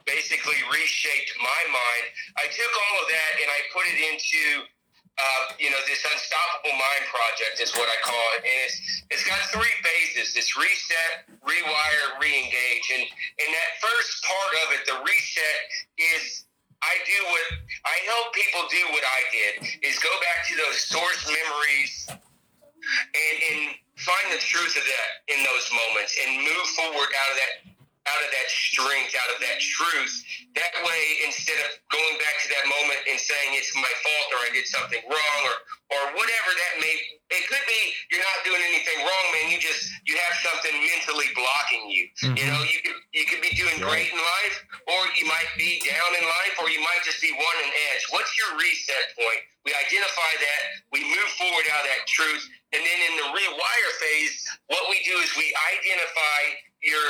basically 0.05 0.57
reshaped 0.71 1.35
my 1.39 1.61
mind, 1.69 2.05
I 2.39 2.45
took 2.47 2.71
all 2.71 2.95
of 3.03 3.07
that 3.11 3.31
and 3.43 3.47
I 3.51 3.59
put 3.75 3.85
it 3.87 3.99
into 3.99 4.67
uh, 5.19 5.51
you 5.59 5.67
know, 5.67 5.81
this 5.83 5.99
unstoppable 5.99 6.71
mind 6.79 7.03
project 7.11 7.59
is 7.59 7.75
what 7.75 7.91
I 7.91 7.97
call 8.07 8.27
it, 8.39 8.47
and 8.47 8.57
it's 8.63 8.77
it's 9.11 9.25
got 9.27 9.35
three 9.51 9.75
phases: 9.83 10.31
this 10.31 10.55
reset, 10.55 11.27
rewire, 11.43 12.07
reengage, 12.23 12.87
and 12.95 13.03
and 13.03 13.49
that 13.51 13.71
first 13.83 14.23
part 14.23 14.53
of 14.63 14.67
it, 14.79 14.81
the 14.87 14.97
reset, 15.03 15.59
is 16.15 16.47
I 16.81 16.93
do 17.05 17.19
what 17.27 17.45
I 17.85 17.95
help 18.07 18.33
people 18.33 18.63
do 18.71 18.83
what 18.95 19.03
I 19.03 19.21
did 19.31 19.53
is 19.83 19.99
go 19.99 20.13
back 20.23 20.47
to 20.47 20.53
those 20.55 20.79
source 20.87 21.23
memories 21.27 22.07
and 22.09 23.35
and 23.51 23.59
find 23.99 24.31
the 24.31 24.39
truth 24.39 24.77
of 24.79 24.83
that 24.87 25.09
in 25.27 25.43
those 25.43 25.67
moments 25.75 26.15
and 26.15 26.39
move 26.39 26.67
forward 26.79 27.11
out 27.11 27.29
of 27.31 27.37
that 27.37 27.53
out 28.15 28.21
of 28.25 28.29
that 28.33 28.47
strength, 28.49 29.13
out 29.13 29.31
of 29.35 29.39
that 29.41 29.57
truth. 29.61 30.13
That 30.57 30.73
way, 30.81 31.01
instead 31.25 31.57
of 31.61 31.69
going 31.93 32.15
back 32.17 32.35
to 32.43 32.47
that 32.57 32.65
moment 32.65 32.99
and 33.05 33.17
saying 33.21 33.49
it's 33.55 33.73
my 33.77 33.93
fault 34.01 34.27
or 34.33 34.39
I 34.45 34.49
did 34.53 34.65
something 34.65 35.01
wrong 35.05 35.41
or 35.45 35.57
or 35.89 36.01
whatever 36.13 36.51
that 36.53 36.73
may, 36.77 36.93
it 37.33 37.43
could 37.49 37.65
be 37.65 37.81
you're 38.13 38.21
not 38.21 38.45
doing 38.45 38.61
anything 38.61 39.01
wrong, 39.01 39.25
man. 39.33 39.49
You 39.49 39.57
just 39.57 39.89
you 40.05 40.13
have 40.21 40.35
something 40.37 40.73
mentally 40.73 41.29
blocking 41.33 41.89
you. 41.89 42.05
You 42.21 42.33
mm-hmm. 42.33 42.49
know, 42.49 42.61
you 42.61 42.79
could 42.85 42.99
you 43.13 43.25
could 43.25 43.41
be 43.41 43.53
doing 43.57 43.77
great 43.81 44.13
in 44.13 44.17
life, 44.17 44.55
or 44.85 44.99
you 45.17 45.25
might 45.25 45.49
be 45.57 45.81
down 45.85 46.11
in 46.17 46.25
life, 46.25 46.55
or 46.61 46.69
you 46.69 46.81
might 46.81 47.01
just 47.05 47.21
be 47.21 47.33
wanting 47.33 47.69
an 47.69 47.75
edge. 47.93 48.03
What's 48.13 48.33
your 48.37 48.53
reset 48.57 49.17
point? 49.17 49.41
We 49.65 49.75
identify 49.75 50.33
that, 50.39 50.61
we 50.93 51.03
move 51.03 51.29
forward 51.35 51.67
out 51.73 51.83
of 51.83 51.89
that 51.91 52.07
truth, 52.07 52.41
and 52.73 52.81
then 52.81 52.99
in 53.11 53.13
the 53.21 53.27
rewire 53.35 53.93
phase, 53.99 54.47
what 54.71 54.87
we 54.89 54.97
do 55.03 55.13
is 55.19 55.29
we 55.35 55.51
identify 55.77 56.41
your 56.81 57.05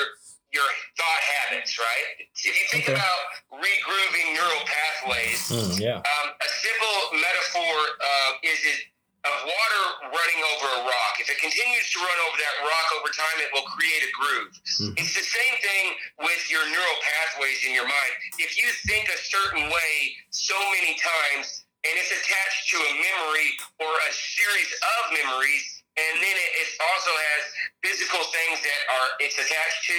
your 0.51 0.65
thought 0.97 1.21
habits, 1.45 1.77
right? 1.77 2.25
If 2.33 2.45
you 2.45 2.65
think 2.71 2.89
Okay. 2.89 2.93
about 2.97 3.21
regrooving 3.53 4.33
neural 4.33 4.61
pathways, 4.65 5.49
Mm, 5.49 5.79
yeah. 5.79 5.97
um, 6.01 6.27
a 6.33 6.49
simple 6.49 6.97
metaphor 7.19 7.75
uh, 8.01 8.33
is 8.43 8.59
it 8.65 8.79
of 9.25 9.35
water 9.43 9.83
running 10.15 10.41
over 10.55 10.67
a 10.79 10.81
rock. 10.87 11.19
If 11.19 11.29
it 11.29 11.39
continues 11.43 11.91
to 11.91 11.99
run 11.99 12.19
over 12.23 12.37
that 12.39 12.55
rock 12.63 12.87
over 12.95 13.11
time, 13.11 13.37
it 13.43 13.51
will 13.51 13.67
create 13.67 14.01
a 14.07 14.11
groove. 14.15 14.55
It's 14.95 15.11
the 15.13 15.27
same 15.27 15.55
thing 15.59 15.85
with 16.23 16.39
your 16.49 16.63
neural 16.71 16.97
pathways 17.03 17.59
in 17.67 17.73
your 17.75 17.83
mind. 17.83 18.13
If 18.39 18.55
you 18.55 18.71
think 18.87 19.09
a 19.11 19.17
certain 19.19 19.67
way 19.67 20.15
so 20.31 20.55
many 20.71 20.95
times, 20.95 21.65
and 21.83 21.93
it's 21.99 22.11
attached 22.15 22.71
to 22.71 22.77
a 22.79 22.91
memory 22.95 23.59
or 23.83 23.91
a 23.91 24.11
series 24.15 24.71
of 24.71 25.01
memories, 25.11 25.78
and 25.99 26.15
then 26.23 26.35
it, 26.35 26.51
it 26.63 26.69
also 26.79 27.11
has 27.11 27.41
physical 27.83 28.23
things 28.31 28.57
that 28.63 28.81
are 28.87 29.07
it's 29.19 29.35
attached 29.35 29.81
to. 29.91 29.97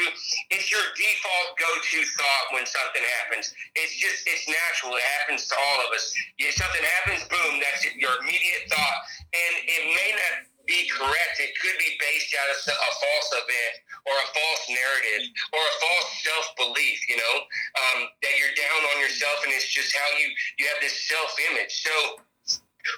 It's 0.56 0.68
your 0.72 0.82
default 0.96 1.56
go-to 1.60 2.00
thought 2.16 2.46
when 2.56 2.64
something 2.64 3.04
happens. 3.20 3.52
It's 3.76 3.96
just 4.00 4.24
it's 4.24 4.48
natural. 4.48 4.96
It 4.96 5.04
happens 5.20 5.48
to 5.52 5.54
all 5.56 5.78
of 5.84 5.90
us. 5.92 6.08
If 6.40 6.56
something 6.56 6.84
happens, 7.00 7.24
boom, 7.28 7.60
that's 7.60 7.84
your 7.96 8.16
immediate 8.24 8.68
thought, 8.72 8.98
and 9.36 9.52
it 9.68 9.82
may 9.92 10.10
not 10.16 10.34
be 10.68 10.86
correct. 10.88 11.42
It 11.42 11.52
could 11.58 11.76
be 11.76 11.98
based 11.98 12.30
out 12.36 12.48
of 12.48 12.58
a 12.70 12.90
false 13.00 13.28
event 13.36 13.74
or 14.06 14.14
a 14.16 14.28
false 14.30 14.64
narrative 14.70 15.24
or 15.52 15.62
a 15.62 15.74
false 15.82 16.08
self-belief. 16.24 16.98
You 17.08 17.18
know 17.20 17.36
um, 17.76 17.98
that 18.24 18.34
you're 18.40 18.56
down 18.56 18.80
on 18.94 18.96
yourself, 19.04 19.44
and 19.44 19.52
it's 19.52 19.68
just 19.68 19.92
how 19.92 20.08
you 20.16 20.28
you 20.56 20.64
have 20.70 20.80
this 20.80 20.96
self-image. 21.08 21.72
So 21.84 22.24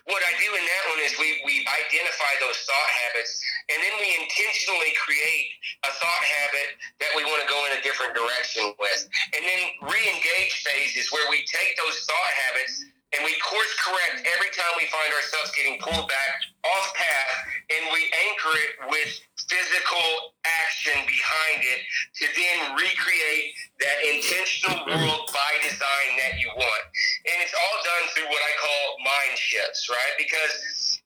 what 0.07 0.23
I 0.23 0.33
do 0.39 0.49
in 0.53 0.65
that 0.65 0.85
one 0.95 1.01
is 1.03 1.13
we, 1.19 1.43
we 1.45 1.67
identify 1.67 2.33
those 2.39 2.59
thought 2.63 2.91
habits 3.09 3.33
and 3.71 3.79
then 3.83 3.95
we 3.99 4.09
intentionally 4.23 4.95
create 4.99 5.49
a 5.87 5.91
thought 5.99 6.25
habit 6.43 6.79
that 7.03 7.13
we 7.19 7.27
want 7.27 7.43
to 7.43 7.49
go 7.51 7.59
in 7.71 7.79
a 7.79 7.83
different 7.83 8.15
direction 8.15 8.75
with. 8.79 9.01
And 9.35 9.43
then 9.43 9.63
re-engage 9.87 10.55
phase 10.63 10.95
is 10.95 11.11
where 11.11 11.27
we 11.31 11.43
take 11.51 11.75
those 11.79 11.99
thought 12.07 12.33
habits 12.49 12.87
and 13.13 13.21
we 13.29 13.37
course 13.45 13.73
correct 13.85 14.25
every 14.25 14.49
time 14.57 14.73
we 14.81 14.89
find 14.89 15.13
ourselves 15.13 15.53
getting 15.53 15.77
pulled 15.83 16.09
back 16.09 16.33
off 16.65 16.89
path 16.97 17.35
and 17.77 17.83
we 17.93 18.09
anchor 18.31 18.55
it 18.57 18.73
with 18.89 19.11
physical 19.37 20.33
action 20.47 20.62
behind 21.07 21.61
it 21.63 21.81
to 22.19 22.25
then 22.35 22.59
recreate 22.75 23.55
that 23.81 23.99
intentional 24.03 24.79
mm-hmm. 24.83 24.95
world 24.95 25.25
by 25.33 25.53
design 25.63 26.11
that 26.19 26.39
you 26.39 26.49
want. 26.55 26.85
And 27.29 27.37
it's 27.43 27.55
all 27.55 27.79
done 27.83 28.05
through 28.15 28.29
what 28.31 28.43
I 28.43 28.53
call 28.59 28.85
mind 29.05 29.35
shifts, 29.39 29.89
right? 29.91 30.15
Because 30.19 30.53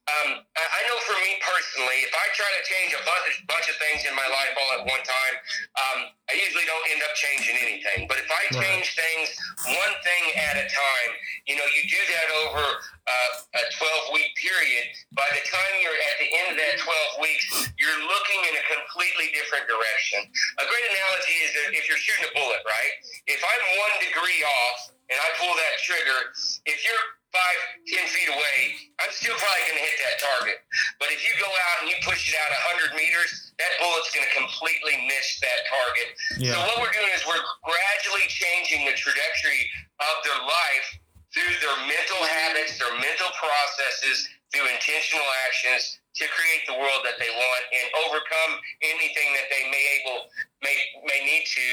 um, 0.07 0.39
I 0.55 0.81
know 0.87 0.95
for 1.03 1.19
me 1.19 1.35
personally, 1.43 1.99
if 2.07 2.15
I 2.15 2.25
try 2.31 2.47
to 2.47 2.63
change 2.63 2.95
a 2.95 3.03
bunch, 3.03 3.43
bunch 3.43 3.67
of 3.67 3.75
things 3.75 4.07
in 4.07 4.15
my 4.15 4.23
life 4.23 4.55
all 4.55 4.71
at 4.79 4.83
one 4.87 5.03
time, 5.03 5.35
um, 5.75 5.99
I 6.31 6.39
usually 6.39 6.63
don't 6.63 6.85
end 6.87 7.03
up 7.03 7.11
changing 7.19 7.59
anything. 7.59 8.07
But 8.07 8.23
if 8.23 8.29
I 8.31 8.47
change 8.55 8.95
things 8.95 9.35
one 9.67 9.95
thing 10.07 10.23
at 10.39 10.55
a 10.63 10.65
time, 10.71 11.11
you 11.43 11.59
know, 11.59 11.67
you 11.75 11.83
do 11.91 11.99
that 11.99 12.27
over 12.47 12.63
uh, 12.63 13.59
a 13.59 13.63
12 13.67 14.15
week 14.15 14.31
period. 14.39 14.87
By 15.11 15.27
the 15.35 15.43
time 15.43 15.73
you're 15.83 15.99
at 15.99 16.17
the 16.23 16.29
end 16.39 16.47
of 16.55 16.57
that 16.59 16.75
12 16.79 17.27
weeks, 17.27 17.45
you're 17.75 17.99
looking 18.07 18.41
in 18.47 18.53
a 18.55 18.63
completely 18.79 19.35
different 19.35 19.67
direction. 19.67 20.23
A 20.59 20.65
great 20.71 20.87
analogy 20.87 21.35
is 21.43 21.51
that 21.51 21.67
if 21.75 21.83
you're 21.91 21.99
shooting 21.99 22.31
a 22.31 22.33
bullet, 22.35 22.63
right? 22.63 22.93
If 23.27 23.43
I'm 23.43 23.63
one 23.75 23.95
degree 23.99 24.41
off 24.43 24.79
and 25.11 25.19
I 25.19 25.27
pull 25.35 25.51
that 25.51 25.75
trigger, 25.83 26.19
if 26.63 26.79
you're 26.83 27.05
five, 27.33 27.59
ten 27.91 28.05
feet 28.07 28.29
away, 28.31 28.59
I'm 29.03 29.11
still 29.13 29.35
probably 29.35 29.63
going 29.67 29.79
to 29.79 29.85
hit 29.85 29.97
that 30.03 30.17
target. 30.19 30.57
But 30.99 31.11
if 31.11 31.21
you 31.21 31.33
go 31.37 31.49
out 31.49 31.75
and 31.83 31.87
you 31.91 31.97
push 32.03 32.27
it 32.31 32.35
out 32.39 32.49
100 32.79 32.97
meters, 32.97 33.53
that 33.59 33.71
bullet's 33.81 34.09
going 34.13 34.25
to 34.25 34.33
completely 34.37 34.95
miss 35.05 35.39
that 35.43 35.59
target. 35.67 36.07
So 36.53 36.57
what 36.71 36.77
we're 36.81 36.95
doing 36.95 37.11
is 37.13 37.21
we're 37.27 37.45
gradually 37.65 38.27
changing 38.29 38.87
the 38.87 38.95
trajectory 38.95 39.63
of 40.01 40.15
their 40.23 40.41
life 40.41 40.87
through 41.33 41.55
their 41.61 41.77
mental 41.85 42.21
habits, 42.23 42.79
their 42.79 42.93
mental 42.97 43.31
processes, 43.35 44.29
through 44.53 44.67
intentional 44.71 45.27
actions 45.49 45.99
to 46.15 46.25
create 46.33 46.63
the 46.65 46.77
world 46.79 47.03
that 47.05 47.19
they 47.19 47.29
want 47.29 47.63
and 47.75 47.85
overcome 48.07 48.57
anything 48.81 49.29
that 49.37 49.51
they 49.53 49.69
may 49.69 49.83
able 50.01 50.31
may 50.63 50.73
may 51.05 51.19
need 51.27 51.45
to 51.45 51.67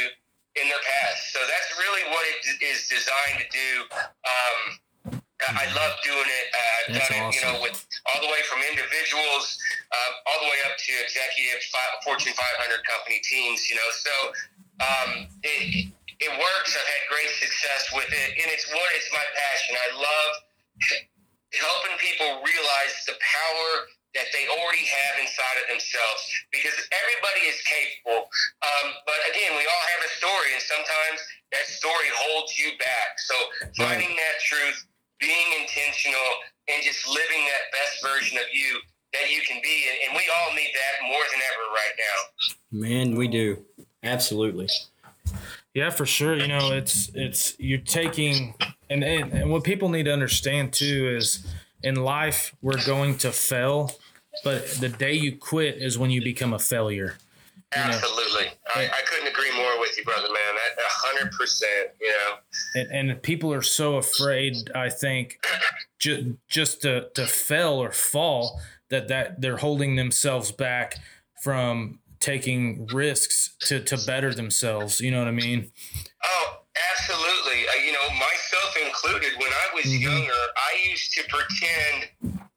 in 0.60 0.68
their 0.68 0.82
past. 0.82 1.32
So 1.32 1.40
that's 1.46 1.70
really 1.80 2.04
what 2.10 2.22
it 2.28 2.62
is 2.62 2.86
designed 2.86 3.42
to 3.42 3.48
do. 3.50 3.70
Um, 3.98 4.60
I 5.42 5.66
I 5.66 5.66
love 5.74 5.94
doing 6.06 6.28
it. 6.28 6.46
Uh, 6.54 6.58
I've 6.58 6.94
That's 6.94 7.08
done 7.10 7.26
it, 7.26 7.34
you 7.34 7.42
know, 7.42 7.56
with 7.60 7.76
all 8.06 8.20
the 8.22 8.30
way 8.30 8.42
from 8.46 8.62
individuals, 8.62 9.58
um, 9.90 10.12
all 10.30 10.38
the 10.46 10.50
way 10.50 10.60
up 10.70 10.78
to 10.78 10.92
executive 11.02 11.58
Fortune 12.06 12.32
500 12.32 12.84
company 12.86 13.18
teams. 13.26 13.66
You 13.68 13.76
know, 13.76 13.90
so 13.92 14.14
um, 14.80 15.10
it, 15.42 15.90
it 16.22 16.32
works. 16.38 16.70
I've 16.78 16.86
had 16.86 17.02
great 17.10 17.30
success 17.38 17.90
with 17.92 18.10
it, 18.10 18.28
and 18.38 18.46
it's 18.54 18.66
what 18.70 18.88
it's 18.94 19.10
my 19.10 19.26
passion. 19.34 19.72
I 19.74 19.88
love 19.98 20.32
helping 21.54 21.96
people 21.98 22.42
realize 22.42 22.94
the 23.06 23.14
power 23.18 23.70
that 24.14 24.30
they 24.30 24.46
already 24.46 24.86
have 24.86 25.14
inside 25.18 25.58
of 25.58 25.66
themselves 25.66 26.22
because 26.54 26.74
everybody 26.94 27.50
is 27.50 27.58
capable. 27.66 28.30
Um, 28.62 28.94
but 29.02 29.18
again, 29.34 29.58
we 29.58 29.66
all 29.66 29.84
have 29.98 30.02
a 30.06 30.10
story, 30.14 30.54
and 30.54 30.62
sometimes 30.62 31.18
that 31.50 31.66
story 31.66 32.10
holds 32.14 32.54
you 32.54 32.78
back. 32.78 33.18
So 33.18 33.34
finding 33.74 34.14
that 34.14 34.36
truth, 34.46 34.86
being 35.24 35.48
intentional, 35.64 36.28
and 36.68 36.84
just 36.84 37.08
living 37.08 37.48
that 37.48 37.64
best 37.72 38.04
version 38.04 38.36
of 38.36 38.44
you 38.52 38.76
that 39.16 39.30
you 39.32 39.40
can 39.48 39.60
be, 39.62 39.86
and, 39.88 39.96
and 40.08 40.16
we 40.16 40.24
all 40.36 40.54
need 40.54 40.72
that 40.74 41.08
more 41.08 41.24
than 41.32 41.40
ever 41.40 41.64
right 41.72 41.96
now. 41.96 42.18
Man, 42.70 43.16
we 43.16 43.28
do. 43.28 43.64
Absolutely. 44.02 44.68
Yeah, 45.72 45.90
for 45.90 46.04
sure. 46.04 46.36
You 46.36 46.48
know, 46.48 46.72
it's 46.72 47.10
it's 47.14 47.54
you're 47.58 47.78
taking 47.78 48.54
and, 48.90 49.02
and 49.02 49.32
and 49.32 49.50
what 49.50 49.64
people 49.64 49.88
need 49.88 50.04
to 50.04 50.12
understand 50.12 50.72
too 50.72 51.14
is 51.16 51.44
in 51.82 51.96
life 51.96 52.54
we're 52.62 52.84
going 52.84 53.18
to 53.18 53.32
fail, 53.32 53.92
but 54.44 54.66
the 54.80 54.88
day 54.88 55.14
you 55.14 55.36
quit 55.36 55.76
is 55.76 55.98
when 55.98 56.10
you 56.10 56.22
become 56.22 56.52
a 56.52 56.58
failure. 56.58 57.16
know. 57.74 57.82
Absolutely, 57.82 58.46
I, 58.74 58.84
I 58.86 59.02
couldn't 59.06 59.28
agree 59.28 59.54
more 59.56 59.80
with 59.80 59.96
you, 59.98 60.04
brother, 60.04 60.28
man. 60.28 60.54
That 60.76 60.84
a 60.84 60.90
hundred 61.04 61.32
percent. 61.32 61.90
You 62.00 62.10
know. 62.10 62.34
And, 62.74 63.10
and 63.10 63.22
people 63.22 63.52
are 63.52 63.62
so 63.62 63.96
afraid, 63.96 64.70
I 64.74 64.88
think, 64.90 65.44
ju- 65.98 66.36
just 66.48 66.82
to, 66.82 67.08
to 67.14 67.26
fail 67.26 67.72
or 67.82 67.92
fall 67.92 68.60
that 68.90 69.08
that 69.08 69.40
they're 69.40 69.56
holding 69.58 69.96
themselves 69.96 70.50
back 70.52 70.96
from 71.42 71.98
taking 72.20 72.86
risks 72.86 73.54
to, 73.60 73.80
to 73.80 73.98
better 74.06 74.32
themselves. 74.32 75.00
You 75.00 75.10
know 75.10 75.18
what 75.18 75.28
I 75.28 75.32
mean? 75.32 75.70
Oh, 76.24 76.56
absolutely. 76.92 77.68
Uh, 77.68 77.84
you 77.84 77.92
know, 77.92 78.08
myself 78.10 78.76
included, 78.86 79.32
when 79.38 79.52
I 79.52 79.74
was 79.74 79.84
Mhm. 79.84 80.00
younger, 80.00 80.42
I 80.56 80.88
used 80.90 81.12
to 81.14 81.22
pretend 81.28 82.08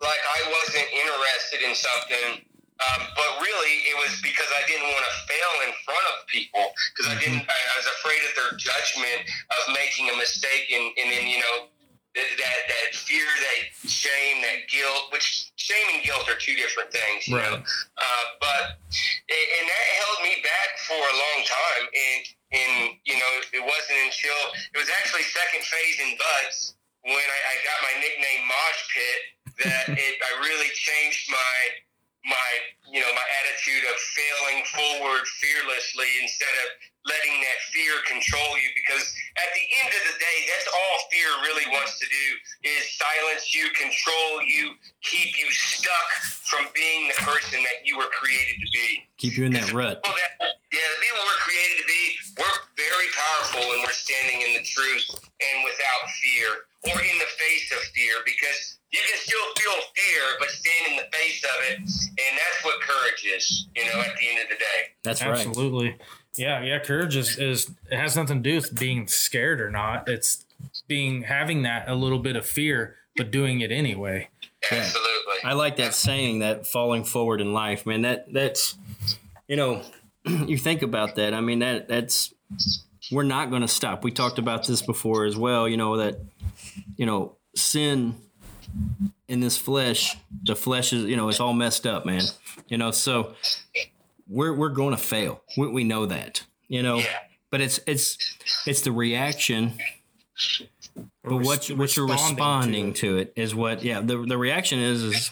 like 0.02 0.20
I 0.30 0.40
wasn't 0.64 0.88
interested 0.94 1.62
in 1.68 1.76
something. 1.76 2.46
Um, 2.78 3.02
but 3.18 3.30
really, 3.42 3.76
it 3.90 3.98
was 3.98 4.22
because 4.22 4.46
I 4.54 4.62
didn't 4.70 4.86
want 4.86 5.02
to 5.02 5.14
fail 5.26 5.54
in 5.66 5.72
front 5.82 6.06
of 6.14 6.30
people 6.30 6.66
because 6.94 7.10
I 7.10 7.18
didn't. 7.18 7.42
I, 7.42 7.58
I 7.58 7.76
was 7.82 7.90
afraid 7.98 8.22
of 8.22 8.32
their 8.38 8.54
judgment 8.54 9.26
of 9.50 9.62
making 9.74 10.14
a 10.14 10.16
mistake, 10.18 10.70
and, 10.70 10.94
and 10.94 11.08
then 11.10 11.26
you 11.26 11.42
know 11.42 11.74
th- 12.14 12.34
that 12.38 12.60
that 12.70 12.88
fear, 12.94 13.26
that 13.26 13.60
shame, 13.90 14.46
that 14.46 14.70
guilt. 14.70 15.10
Which 15.10 15.50
shame 15.58 15.88
and 15.98 16.06
guilt 16.06 16.30
are 16.30 16.38
two 16.38 16.54
different 16.54 16.94
things, 16.94 17.26
you 17.26 17.42
know. 17.42 17.62
Right. 17.62 17.66
Uh, 17.98 18.26
but 18.38 18.64
and 18.94 19.46
and 19.58 19.66
that 19.66 19.86
held 19.98 20.20
me 20.22 20.38
back 20.46 20.70
for 20.86 21.02
a 21.02 21.16
long 21.18 21.40
time, 21.50 21.84
and 21.90 22.22
and 22.62 22.74
you 23.10 23.18
know 23.18 23.32
it 23.58 23.64
wasn't 23.66 24.00
until 24.06 24.40
it 24.74 24.78
was 24.78 24.90
actually 25.02 25.26
second 25.34 25.66
phase 25.66 25.98
in 25.98 26.14
BUD/S 26.14 26.78
when 27.10 27.26
I, 27.26 27.40
I 27.42 27.56
got 27.64 27.78
my 27.90 27.94
nickname 28.04 28.44
Mosh 28.46 28.82
Pit 28.94 29.20
that 29.66 29.86
it 29.98 30.14
I 30.22 30.32
really 30.46 30.70
changed 30.74 31.32
my 31.32 31.87
my 32.28 32.50
you 32.92 33.00
know 33.00 33.12
my 33.16 33.28
attitude 33.44 33.84
of 33.88 33.96
failing 34.16 34.60
forward 34.72 35.24
fearlessly 35.40 36.08
instead 36.22 36.52
of 36.64 36.68
letting 37.08 37.40
that 37.40 37.60
fear 37.72 37.96
control 38.04 38.52
you 38.60 38.68
because 38.76 39.08
at 39.40 39.50
the 39.56 39.66
end 39.80 39.90
of 39.96 40.04
the 40.12 40.16
day 40.20 40.38
that's 40.52 40.68
all 40.68 40.96
fear 41.08 41.30
really 41.48 41.64
wants 41.72 41.96
to 42.00 42.08
do 42.08 42.26
is 42.68 42.84
silence 43.00 43.56
you 43.56 43.72
control 43.76 44.44
you 44.44 44.76
keep 45.04 45.40
you 45.40 45.48
stuck 45.52 46.10
from 46.44 46.68
being 46.76 47.08
the 47.08 47.20
person 47.24 47.64
that 47.64 47.84
you 47.88 47.96
were 47.96 48.12
created 48.12 48.60
to 48.60 48.68
be 48.76 49.08
Keep 49.18 49.38
you 49.40 49.46
in 49.50 49.54
that 49.58 49.74
rut. 49.74 49.98
well, 50.06 50.14
that, 50.14 50.54
yeah, 50.70 50.88
the 50.94 51.00
people 51.02 51.22
we're 51.26 51.42
created 51.42 51.78
to 51.82 51.88
be, 51.90 52.04
we're 52.38 52.60
very 52.78 53.10
powerful 53.18 53.66
when 53.72 53.82
we're 53.82 53.98
standing 53.98 54.46
in 54.46 54.62
the 54.62 54.66
truth 54.68 55.10
and 55.42 55.58
without 55.66 56.04
fear 56.22 56.50
or 56.94 57.02
in 57.02 57.18
the 57.18 57.30
face 57.42 57.72
of 57.74 57.82
fear 57.98 58.14
because 58.30 58.77
you 58.92 59.00
can 59.00 59.20
still 59.20 59.40
feel 59.58 59.84
fear, 59.96 60.22
but 60.40 60.50
stand 60.50 60.92
in 60.92 60.98
the 60.98 61.18
face 61.18 61.44
of 61.44 61.72
it. 61.72 61.80
And 61.80 62.38
that's 62.38 62.64
what 62.64 62.80
courage 62.82 63.26
is, 63.36 63.68
you 63.76 63.86
know, 63.86 64.00
at 64.00 64.16
the 64.18 64.30
end 64.30 64.40
of 64.44 64.50
the 64.50 64.56
day. 64.56 64.92
That's 65.04 65.22
right. 65.22 65.32
Absolutely. 65.32 65.98
Yeah, 66.38 66.64
yeah. 66.64 66.80
Courage 66.80 67.16
is, 67.16 67.38
is 67.38 67.72
it 67.92 67.98
has 67.98 68.16
nothing 68.16 68.42
to 68.42 68.50
do 68.50 68.56
with 68.56 68.80
being 68.80 69.08
scared 69.08 69.60
or 69.60 69.70
not. 69.70 70.08
It's 70.08 70.46
being 70.88 71.24
having 71.24 71.64
that 71.64 71.90
a 71.90 71.96
little 71.96 72.20
bit 72.20 72.36
of 72.36 72.46
fear, 72.46 72.96
but 73.18 73.30
doing 73.32 73.60
it 73.60 73.72
anyway. 73.72 74.30
Absolutely. 74.72 75.36
I 75.44 75.54
like 75.54 75.78
that 75.78 75.94
saying 75.94 76.40
that 76.40 76.66
falling 76.66 77.04
forward 77.04 77.42
in 77.42 77.54
life, 77.54 77.86
man. 77.86 78.04
That 78.04 78.32
that's 78.32 78.76
you 79.48 79.56
know, 79.56 79.82
you 80.26 80.58
think 80.58 80.82
about 80.82 81.16
that. 81.16 81.34
I 81.34 81.42
mean 81.42 81.60
that 81.60 81.88
that's 81.88 82.34
we're 83.12 83.24
not 83.24 83.50
going 83.50 83.62
to 83.62 83.68
stop. 83.68 84.04
We 84.04 84.12
talked 84.12 84.40
about 84.40 84.68
this 84.68 84.82
before 84.82 85.26
as 85.26 85.38
well, 85.38 85.68
you 85.68 85.78
know 85.78 85.98
that 85.98 86.20
you 86.96 87.06
know, 87.06 87.36
sin 87.56 88.16
in 89.28 89.40
this 89.40 89.58
flesh, 89.58 90.18
the 90.44 90.56
flesh 90.56 90.94
is, 90.94 91.06
you 91.06 91.16
know, 91.16 91.30
it's 91.30 91.40
all 91.40 91.54
messed 91.54 91.86
up, 91.88 92.06
man. 92.06 92.22
You 92.70 92.78
know, 92.78 92.92
so 92.92 93.34
we're 94.28 94.54
we're 94.54 94.70
going 94.70 94.92
to 94.96 95.02
fail. 95.02 95.42
We, 95.58 95.68
we 95.68 95.84
know 95.84 96.06
that. 96.06 96.44
You 96.68 96.84
know, 96.84 96.98
Yeah. 96.98 97.06
but 97.50 97.62
it's 97.62 97.80
it's 97.88 98.18
it's 98.66 98.82
the 98.82 98.92
reaction 98.92 99.74
but 101.24 101.38
what, 101.42 101.70
Res- 101.70 101.74
what 101.78 101.96
you're 101.96 102.08
responding 102.08 102.36
responding 102.36 102.94
to 102.94 103.18
it. 103.18 103.34
is 103.36 103.54
what 103.56 103.84
yeah 103.84 104.02
the, 104.02 104.18
the 104.18 104.38
reaction 104.38 104.80
is 104.80 105.04
is 105.04 105.32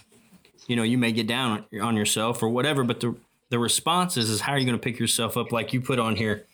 you 0.67 0.75
know 0.75 0.83
you 0.83 0.97
may 0.97 1.11
get 1.11 1.27
down 1.27 1.65
on- 1.73 1.81
on 1.81 1.95
yourself 1.95 2.41
or 2.43 2.49
whatever 2.49 2.83
but 2.83 2.99
the 2.99 3.15
the 3.49 3.59
response 3.59 4.17
is 4.17 4.29
is 4.29 4.41
how 4.41 4.53
are 4.53 4.57
you 4.57 4.65
going 4.65 4.77
to 4.77 4.81
pick 4.83 4.99
yourself 4.99 5.37
up 5.37 5.51
like 5.51 5.73
you 5.73 5.81
put 5.81 5.99
on 5.99 6.15
here 6.15 6.45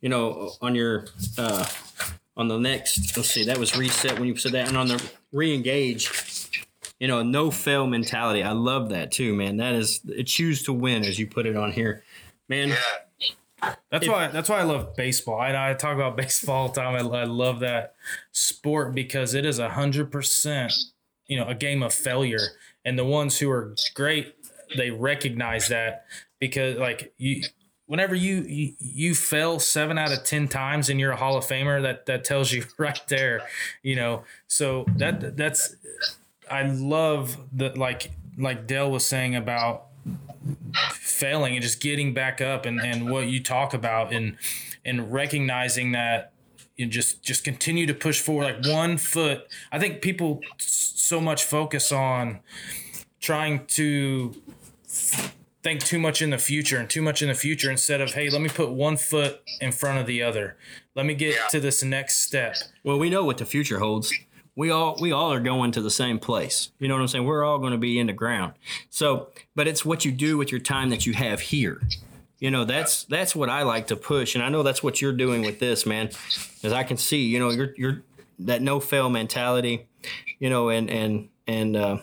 you 0.00 0.08
know 0.08 0.50
on 0.62 0.74
your 0.74 1.06
uh 1.36 1.66
on 2.36 2.48
the 2.48 2.58
next 2.58 3.16
let's 3.16 3.28
see 3.30 3.44
that 3.44 3.58
was 3.58 3.76
reset 3.76 4.18
when 4.18 4.26
you 4.28 4.36
said 4.36 4.52
that 4.52 4.68
and 4.68 4.76
on 4.76 4.88
the 4.88 5.02
re-engage 5.32 6.08
you 6.98 7.06
know 7.08 7.22
no 7.22 7.50
fail 7.50 7.86
mentality 7.86 8.42
i 8.42 8.52
love 8.52 8.88
that 8.90 9.10
too 9.12 9.34
man 9.34 9.56
that 9.58 9.74
is 9.74 10.00
choose 10.26 10.62
to 10.64 10.72
win 10.72 11.04
as 11.04 11.18
you 11.18 11.26
put 11.26 11.46
it 11.46 11.56
on 11.56 11.72
here 11.72 12.02
man 12.48 12.68
Yeah. 12.70 13.74
That's 13.90 14.06
If- 14.06 14.12
why 14.12 14.28
that's 14.28 14.48
why 14.48 14.60
I 14.60 14.62
love 14.62 14.94
baseball. 14.94 15.40
I, 15.40 15.70
I 15.70 15.74
talk 15.74 15.96
about 15.96 16.16
baseball 16.24 16.56
all 16.56 16.68
the 16.68 16.80
time. 16.80 16.94
I, 16.94 17.18
I 17.18 17.24
love 17.24 17.58
that 17.60 17.94
sport 18.30 18.94
because 18.94 19.34
it 19.34 19.44
is 19.44 19.58
a 19.58 19.70
hundred 19.70 20.12
percent, 20.12 20.72
you 21.26 21.36
know, 21.36 21.48
a 21.48 21.56
game 21.56 21.82
of 21.82 21.92
failure. 21.92 22.38
And 22.84 22.96
the 22.96 23.04
ones 23.04 23.38
who 23.40 23.50
are 23.50 23.74
great, 23.94 24.36
they 24.76 24.92
recognize 24.92 25.66
that 25.68 26.04
because 26.38 26.76
like 26.78 27.12
you 27.18 27.42
whenever 27.86 28.14
you, 28.14 28.42
you 28.42 28.74
you 28.78 29.14
fail 29.16 29.58
seven 29.58 29.98
out 29.98 30.12
of 30.12 30.22
ten 30.22 30.46
times 30.46 30.88
and 30.88 31.00
you're 31.00 31.10
a 31.12 31.16
Hall 31.16 31.36
of 31.36 31.44
Famer, 31.44 31.82
that 31.82 32.06
that 32.06 32.22
tells 32.22 32.52
you 32.52 32.64
right 32.78 33.00
there, 33.08 33.42
you 33.82 33.96
know. 33.96 34.22
So 34.46 34.84
that 34.98 35.36
that's 35.36 35.74
I 36.50 36.62
love 36.68 37.36
that 37.52 37.76
like 37.78 38.10
like 38.36 38.66
Dell 38.66 38.90
was 38.90 39.06
saying 39.06 39.34
about 39.34 39.86
failing 40.92 41.54
and 41.54 41.62
just 41.62 41.80
getting 41.80 42.14
back 42.14 42.40
up 42.40 42.64
and, 42.64 42.80
and 42.80 43.10
what 43.10 43.26
you 43.26 43.42
talk 43.42 43.74
about 43.74 44.12
and 44.12 44.36
and 44.84 45.12
recognizing 45.12 45.92
that 45.92 46.32
you 46.76 46.86
just 46.86 47.22
just 47.22 47.44
continue 47.44 47.86
to 47.86 47.94
push 47.94 48.20
forward 48.20 48.44
like 48.44 48.66
one 48.72 48.96
foot 48.96 49.46
i 49.72 49.78
think 49.78 50.00
people 50.00 50.40
so 50.58 51.20
much 51.20 51.44
focus 51.44 51.90
on 51.90 52.38
trying 53.20 53.66
to 53.66 54.34
think 55.62 55.80
too 55.80 55.98
much 55.98 56.22
in 56.22 56.30
the 56.30 56.38
future 56.38 56.78
and 56.78 56.88
too 56.88 57.02
much 57.02 57.20
in 57.20 57.28
the 57.28 57.34
future 57.34 57.70
instead 57.70 58.00
of 58.00 58.14
hey 58.14 58.30
let 58.30 58.40
me 58.40 58.48
put 58.48 58.70
one 58.70 58.96
foot 58.96 59.42
in 59.60 59.72
front 59.72 59.98
of 59.98 60.06
the 60.06 60.22
other 60.22 60.56
let 60.94 61.04
me 61.04 61.14
get 61.14 61.34
Yeah. 61.34 61.46
to 61.50 61.60
this 61.60 61.82
next 61.82 62.20
step 62.20 62.56
Well, 62.84 62.98
we 62.98 63.10
know 63.10 63.24
what 63.24 63.38
the 63.38 63.44
future 63.44 63.78
holds. 63.80 64.12
We 64.58 64.72
all 64.72 64.96
we 64.98 65.12
all 65.12 65.32
are 65.32 65.38
going 65.38 65.70
to 65.70 65.80
the 65.80 65.88
same 65.88 66.18
place. 66.18 66.72
You 66.80 66.88
know 66.88 66.94
what 66.94 67.02
I'm 67.02 67.06
saying? 67.06 67.24
We're 67.24 67.44
all 67.44 67.60
going 67.60 67.70
to 67.70 67.78
be 67.78 67.96
in 67.96 68.08
the 68.08 68.12
ground. 68.12 68.54
So, 68.90 69.28
but 69.54 69.68
it's 69.68 69.84
what 69.84 70.04
you 70.04 70.10
do 70.10 70.36
with 70.36 70.50
your 70.50 70.60
time 70.60 70.90
that 70.90 71.06
you 71.06 71.12
have 71.12 71.38
here. 71.38 71.80
You 72.40 72.50
know, 72.50 72.64
that's 72.64 73.04
that's 73.04 73.36
what 73.36 73.48
I 73.48 73.62
like 73.62 73.86
to 73.86 73.96
push, 73.96 74.34
and 74.34 74.42
I 74.42 74.48
know 74.48 74.64
that's 74.64 74.82
what 74.82 75.00
you're 75.00 75.12
doing 75.12 75.42
with 75.42 75.60
this, 75.60 75.86
man. 75.86 76.10
As 76.64 76.72
I 76.72 76.82
can 76.82 76.96
see, 76.96 77.22
you 77.22 77.38
know, 77.38 77.50
you're 77.50 77.72
you're 77.76 78.02
that 78.40 78.60
no 78.60 78.80
fail 78.80 79.08
mentality, 79.08 79.86
you 80.40 80.50
know, 80.50 80.70
and 80.70 80.90
and 80.90 81.28
and 81.46 81.76
uh, 81.76 81.98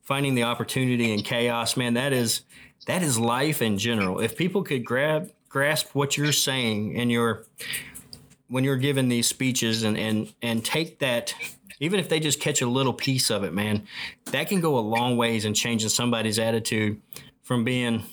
finding 0.00 0.34
the 0.34 0.44
opportunity 0.44 1.12
in 1.12 1.20
chaos, 1.20 1.76
man. 1.76 1.92
That 1.92 2.14
is 2.14 2.40
that 2.86 3.02
is 3.02 3.18
life 3.18 3.60
in 3.60 3.76
general. 3.76 4.18
If 4.18 4.34
people 4.34 4.62
could 4.62 4.82
grab 4.82 5.30
grasp 5.50 5.94
what 5.94 6.16
you're 6.16 6.32
saying 6.32 6.96
and 6.98 7.12
your 7.12 7.44
when 8.48 8.64
you're 8.64 8.76
giving 8.78 9.10
these 9.10 9.28
speeches 9.28 9.82
and 9.82 9.98
and 9.98 10.32
and 10.40 10.64
take 10.64 11.00
that 11.00 11.34
even 11.80 12.00
if 12.00 12.08
they 12.08 12.20
just 12.20 12.40
catch 12.40 12.60
a 12.62 12.66
little 12.66 12.92
piece 12.92 13.30
of 13.30 13.44
it 13.44 13.52
man 13.52 13.86
that 14.26 14.48
can 14.48 14.60
go 14.60 14.78
a 14.78 14.80
long 14.80 15.16
ways 15.16 15.44
in 15.44 15.54
changing 15.54 15.88
somebody's 15.88 16.38
attitude 16.38 17.00
from 17.42 17.64
being 17.64 18.04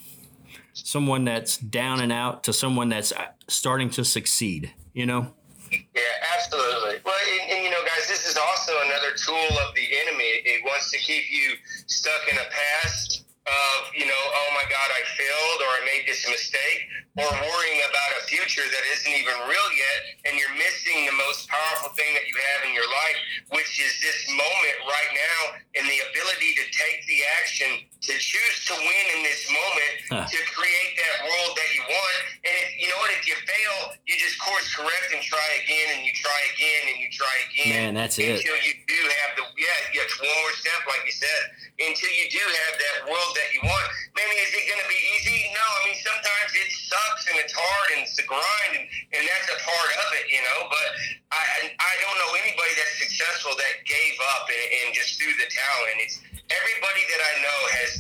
someone 0.74 1.24
that's 1.26 1.58
down 1.58 2.00
and 2.02 2.12
out 2.12 2.44
to 2.44 2.52
someone 2.54 2.90
that's 2.90 3.12
uh, 3.12 3.26
starting 3.48 3.90
to 3.90 4.04
succeed 4.04 4.74
you 4.94 5.06
know 5.06 5.34
Yeah, 5.72 6.02
absolutely. 6.36 7.02
Well, 7.04 7.16
and, 7.16 7.52
and 7.52 7.64
you 7.66 7.72
know, 7.72 7.82
guys, 7.84 8.08
this 8.08 8.28
is 8.30 8.38
also 8.38 8.72
another 8.86 9.12
tool 9.18 9.58
of 9.68 9.74
the 9.76 9.88
enemy. 10.06 10.32
It 10.46 10.64
wants 10.64 10.92
to 10.92 10.98
keep 11.00 11.24
you 11.32 11.56
stuck 11.88 12.22
in 12.32 12.38
a 12.38 12.48
past 12.48 13.26
of, 13.46 13.92
you 13.94 14.06
know, 14.06 14.24
oh 14.40 14.50
my 14.54 14.64
God, 14.70 14.90
I 14.94 15.02
failed 15.18 15.60
or 15.62 15.70
I 15.70 15.82
made 15.86 16.04
this 16.08 16.28
mistake, 16.30 16.82
or 17.16 17.32
worrying 17.32 17.82
about 17.88 18.12
a 18.20 18.22
future 18.28 18.66
that 18.68 18.84
isn't 18.92 19.16
even 19.16 19.36
real 19.48 19.70
yet, 19.72 20.00
and 20.28 20.36
you're 20.36 20.52
missing 20.60 21.08
the 21.08 21.16
most 21.16 21.48
powerful 21.48 21.96
thing 21.96 22.12
that 22.12 22.28
you 22.28 22.36
have 22.36 22.68
in 22.68 22.76
your 22.76 22.88
life, 22.88 23.18
which 23.56 23.80
is 23.80 23.92
this 24.04 24.20
moment 24.28 24.78
right 24.84 25.12
now 25.16 25.40
and 25.80 25.88
the 25.88 26.00
ability 26.12 26.52
to 26.60 26.66
take 26.76 27.00
the 27.08 27.20
action 27.40 27.88
to 28.04 28.14
choose 28.20 28.58
to 28.68 28.76
win 28.76 29.06
in 29.16 29.22
this 29.24 29.48
moment 29.48 29.94
Huh. 30.06 30.22
to 30.30 30.40
create 30.54 30.94
that 31.02 31.26
world 31.26 31.58
that 31.58 31.70
you 31.74 31.82
want. 31.82 32.18
And 32.46 32.54
if, 32.62 32.68
you 32.78 32.86
know 32.92 33.00
what? 33.02 33.10
If 33.18 33.26
you 33.26 33.34
fail, 33.42 33.98
you 34.06 34.14
just 34.22 34.38
course 34.38 34.70
correct 34.76 35.10
and 35.16 35.24
try 35.24 35.42
again, 35.66 35.98
and 35.98 36.02
you 36.06 36.14
try 36.14 36.38
again, 36.54 36.94
and 36.94 36.98
you 37.02 37.10
try 37.10 37.34
again. 37.50 37.74
Man, 37.74 37.92
that's 37.98 38.20
it. 38.22 38.38
Until 38.38 38.60
you 38.62 38.76
do 38.86 39.00
have 39.24 39.32
the 39.40 39.44
yeah, 39.58 39.72
yeah, 39.98 40.06
it's 40.06 40.20
one 40.22 40.30
more 40.30 40.54
step, 40.60 40.84
like 40.86 41.02
you 41.08 41.16
said. 41.16 41.42
Until 41.80 42.12
you 42.14 42.28
do 42.30 42.44
have 42.44 42.74
that 42.78 42.96
world 43.10 43.32
that 43.34 43.50
you 43.56 43.64
want. 43.66 43.88
Man, 44.14 44.30
is 44.46 44.52
it 44.54 44.64
going 44.70 44.84
to 44.84 44.90
be 44.92 45.00
easy? 45.18 45.50
No. 45.56 45.64
I 45.66 45.80
mean, 45.90 45.98
sometimes 46.06 46.50
it 46.54 46.70
sucks 46.86 47.05
and 47.30 47.38
it's 47.42 47.54
hard 47.56 47.88
and 47.98 48.00
it's 48.06 48.18
a 48.20 48.26
grind, 48.26 48.72
and, 48.78 48.86
and 48.86 49.24
that's 49.26 49.50
a 49.50 49.60
part 49.64 49.92
of 50.06 50.10
it, 50.22 50.26
you 50.30 50.42
know. 50.42 50.60
But 50.70 50.88
I 51.32 51.72
I 51.78 51.94
don't 52.02 52.18
know 52.22 52.32
anybody 52.38 52.74
that's 52.78 52.98
successful 53.02 53.54
that 53.58 53.76
gave 53.86 54.16
up 54.38 54.46
and, 54.50 54.66
and 54.86 54.88
just 54.94 55.18
threw 55.18 55.32
the 55.38 55.48
towel 55.50 55.84
in. 55.96 56.06
It's 56.06 56.18
everybody 56.50 57.04
that 57.10 57.22
I 57.22 57.34
know 57.42 57.60
has 57.82 57.94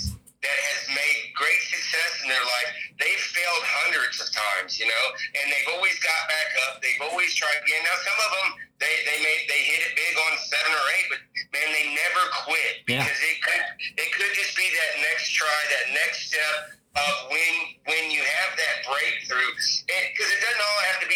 that 0.45 0.60
has 0.74 0.82
made 0.93 1.34
great 1.34 1.62
success 1.74 2.22
in 2.22 2.30
their 2.30 2.45
life. 2.45 2.70
They've 3.01 3.26
failed 3.34 3.66
hundreds 3.82 4.22
of 4.22 4.30
times, 4.30 4.78
you 4.78 4.86
know, 4.86 5.06
and 5.41 5.49
they've 5.49 5.70
always 5.74 5.97
got 6.06 6.22
back 6.30 6.49
up. 6.70 6.86
They've 6.86 7.01
always 7.01 7.34
tried 7.34 7.58
again. 7.66 7.82
Now, 7.82 7.97
some 8.06 8.20
of 8.22 8.30
them 8.30 8.49
they 8.78 8.93
they 9.10 9.18
made 9.26 9.41
they 9.49 9.62
hit 9.66 9.82
it 9.82 9.93
big 9.97 10.14
on 10.30 10.38
seven 10.45 10.70
or 10.70 10.86
eight, 10.99 11.08
but 11.10 11.20
man, 11.56 11.70
they 11.74 11.88
never 11.97 12.24
quit 12.45 12.86
Yeah. 12.86 13.01
because 13.01 13.20
it 13.26 13.38
could 13.41 13.64
it 13.97 14.10
could 14.14 14.34
just 14.38 14.53
be 14.53 14.68
that 14.70 14.91
next 15.01 15.34
try, 15.34 15.60
that 15.74 15.86
next 15.97 16.30
step 16.30 16.76
of 16.95 17.14
when 17.32 17.53
when 17.89 18.03
you 18.12 18.22
have 18.22 18.51
that 18.56 18.76
breakthrough, 18.88 19.51
because 19.88 20.30
it 20.30 20.39
doesn't 20.43 20.64
all 20.64 20.82
have 20.91 20.99
to 21.03 21.10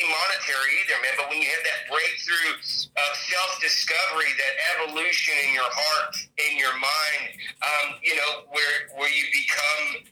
monetary 0.59 0.79
either, 0.83 1.01
man. 1.01 1.13
But 1.17 1.29
when 1.29 1.41
you 1.41 1.47
have 1.49 1.63
that 1.63 1.81
breakthrough 1.91 2.53
of 2.53 3.11
self 3.29 3.61
discovery, 3.61 4.31
that 4.37 4.55
evolution 4.75 5.33
in 5.47 5.53
your 5.53 5.69
heart, 5.69 6.15
in 6.37 6.57
your 6.57 6.73
mind, 6.73 7.35
um, 7.63 7.95
you 8.03 8.15
know, 8.15 8.45
where 8.51 8.89
where 8.97 9.09
you 9.09 9.25
become 9.31 10.08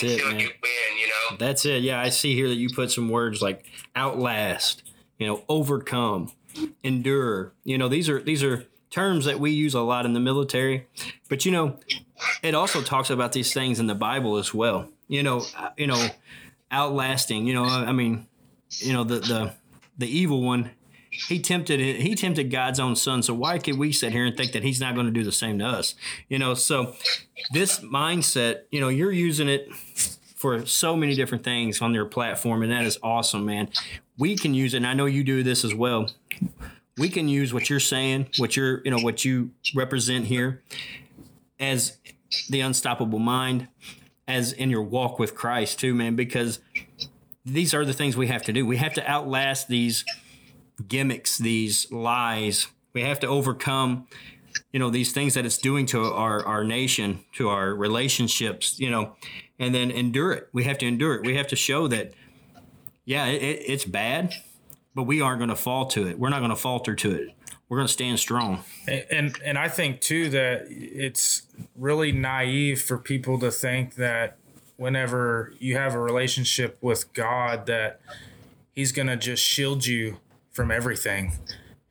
That's 0.00 0.20
it, 0.20 0.24
man. 0.24 0.36
win, 0.36 0.48
you 1.00 1.08
know? 1.08 1.36
That's 1.38 1.64
it. 1.64 1.82
Yeah, 1.82 2.00
I 2.00 2.08
see 2.08 2.34
here 2.34 2.48
that 2.48 2.56
you 2.56 2.68
put 2.70 2.90
some 2.90 3.08
words 3.08 3.40
like 3.40 3.64
outlast, 3.94 4.82
you 5.18 5.26
know, 5.26 5.44
overcome, 5.48 6.32
endure. 6.82 7.52
You 7.64 7.78
know, 7.78 7.88
these 7.88 8.08
are 8.08 8.22
these 8.22 8.42
are 8.42 8.66
terms 8.90 9.24
that 9.24 9.40
we 9.40 9.50
use 9.50 9.74
a 9.74 9.80
lot 9.80 10.06
in 10.06 10.12
the 10.12 10.20
military, 10.20 10.86
but 11.28 11.44
you 11.44 11.52
know, 11.52 11.78
it 12.42 12.54
also 12.54 12.80
talks 12.80 13.10
about 13.10 13.32
these 13.32 13.52
things 13.52 13.80
in 13.80 13.86
the 13.86 13.94
Bible 13.94 14.36
as 14.36 14.54
well. 14.54 14.88
You 15.08 15.22
know, 15.22 15.42
uh, 15.56 15.70
you 15.76 15.86
know, 15.86 16.08
outlasting. 16.70 17.46
You 17.46 17.54
know, 17.54 17.64
I 17.64 17.92
mean, 17.92 18.26
you 18.78 18.92
know 18.92 19.04
the 19.04 19.20
the 19.20 19.54
the 19.98 20.08
evil 20.08 20.42
one. 20.42 20.70
He 21.10 21.38
tempted 21.38 21.78
he 21.78 22.14
tempted 22.14 22.50
God's 22.50 22.80
own 22.80 22.96
son. 22.96 23.22
So 23.22 23.34
why 23.34 23.58
could 23.58 23.78
we 23.78 23.92
sit 23.92 24.12
here 24.12 24.24
and 24.24 24.36
think 24.36 24.52
that 24.52 24.64
he's 24.64 24.80
not 24.80 24.94
going 24.94 25.06
to 25.06 25.12
do 25.12 25.22
the 25.22 25.32
same 25.32 25.60
to 25.60 25.64
us? 25.64 25.94
You 26.28 26.38
know, 26.38 26.54
so 26.54 26.96
this 27.52 27.80
mindset, 27.80 28.62
you 28.70 28.80
know, 28.80 28.88
you're 28.88 29.12
using 29.12 29.48
it 29.48 29.72
for 30.36 30.66
so 30.66 30.96
many 30.96 31.14
different 31.14 31.44
things 31.44 31.80
on 31.80 31.92
their 31.92 32.04
platform, 32.04 32.62
and 32.62 32.70
that 32.70 32.84
is 32.84 32.98
awesome, 33.02 33.44
man. 33.44 33.68
We 34.18 34.36
can 34.36 34.54
use 34.54 34.74
it, 34.74 34.78
and 34.78 34.86
I 34.86 34.94
know 34.94 35.06
you 35.06 35.24
do 35.24 35.42
this 35.42 35.64
as 35.64 35.74
well. 35.74 36.10
We 36.96 37.08
can 37.08 37.28
use 37.28 37.52
what 37.52 37.70
you're 37.70 37.80
saying, 37.80 38.28
what 38.36 38.56
you're, 38.56 38.80
you 38.84 38.90
know, 38.90 38.98
what 38.98 39.24
you 39.24 39.50
represent 39.74 40.26
here, 40.26 40.62
as 41.58 41.98
the 42.50 42.60
unstoppable 42.60 43.18
mind, 43.18 43.68
as 44.28 44.52
in 44.52 44.70
your 44.70 44.82
walk 44.82 45.18
with 45.18 45.34
Christ 45.34 45.80
too, 45.80 45.94
man. 45.94 46.14
Because 46.14 46.60
these 47.44 47.74
are 47.74 47.84
the 47.84 47.92
things 47.92 48.16
we 48.16 48.28
have 48.28 48.42
to 48.42 48.52
do. 48.52 48.64
We 48.64 48.76
have 48.76 48.94
to 48.94 49.10
outlast 49.10 49.68
these 49.68 50.04
gimmicks, 50.86 51.38
these 51.38 51.90
lies. 51.90 52.68
We 52.92 53.02
have 53.02 53.18
to 53.20 53.26
overcome, 53.26 54.06
you 54.72 54.78
know, 54.78 54.90
these 54.90 55.12
things 55.12 55.34
that 55.34 55.44
it's 55.46 55.58
doing 55.58 55.86
to 55.86 56.02
our 56.04 56.44
our 56.46 56.64
nation, 56.64 57.24
to 57.34 57.48
our 57.48 57.74
relationships, 57.74 58.78
you 58.78 58.90
know, 58.90 59.14
and 59.58 59.74
then 59.74 59.90
endure 59.90 60.32
it. 60.32 60.48
We 60.52 60.64
have 60.64 60.78
to 60.78 60.86
endure 60.86 61.14
it. 61.14 61.26
We 61.26 61.36
have 61.36 61.46
to 61.48 61.56
show 61.56 61.88
that, 61.88 62.12
yeah, 63.04 63.26
it, 63.26 63.64
it's 63.66 63.84
bad, 63.84 64.34
but 64.94 65.04
we 65.04 65.20
aren't 65.20 65.38
going 65.38 65.50
to 65.50 65.56
fall 65.56 65.86
to 65.86 66.06
it. 66.06 66.18
We're 66.18 66.30
not 66.30 66.40
going 66.40 66.50
to 66.50 66.56
falter 66.56 66.94
to 66.94 67.10
it. 67.12 67.28
We're 67.68 67.78
going 67.78 67.86
to 67.86 67.92
stand 67.92 68.18
strong. 68.18 68.62
And, 68.86 69.04
and 69.10 69.38
and 69.44 69.58
I 69.58 69.68
think 69.68 70.00
too 70.00 70.28
that 70.30 70.66
it's 70.68 71.42
really 71.76 72.12
naive 72.12 72.82
for 72.82 72.98
people 72.98 73.38
to 73.40 73.50
think 73.50 73.94
that 73.96 74.36
whenever 74.76 75.52
you 75.58 75.76
have 75.76 75.94
a 75.94 75.98
relationship 76.00 76.76
with 76.80 77.12
God 77.14 77.66
that 77.66 78.00
he's 78.74 78.92
going 78.92 79.06
to 79.06 79.16
just 79.16 79.42
shield 79.42 79.86
you 79.86 80.18
from 80.50 80.70
everything. 80.70 81.32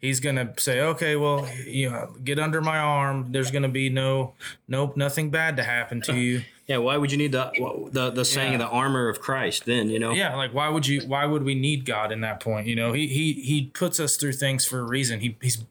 He's 0.03 0.19
going 0.19 0.35
to 0.35 0.53
say, 0.57 0.81
"Okay, 0.81 1.15
well, 1.15 1.47
you 1.65 1.89
know, 1.89 2.13
get 2.23 2.37
under 2.37 2.59
my 2.59 2.77
arm. 2.77 3.31
There's 3.31 3.51
going 3.51 3.63
to 3.63 3.69
be 3.69 3.87
no 3.89 4.33
nope, 4.67 4.97
nothing 4.97 5.29
bad 5.29 5.55
to 5.57 5.63
happen 5.63 6.01
to 6.01 6.15
you." 6.15 6.41
Yeah, 6.65 6.77
why 6.77 6.95
would 6.95 7.11
you 7.11 7.17
need 7.17 7.33
the 7.33 7.51
the 7.91 8.09
the 8.09 8.23
saying 8.23 8.53
Yeah. 8.53 8.59
of 8.59 8.59
the 8.61 8.67
armor 8.69 9.09
of 9.09 9.19
Christ 9.19 9.65
then, 9.65 9.89
you 9.89 9.99
know? 9.99 10.13
Yeah, 10.13 10.33
like 10.37 10.53
why 10.53 10.69
would 10.69 10.87
you 10.87 11.01
why 11.01 11.25
would 11.25 11.43
we 11.43 11.55
need 11.55 11.83
God 11.85 12.09
in 12.13 12.21
that 12.21 12.39
point? 12.39 12.67
You 12.67 12.75
know, 12.77 12.93
he 12.93 13.05
he 13.07 13.33
he 13.33 13.65
puts 13.73 13.99
us 13.99 14.15
through 14.15 14.31
things 14.33 14.65
for 14.65 14.79
a 14.79 14.83
reason. 14.83 15.19
He 15.19 15.35
he's 15.41 15.65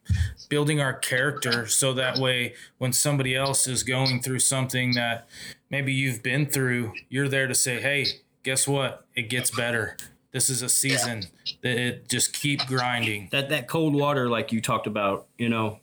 building 0.50 0.82
our 0.82 0.92
character 0.92 1.66
so 1.66 1.94
that 1.94 2.18
way 2.18 2.52
when 2.76 2.92
somebody 2.92 3.34
else 3.34 3.66
is 3.66 3.82
going 3.84 4.20
through 4.20 4.40
something 4.40 4.92
that 4.92 5.26
maybe 5.70 5.94
you've 5.94 6.22
been 6.22 6.44
through, 6.44 6.92
you're 7.08 7.26
there 7.28 7.46
to 7.46 7.54
say, 7.54 7.80
"Hey, 7.80 8.04
guess 8.42 8.68
what? 8.68 9.06
It 9.16 9.30
gets 9.30 9.50
better. 9.50 9.96
This 10.32 10.50
is 10.50 10.62
a 10.62 10.68
season 10.68 11.24
that 11.62 11.78
it 11.78 12.08
just 12.08 12.32
keep 12.32 12.66
grinding." 12.66 13.28
That 13.32 13.50
that 13.50 13.68
cold 13.68 13.94
water 13.94 14.28
like 14.28 14.52
you 14.52 14.60
talked 14.60 14.86
about, 14.86 15.26
you 15.38 15.48
know, 15.48 15.78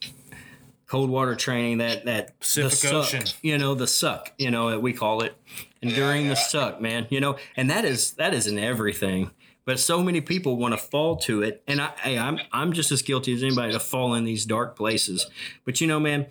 cold 0.88 1.10
water 1.10 1.36
training, 1.36 1.78
that 1.78 2.06
that 2.06 2.40
Pacific 2.40 2.72
the 2.72 2.76
suck, 2.76 2.94
Ocean. 2.94 3.24
you 3.42 3.58
know, 3.58 3.76
the 3.76 3.88
suck, 3.88 4.34
you 4.38 4.52
know, 4.52 4.78
we 4.80 4.92
call 4.92 5.22
it. 5.22 5.36
Enduring 5.82 6.28
the 6.28 6.36
suck, 6.36 6.82
man. 6.82 7.08
You 7.10 7.22
know, 7.22 7.38
and 7.56 7.70
that 7.70 7.86
is 7.86 8.14
that 8.14 8.34
is 8.34 8.48
in 8.48 8.60
everything. 8.60 9.32
But 9.66 9.80
so 9.80 10.02
many 10.02 10.20
people 10.20 10.58
want 10.58 10.74
to 10.74 10.80
fall 10.80 11.16
to 11.18 11.44
it, 11.44 11.62
and 11.68 11.80
I, 11.80 11.92
hey, 12.02 12.18
I'm 12.18 12.40
I'm 12.52 12.74
just 12.74 12.92
as 12.92 13.04
guilty 13.04 13.34
as 13.34 13.44
anybody 13.44 13.72
to 13.72 13.80
fall 13.80 14.16
in 14.16 14.26
these 14.26 14.46
dark 14.46 14.76
places. 14.76 15.28
But 15.64 15.80
you 15.80 15.86
know, 15.86 16.00
man, 16.00 16.26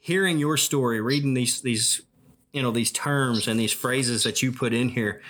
hearing 0.00 0.38
your 0.38 0.56
story, 0.56 1.00
reading 1.00 1.34
these 1.34 1.60
these 1.60 2.00
you 2.52 2.62
know 2.62 2.70
these 2.70 2.90
terms 2.90 3.46
and 3.46 3.60
these 3.60 3.72
phrases 3.72 4.24
that 4.24 4.42
you 4.42 4.50
put 4.50 4.72
in 4.72 4.88
here 4.88 5.20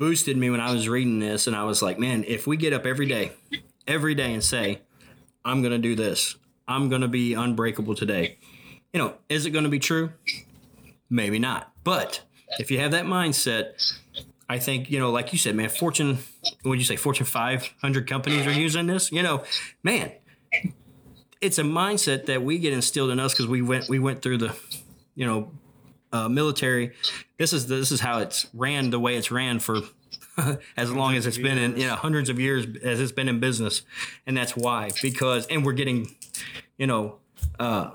boosted 0.00 0.34
me 0.34 0.48
when 0.48 0.60
I 0.60 0.72
was 0.72 0.88
reading 0.88 1.20
this, 1.20 1.46
and 1.46 1.54
I 1.54 1.64
was 1.64 1.82
like, 1.82 1.98
man, 1.98 2.24
if 2.26 2.46
we 2.46 2.56
get 2.56 2.72
up 2.72 2.86
every 2.86 3.06
day, 3.06 3.32
every 3.86 4.14
day, 4.14 4.32
and 4.32 4.42
say, 4.42 4.80
I'm 5.44 5.60
going 5.60 5.72
to 5.72 5.78
do 5.78 5.94
this, 5.94 6.36
I'm 6.66 6.88
going 6.88 7.02
to 7.02 7.08
be 7.08 7.34
unbreakable 7.34 7.94
today. 7.94 8.38
You 8.94 8.98
know, 8.98 9.14
is 9.28 9.44
it 9.44 9.50
going 9.50 9.64
to 9.64 9.70
be 9.70 9.78
true? 9.78 10.10
Maybe 11.10 11.38
not. 11.38 11.72
But 11.84 12.22
if 12.58 12.70
you 12.70 12.80
have 12.80 12.92
that 12.92 13.04
mindset, 13.04 13.92
I 14.48 14.58
think, 14.58 14.90
you 14.90 14.98
know, 14.98 15.10
like 15.10 15.32
you 15.34 15.38
said, 15.38 15.54
man, 15.54 15.68
Fortune, 15.68 16.18
would 16.64 16.78
you 16.78 16.84
say, 16.86 16.96
Fortune 16.96 17.26
500 17.26 18.08
companies 18.08 18.46
are 18.46 18.52
using 18.52 18.86
this? 18.86 19.12
You 19.12 19.22
know, 19.22 19.44
man, 19.82 20.12
it's 21.42 21.58
a 21.58 21.62
mindset 21.62 22.24
that 22.24 22.42
we 22.42 22.58
get 22.58 22.72
instilled 22.72 23.10
in 23.10 23.20
us 23.20 23.34
because 23.34 23.48
we 23.48 23.60
went, 23.60 23.90
we 23.90 23.98
went 23.98 24.22
through 24.22 24.38
the, 24.38 24.56
you 25.14 25.26
know, 25.26 25.52
uh, 26.12 26.28
military. 26.28 26.92
This 27.38 27.52
is 27.52 27.66
this 27.66 27.92
is 27.92 28.00
how 28.00 28.18
it's 28.18 28.46
ran 28.54 28.90
the 28.90 29.00
way 29.00 29.16
it's 29.16 29.30
ran 29.30 29.58
for 29.58 29.80
as 30.76 30.90
long 30.90 31.14
as 31.14 31.26
it's 31.26 31.38
been 31.38 31.58
in 31.58 31.76
you 31.76 31.86
know 31.86 31.96
hundreds 31.96 32.28
of 32.28 32.38
years 32.38 32.66
as 32.82 33.00
it's 33.00 33.12
been 33.12 33.28
in 33.28 33.40
business, 33.40 33.82
and 34.26 34.36
that's 34.36 34.56
why 34.56 34.90
because 35.02 35.46
and 35.46 35.64
we're 35.64 35.72
getting 35.72 36.14
you 36.78 36.86
know 36.86 37.18
uh, 37.58 37.90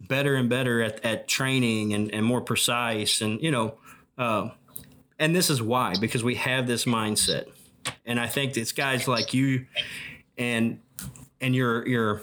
better 0.00 0.34
and 0.34 0.48
better 0.48 0.82
at, 0.82 1.04
at 1.04 1.28
training 1.28 1.94
and, 1.94 2.12
and 2.12 2.24
more 2.24 2.40
precise 2.40 3.20
and 3.20 3.40
you 3.40 3.50
know 3.50 3.74
uh, 4.18 4.50
and 5.18 5.34
this 5.34 5.50
is 5.50 5.62
why 5.62 5.94
because 6.00 6.24
we 6.24 6.34
have 6.34 6.66
this 6.66 6.84
mindset 6.84 7.46
and 8.04 8.18
I 8.18 8.26
think 8.26 8.56
it's 8.56 8.72
guys 8.72 9.06
like 9.06 9.32
you 9.34 9.66
and 10.36 10.80
and 11.40 11.54
your 11.54 11.86
your 11.86 12.22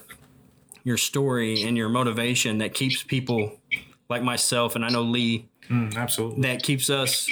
your 0.83 0.97
story 0.97 1.63
and 1.63 1.77
your 1.77 1.89
motivation 1.89 2.59
that 2.59 2.73
keeps 2.73 3.03
people 3.03 3.56
like 4.09 4.23
myself 4.23 4.75
and 4.75 4.85
I 4.85 4.89
know 4.89 5.01
Lee 5.03 5.47
absolutely. 5.95 6.41
that 6.43 6.63
keeps 6.63 6.89
us 6.89 7.27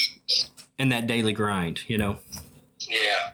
in 0.77 0.89
that 0.89 1.07
daily 1.07 1.33
grind, 1.33 1.81
you 1.87 1.97
know. 1.97 2.17
Yeah. 2.89 3.31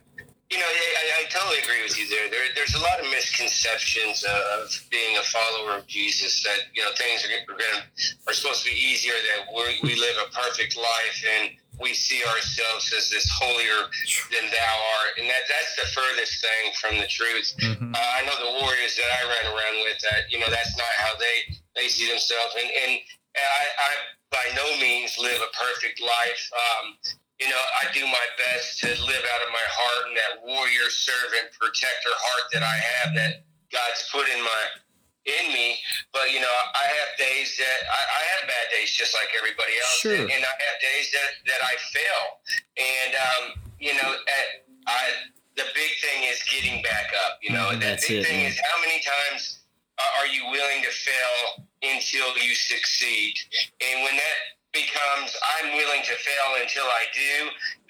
You 0.51 0.59
know, 0.59 0.65
I, 0.65 0.95
I- 0.97 1.07
I 1.21 1.23
totally 1.29 1.59
agree 1.63 1.81
with 1.83 1.97
you 1.97 2.09
there. 2.09 2.29
there. 2.29 2.43
There's 2.55 2.73
a 2.75 2.81
lot 2.83 2.99
of 2.99 3.05
misconceptions 3.09 4.25
of 4.25 4.67
being 4.89 5.15
a 5.17 5.23
follower 5.23 5.77
of 5.77 5.87
Jesus 5.87 6.43
that, 6.43 6.67
you 6.73 6.83
know, 6.83 6.89
things 6.97 7.23
are, 7.23 7.31
are, 7.53 7.57
gonna, 7.57 7.83
are 8.27 8.33
supposed 8.33 8.65
to 8.65 8.69
be 8.71 8.75
easier, 8.75 9.13
that 9.13 9.47
we 9.53 9.79
we 9.81 9.95
live 9.95 10.17
a 10.19 10.27
perfect 10.33 10.75
life 10.75 11.17
and 11.39 11.51
we 11.79 11.93
see 11.93 12.19
ourselves 12.25 12.91
as 12.91 13.09
this 13.09 13.29
holier 13.31 13.87
than 14.33 14.49
thou 14.51 14.75
art. 14.99 15.13
And 15.19 15.29
that 15.29 15.45
that's 15.47 15.73
the 15.77 15.87
furthest 15.93 16.41
thing 16.43 16.63
from 16.81 16.93
the 16.99 17.07
truth. 17.07 17.53
Mhm. 17.61 17.95
Uh, 17.95 18.11
I 18.17 18.25
know 18.25 18.35
the 18.35 18.59
warriors 18.59 18.97
that 18.97 19.07
I 19.07 19.21
ran 19.29 19.45
around 19.55 19.77
with 19.87 19.99
that, 20.09 20.27
you 20.29 20.39
know, 20.39 20.49
that's 20.49 20.75
not 20.75 20.91
how 20.97 21.15
they, 21.15 21.55
they 21.79 21.87
see 21.87 22.09
themselves. 22.09 22.55
And, 22.59 22.67
and 22.69 22.91
I, 23.35 23.63
I 23.79 23.91
by 24.31 24.45
no 24.55 24.67
means 24.79 25.17
live 25.19 25.39
a 25.39 25.51
perfect 25.55 25.99
life. 26.01 26.43
Um, 26.55 26.95
you 27.39 27.49
know, 27.49 27.59
I 27.81 27.91
do 27.91 28.05
my 28.05 28.27
best 28.37 28.79
to 28.79 28.87
live 28.87 29.25
out 29.33 29.41
of 29.43 29.49
my 29.51 29.67
heart 29.73 30.07
and 30.07 30.15
that 30.15 30.33
warrior, 30.45 30.87
servant, 30.93 31.51
protector 31.59 32.13
heart 32.13 32.45
that 32.53 32.63
I 32.63 32.75
have 32.77 33.15
that 33.15 33.43
God's 33.73 34.07
put 34.11 34.29
in 34.29 34.39
my 34.43 34.61
in 35.25 35.53
me. 35.53 35.77
But 36.13 36.31
you 36.33 36.39
know, 36.39 36.49
I 36.75 36.85
have 36.85 37.09
days 37.17 37.55
that 37.57 37.79
I, 37.89 38.01
I 38.01 38.21
have 38.37 38.41
bad 38.47 38.65
days 38.71 38.91
just 38.93 39.13
like 39.17 39.29
everybody 39.37 39.73
else, 39.79 39.99
Sure. 40.05 40.15
and, 40.15 40.29
and 40.31 40.41
I 40.45 40.53
have 40.53 40.77
days 40.81 41.07
that 41.11 41.29
that 41.49 41.61
I 41.65 41.73
fail. 41.91 42.23
And 42.77 43.11
um, 43.15 43.43
you 43.79 43.93
know, 43.97 44.09
at, 44.15 44.47
I 44.87 45.03
the 45.57 45.65
big 45.75 45.91
thing 45.99 46.23
is 46.29 46.39
getting 46.47 46.81
back 46.81 47.11
up. 47.25 47.39
You 47.41 47.51
know, 47.51 47.73
Mhm, 47.75 47.81
the 47.83 47.97
big 47.99 48.21
it, 48.21 48.25
thing 48.27 48.39
man. 48.45 48.51
is 48.51 48.59
how 48.59 48.77
many 48.81 49.01
times 49.03 49.59
are 50.19 50.27
you 50.27 50.45
willing 50.49 50.81
to 50.83 50.89
fail 50.91 51.65
until 51.83 52.37
you 52.37 52.55
succeed? 52.55 53.35
And 53.81 54.03
when 54.03 54.15
that 54.15 54.37
becomes 54.71 55.35
I'm 55.59 55.75
willing 55.75 55.99
to 56.07 56.15
fail 56.15 56.49
until 56.63 56.87
I 56.87 57.03
do, 57.11 57.33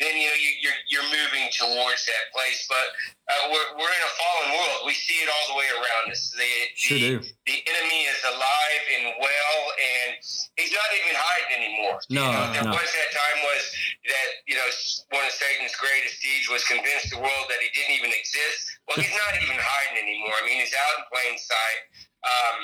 then 0.02 0.18
you 0.18 0.28
know 0.34 0.38
you, 0.38 0.52
you're 0.66 0.80
you're 0.90 1.10
moving 1.14 1.46
towards 1.54 2.02
that 2.10 2.26
place. 2.34 2.66
But 2.66 2.88
uh, 3.30 3.54
we're 3.54 3.70
we're 3.78 3.94
in 3.94 4.04
a 4.06 4.14
fallen 4.18 4.50
world. 4.58 4.90
We 4.90 4.98
see 4.98 5.22
it 5.22 5.30
all 5.30 5.54
the 5.54 5.58
way 5.62 5.70
around 5.70 6.10
us. 6.10 6.34
The 6.34 6.52
Sure 6.74 6.98
the, 6.98 7.30
the 7.46 7.58
enemy 7.70 8.10
is 8.10 8.22
alive 8.26 8.84
and 8.98 9.06
well, 9.22 9.60
and 9.78 10.18
he's 10.58 10.74
not 10.74 10.90
even 10.98 11.14
hiding 11.14 11.52
anymore. 11.62 11.98
No, 12.10 12.26
you 12.26 12.34
know, 12.34 12.46
there 12.50 12.68
no. 12.70 12.74
was 12.74 12.90
that 12.90 13.10
time 13.14 13.38
was 13.46 13.64
that 14.10 14.30
you 14.50 14.58
know 14.58 14.70
one 15.14 15.26
of 15.26 15.34
Satan's 15.38 15.78
greatest 15.78 16.18
deeds 16.26 16.50
was 16.50 16.66
convince 16.66 17.14
the 17.14 17.22
world 17.22 17.46
that 17.54 17.62
he 17.62 17.70
didn't 17.78 17.94
even 17.94 18.10
exist. 18.10 18.74
Well, 18.90 18.98
he's 18.98 19.14
not 19.14 19.38
even 19.38 19.58
hiding 19.62 20.02
anymore. 20.02 20.34
I 20.34 20.44
mean, 20.50 20.58
he's 20.58 20.74
out 20.74 20.94
in 20.98 21.04
plain 21.14 21.38
sight. 21.38 21.82
Um, 22.22 22.58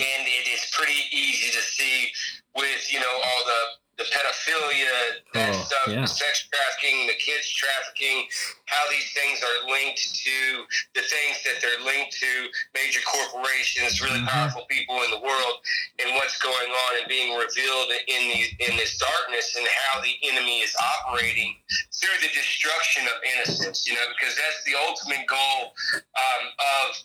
and 0.00 0.22
it 0.26 0.46
is 0.48 0.70
pretty 0.72 1.00
easy 1.12 1.50
to 1.52 1.62
see 1.62 2.08
with 2.56 2.92
you 2.92 3.00
know 3.00 3.14
all 3.24 3.42
the 3.46 3.60
the 3.98 4.04
pedophilia, 4.08 5.20
that 5.36 5.52
Oh, 5.52 5.64
stuff, 5.68 5.88
yeah. 5.88 6.00
the 6.00 6.06
sex 6.08 6.48
trafficking, 6.48 7.06
the 7.06 7.12
kids 7.20 7.44
trafficking, 7.52 8.24
how 8.64 8.88
these 8.88 9.12
things 9.12 9.44
are 9.44 9.68
linked 9.68 10.00
to 10.24 10.64
the 10.96 11.02
things 11.02 11.44
that 11.44 11.60
they're 11.60 11.78
linked 11.84 12.16
to 12.18 12.48
major 12.74 13.00
corporations, 13.04 14.00
really 14.00 14.20
Mhm. 14.20 14.28
powerful 14.28 14.64
people 14.66 15.02
in 15.02 15.10
the 15.10 15.18
world, 15.20 15.60
and 15.98 16.14
what's 16.16 16.38
going 16.38 16.70
on 16.72 16.96
and 17.00 17.06
being 17.06 17.36
revealed 17.36 17.92
in 18.08 18.28
the 18.32 18.40
in 18.64 18.76
this 18.78 18.96
darkness, 18.96 19.54
and 19.56 19.68
how 19.68 20.00
the 20.00 20.16
enemy 20.22 20.62
is 20.62 20.74
operating 20.76 21.62
through 22.00 22.16
the 22.22 22.28
destruction 22.28 23.06
of 23.08 23.22
innocence. 23.22 23.86
You 23.86 23.94
know, 23.94 24.08
because 24.08 24.34
that's 24.36 24.64
the 24.64 24.74
ultimate 24.74 25.26
goal 25.26 25.74
um, 26.16 26.44
of 26.58 26.96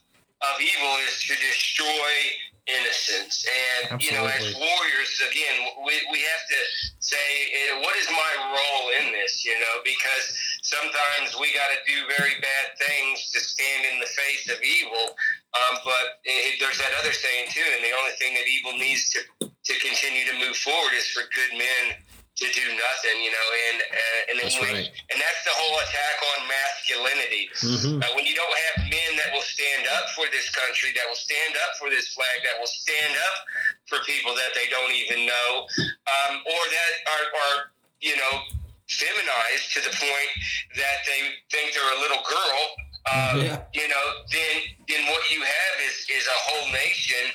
of 0.42 0.62
evil 0.62 0.94
is 1.08 1.18
to 1.26 1.34
destroy 1.36 2.14
innocence. 2.68 3.48
And, 3.48 4.04
you 4.04 4.12
know, 4.12 4.28
as 4.28 4.44
warriors, 4.60 5.12
again, 5.24 5.72
we, 5.88 5.96
we 6.12 6.20
have 6.20 6.44
to 6.52 6.60
say, 7.00 7.28
eh, 7.48 7.80
what 7.80 7.96
is 7.96 8.08
my 8.12 8.34
role 8.52 8.88
in 9.02 9.16
this, 9.16 9.46
you 9.48 9.56
know, 9.56 9.76
because 9.88 10.36
sometimes 10.62 11.40
we 11.40 11.56
got 11.56 11.72
to 11.72 11.80
do 11.88 12.04
very 12.20 12.36
bad 12.44 12.66
things 12.76 13.32
to 13.32 13.40
stand 13.40 13.88
in 13.88 14.00
the 14.04 14.12
face 14.12 14.52
of 14.52 14.60
evil. 14.62 15.16
Um, 15.56 15.80
but 15.88 16.20
it, 16.28 16.60
there's 16.60 16.78
that 16.78 16.92
other 17.00 17.16
saying, 17.16 17.48
too, 17.56 17.66
and 17.76 17.82
the 17.82 17.96
only 17.96 18.14
thing 18.20 18.36
that 18.36 18.46
evil 18.52 18.76
needs 18.76 19.10
to, 19.16 19.48
to 19.48 19.74
continue 19.80 20.28
to 20.28 20.36
move 20.38 20.60
forward 20.60 20.92
is 20.94 21.08
for 21.08 21.24
good 21.32 21.56
men 21.56 21.96
to 22.38 22.46
do 22.54 22.66
nothing, 22.78 23.18
you 23.26 23.32
know, 23.34 23.48
and 23.70 23.78
uh, 23.82 24.30
and 24.30 24.36
then 24.38 24.50
That's 24.54 24.62
we, 24.62 24.70
right. 24.70 24.90
and 25.10 25.18
that's 25.18 25.42
the 25.44 25.56
whole 25.58 25.76
attack 25.82 26.16
on 26.22 26.38
masculinity. 26.46 27.50
Mhm. 27.66 27.98
Uh, 27.98 28.14
when 28.14 28.26
you 28.30 28.36
don't 28.38 28.58
have 28.70 28.86
men 28.86 29.12
that 29.18 29.34
will 29.34 29.42
stand 29.46 29.90
up 29.98 30.06
for 30.14 30.30
this 30.30 30.46
country, 30.54 30.94
that 30.94 31.06
will 31.10 31.18
stand 31.18 31.58
up 31.66 31.74
for 31.82 31.90
this 31.90 32.14
flag, 32.14 32.38
that 32.46 32.62
will 32.62 32.70
stand 32.70 33.18
up 33.18 33.36
for 33.90 33.98
people 34.06 34.38
that 34.38 34.54
they 34.54 34.70
don't 34.70 34.94
even 34.94 35.26
know, 35.26 35.66
um, 35.82 36.34
or 36.46 36.62
that 36.70 36.92
are, 37.10 37.26
are, 37.42 37.58
you 38.06 38.14
know, 38.16 38.34
feminized 38.86 39.74
to 39.74 39.82
the 39.82 39.94
point 39.98 40.32
that 40.78 41.02
they 41.10 41.42
think 41.50 41.74
they're 41.74 41.94
a 41.98 42.02
little 42.06 42.22
girl, 42.22 42.62
um, 43.12 43.36
Yeah. 43.42 43.58
you 43.74 43.88
know, 43.90 44.06
then 44.32 44.56
then 44.88 45.02
what 45.10 45.26
you 45.34 45.42
have 45.42 45.76
is 45.90 46.06
is 46.10 46.28
a 46.28 46.40
whole 46.48 46.70
nation 46.72 47.34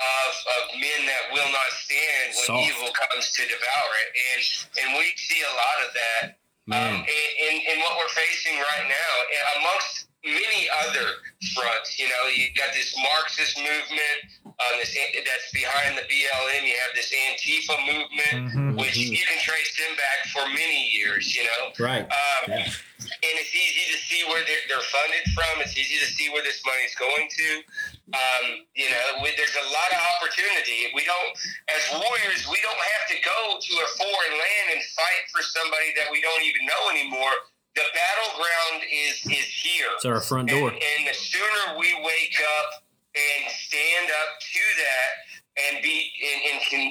of, 0.00 0.32
of 0.60 0.62
men 0.80 1.00
that 1.06 1.32
will 1.32 1.50
not 1.52 1.70
stand 1.84 2.36
when 2.36 2.46
Soft. 2.46 2.68
evil 2.68 2.90
comes 2.94 3.32
to 3.34 3.42
devour 3.44 3.90
it, 4.06 4.10
and 4.14 4.40
and 4.80 4.86
we 4.98 5.12
see 5.16 5.40
a 5.42 5.54
lot 5.54 5.78
of 5.84 5.90
that 5.92 6.24
um, 6.70 6.94
in, 7.02 7.26
in, 7.42 7.54
in 7.74 7.76
what 7.82 7.98
we're 7.98 8.14
facing 8.14 8.54
right 8.54 8.86
now, 8.86 9.12
amongst 9.58 10.11
many 10.24 10.68
other 10.86 11.06
fronts. 11.54 11.98
You 11.98 12.08
know, 12.08 12.22
you 12.34 12.46
got 12.54 12.72
this 12.72 12.94
Marxist 12.96 13.58
movement 13.58 14.18
um, 14.46 14.78
this, 14.78 14.94
that's 14.94 15.50
behind 15.52 15.98
the 15.98 16.02
BLM. 16.06 16.62
You 16.66 16.76
have 16.78 16.94
this 16.94 17.10
Antifa 17.10 17.76
movement, 17.86 18.38
Mhm. 18.52 18.78
which 18.78 18.96
you 18.96 19.24
can 19.24 19.38
trace 19.42 19.76
them 19.76 19.96
back 19.96 20.28
for 20.32 20.46
many 20.50 20.88
years. 20.90 21.34
You 21.34 21.44
know, 21.44 21.72
Right. 21.78 22.02
um, 22.06 22.44
Yeah. 22.48 22.64
and 23.02 23.34
it's 23.42 23.54
easy 23.54 23.92
to 23.92 23.98
see 24.06 24.22
where 24.24 24.44
they're, 24.44 24.62
they're 24.68 24.86
funded 24.94 25.24
from. 25.34 25.60
It's 25.62 25.76
easy 25.76 25.98
to 25.98 26.06
see 26.06 26.28
where 26.30 26.42
this 26.42 26.62
money 26.64 26.82
is 26.84 26.94
going 26.94 27.28
to. 27.28 27.64
Um, 28.14 28.66
you 28.74 28.90
know, 28.90 29.18
we, 29.22 29.34
there's 29.36 29.56
a 29.56 29.68
lot 29.72 29.90
of 29.90 29.98
opportunity. 30.16 30.92
We 30.94 31.04
don't, 31.04 31.32
as 31.68 31.82
warriors, 31.98 32.46
we 32.46 32.60
don't 32.62 32.78
have 32.78 33.04
to 33.08 33.16
go 33.24 33.58
to 33.58 33.72
a 33.82 33.86
foreign 33.98 34.34
land 34.38 34.66
and 34.78 34.82
fight 34.94 35.24
for 35.32 35.42
somebody 35.42 35.92
that 35.96 36.10
we 36.12 36.20
don't 36.20 36.42
even 36.42 36.66
know 36.66 36.90
anymore. 36.90 37.32
The 37.74 37.86
battleground 37.94 38.84
is 38.92 39.16
is 39.26 39.48
here. 39.48 39.88
It's 39.96 40.04
our 40.04 40.20
front 40.20 40.48
door. 40.48 40.68
And, 40.68 40.76
and 40.76 41.08
the 41.08 41.14
sooner 41.14 41.78
we 41.78 41.94
wake 42.04 42.36
up 42.60 42.84
and 43.16 43.50
stand 43.50 44.10
up 44.10 44.40
to 44.40 44.64
that 44.76 45.10
and 45.56 45.82
be 45.82 46.12
and, 46.20 46.40
and 46.52 46.58
can 46.68 46.84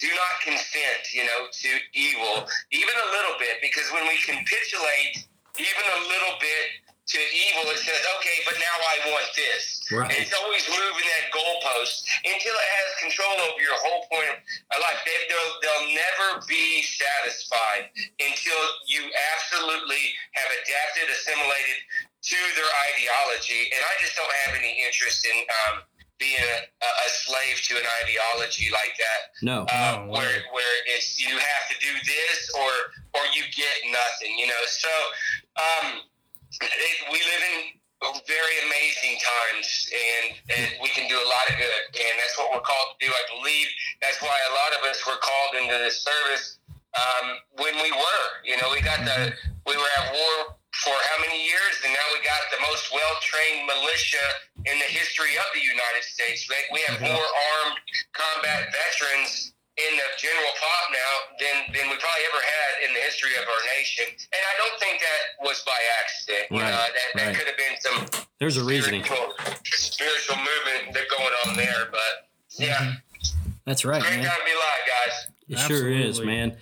do 0.00 0.08
not 0.08 0.40
consent, 0.42 1.12
you 1.12 1.24
know, 1.24 1.46
to 1.52 1.70
evil, 1.92 2.48
even 2.72 2.94
a 2.96 3.08
little 3.12 3.36
bit, 3.38 3.60
because 3.60 3.84
when 3.92 4.08
we 4.08 4.16
capitulate 4.24 5.28
even 5.58 5.86
a 5.92 6.00
little 6.08 6.40
bit 6.40 6.79
to 7.10 7.18
evil, 7.18 7.66
it 7.74 7.82
says, 7.82 7.98
okay, 8.18 8.38
but 8.46 8.54
now 8.62 8.76
I 8.78 8.96
want 9.10 9.26
this. 9.34 9.82
Right. 9.90 10.06
And 10.06 10.14
it's 10.22 10.30
always 10.34 10.62
moving 10.70 11.06
that 11.18 11.34
goalpost 11.34 12.06
until 12.22 12.54
it 12.54 12.68
has 12.78 12.88
control 13.02 13.34
over 13.50 13.58
your 13.58 13.74
whole 13.82 14.06
point 14.06 14.30
of 14.30 14.78
life. 14.78 15.00
They, 15.02 15.18
they'll, 15.26 15.52
they'll 15.58 15.88
never 15.90 16.46
be 16.46 16.86
satisfied 16.86 17.90
until 18.22 18.62
you 18.86 19.10
absolutely 19.34 20.14
have 20.38 20.50
adapted, 20.62 21.10
assimilated 21.10 21.78
to 22.30 22.38
their 22.54 22.72
ideology. 22.94 23.74
And 23.74 23.80
I 23.82 23.94
just 23.98 24.14
don't 24.14 24.30
have 24.46 24.54
any 24.54 24.78
interest 24.86 25.26
in 25.26 25.34
um, 25.66 25.82
being 26.20 26.38
a, 26.38 26.58
a 26.86 27.08
slave 27.10 27.58
to 27.72 27.80
an 27.80 27.88
ideology 28.04 28.68
like 28.70 28.92
that 29.00 29.20
No. 29.42 29.64
uh, 29.72 30.04
No 30.04 30.12
where 30.12 30.44
where 30.52 30.74
it's 30.92 31.16
you 31.18 31.32
have 31.32 31.64
to 31.72 31.76
do 31.80 31.92
this 32.04 32.52
or 32.54 32.70
or 33.16 33.22
you 33.32 33.42
get 33.56 33.74
nothing, 33.88 34.36
you 34.38 34.46
know. 34.46 34.62
So 34.68 34.92
um, 35.56 35.86
it, 36.58 36.96
we 37.12 37.18
live 37.18 37.42
in 37.54 37.80
very 38.26 38.56
amazing 38.64 39.20
times, 39.20 39.68
and, 39.92 40.26
and 40.56 40.66
we 40.80 40.88
can 40.96 41.04
do 41.06 41.14
a 41.14 41.28
lot 41.28 41.44
of 41.52 41.54
good, 41.60 41.82
and 41.92 42.14
that's 42.16 42.36
what 42.40 42.48
we're 42.48 42.64
called 42.64 42.96
to 42.96 42.98
do. 43.04 43.10
I 43.12 43.24
believe 43.36 43.68
that's 44.00 44.20
why 44.24 44.32
a 44.32 44.52
lot 44.56 44.70
of 44.80 44.80
us 44.88 44.98
were 45.04 45.20
called 45.20 45.52
into 45.60 45.76
this 45.84 46.00
service 46.00 46.58
um, 46.96 47.26
when 47.60 47.76
we 47.84 47.92
were. 47.92 48.26
You 48.44 48.56
know, 48.56 48.72
we 48.72 48.80
got 48.80 49.04
the 49.04 49.36
we 49.68 49.76
were 49.76 49.92
at 50.00 50.16
war 50.16 50.56
for 50.80 50.96
how 50.96 51.16
many 51.20 51.44
years, 51.44 51.76
and 51.84 51.92
now 51.92 52.06
we 52.16 52.24
got 52.24 52.40
the 52.48 52.62
most 52.64 52.88
well 52.88 53.14
trained 53.20 53.68
militia 53.68 54.26
in 54.64 54.80
the 54.80 54.88
history 54.88 55.36
of 55.36 55.48
the 55.52 55.60
United 55.60 56.02
States. 56.02 56.48
We 56.48 56.56
we 56.72 56.80
have 56.88 57.04
more 57.04 57.28
armed 57.60 57.78
combat 58.16 58.72
veterans 58.72 59.52
in 59.78 59.92
the 59.96 60.08
general 60.18 60.52
pop 60.60 60.84
now 60.92 61.12
than, 61.38 61.56
than 61.72 61.84
we 61.88 61.96
probably 61.96 62.24
ever 62.28 62.42
had 62.42 62.88
in 62.88 62.94
the 62.94 63.00
history 63.00 63.32
of 63.40 63.44
our 63.48 63.62
nation. 63.78 64.04
And 64.08 64.42
I 64.42 64.54
don't 64.58 64.78
think 64.80 65.00
that 65.00 65.22
was 65.46 65.62
by 65.64 65.78
accident. 66.02 66.44
You 66.50 66.60
Right, 66.60 66.70
know, 66.70 66.76
that, 66.76 66.92
that 67.14 67.26
right. 67.26 67.36
could 67.36 67.46
have 67.46 67.56
been 67.56 67.76
some 67.80 68.24
There's 68.38 68.56
a 68.58 68.64
reasoning. 68.64 69.04
spiritual, 69.04 69.34
spiritual 69.64 70.36
movement 70.36 70.94
that 70.94 71.04
going 71.08 71.34
on 71.46 71.56
there. 71.56 71.88
But 71.90 72.28
yeah, 72.58 72.94
That's 73.64 73.84
right, 73.84 74.02
great 74.02 74.16
man. 74.16 74.26
time 74.26 74.38
to 74.38 74.44
be 74.44 74.52
alive, 74.52 74.84
guys. 74.86 75.16
It 75.48 75.58
sure 75.66 75.88
is, 75.90 76.20
man. 76.20 76.56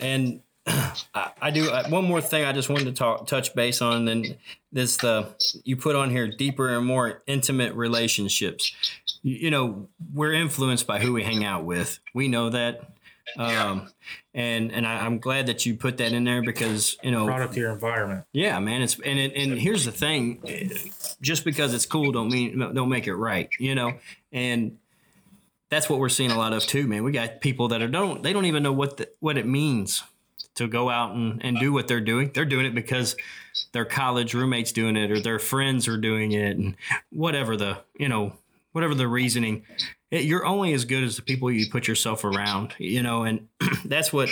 And 0.00 0.40
I, 0.66 1.30
I 1.42 1.50
do 1.50 1.70
uh, 1.70 1.88
one 1.88 2.04
more 2.04 2.20
thing. 2.20 2.44
I 2.44 2.52
just 2.52 2.68
wanted 2.68 2.84
to 2.86 2.92
talk, 2.92 3.26
touch 3.26 3.54
base 3.54 3.82
on. 3.82 4.04
Then 4.06 4.36
this 4.72 4.96
the 4.96 5.34
you 5.64 5.76
put 5.76 5.94
on 5.96 6.10
here 6.10 6.26
deeper 6.28 6.68
and 6.74 6.86
more 6.86 7.22
intimate 7.26 7.74
relationships. 7.74 8.72
You, 9.24 9.50
know, 9.50 9.88
we're 10.12 10.34
influenced 10.34 10.86
by 10.86 11.00
who 11.00 11.12
we 11.14 11.24
hang 11.24 11.44
out 11.44 11.64
with. 11.64 11.98
We 12.12 12.28
know 12.28 12.50
that. 12.50 12.90
Um, 13.38 13.88
and 14.34 14.70
and 14.70 14.86
I, 14.86 14.98
I'm 15.04 15.18
glad 15.18 15.46
that 15.46 15.64
you 15.64 15.76
put 15.76 15.96
that 15.96 16.12
in 16.12 16.24
there 16.24 16.42
because 16.42 16.96
you 17.02 17.10
know 17.10 17.24
Product 17.26 17.56
your 17.56 17.72
environment. 17.72 18.26
yeah, 18.32 18.58
man. 18.60 18.82
It's 18.82 19.00
and 19.00 19.18
it, 19.18 19.32
and 19.34 19.58
here's 19.58 19.86
the 19.86 19.92
thing: 19.92 20.42
just 21.22 21.42
because 21.42 21.72
it's 21.72 21.86
cool 21.86 22.12
don't 22.12 22.28
mean 22.28 22.58
don't 22.58 22.90
make 22.90 23.06
it 23.06 23.14
right, 23.14 23.48
you 23.58 23.74
know. 23.74 23.94
And 24.30 24.76
that's 25.70 25.88
what 25.88 25.98
we're 25.98 26.10
seeing 26.10 26.30
a 26.30 26.38
lot 26.38 26.52
of 26.52 26.62
too, 26.66 26.86
man. 26.86 27.02
We 27.02 27.12
got 27.12 27.40
people 27.40 27.68
that 27.68 27.80
are 27.80 27.88
don't 27.88 28.22
they 28.22 28.34
don't 28.34 28.44
even 28.44 28.62
know 28.62 28.72
what 28.72 28.98
the, 28.98 29.08
what 29.20 29.38
it 29.38 29.46
means 29.46 30.02
to 30.56 30.68
go 30.68 30.88
out 30.88 31.14
and, 31.14 31.44
and 31.44 31.58
do 31.58 31.72
what 31.72 31.88
they're 31.88 32.00
doing. 32.00 32.30
They're 32.32 32.44
doing 32.44 32.66
it 32.66 32.74
because 32.74 33.16
their 33.72 33.84
college 33.84 34.34
roommates 34.34 34.70
doing 34.70 34.96
it 34.96 35.10
or 35.10 35.18
their 35.18 35.38
friends 35.38 35.88
are 35.88 35.96
doing 35.96 36.32
it, 36.32 36.56
and 36.56 36.76
whatever 37.10 37.56
the 37.56 37.78
you 37.98 38.08
know 38.08 38.34
whatever 38.74 38.94
the 38.94 39.06
reasoning. 39.06 39.62
It, 40.10 40.24
you're 40.24 40.44
only 40.44 40.72
as 40.74 40.84
good 40.84 41.04
as 41.04 41.14
the 41.14 41.22
people 41.22 41.48
you 41.50 41.70
put 41.70 41.86
yourself 41.86 42.24
around, 42.24 42.74
you 42.78 43.02
know, 43.02 43.22
and 43.22 43.46
that's 43.84 44.12
what 44.12 44.30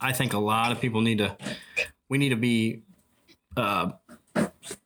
I 0.00 0.12
think 0.12 0.34
a 0.34 0.38
lot 0.38 0.70
of 0.70 0.80
people 0.80 1.00
need 1.00 1.18
to. 1.18 1.34
We 2.10 2.18
need 2.18 2.28
to 2.28 2.36
be 2.36 2.82
uh, 3.56 3.92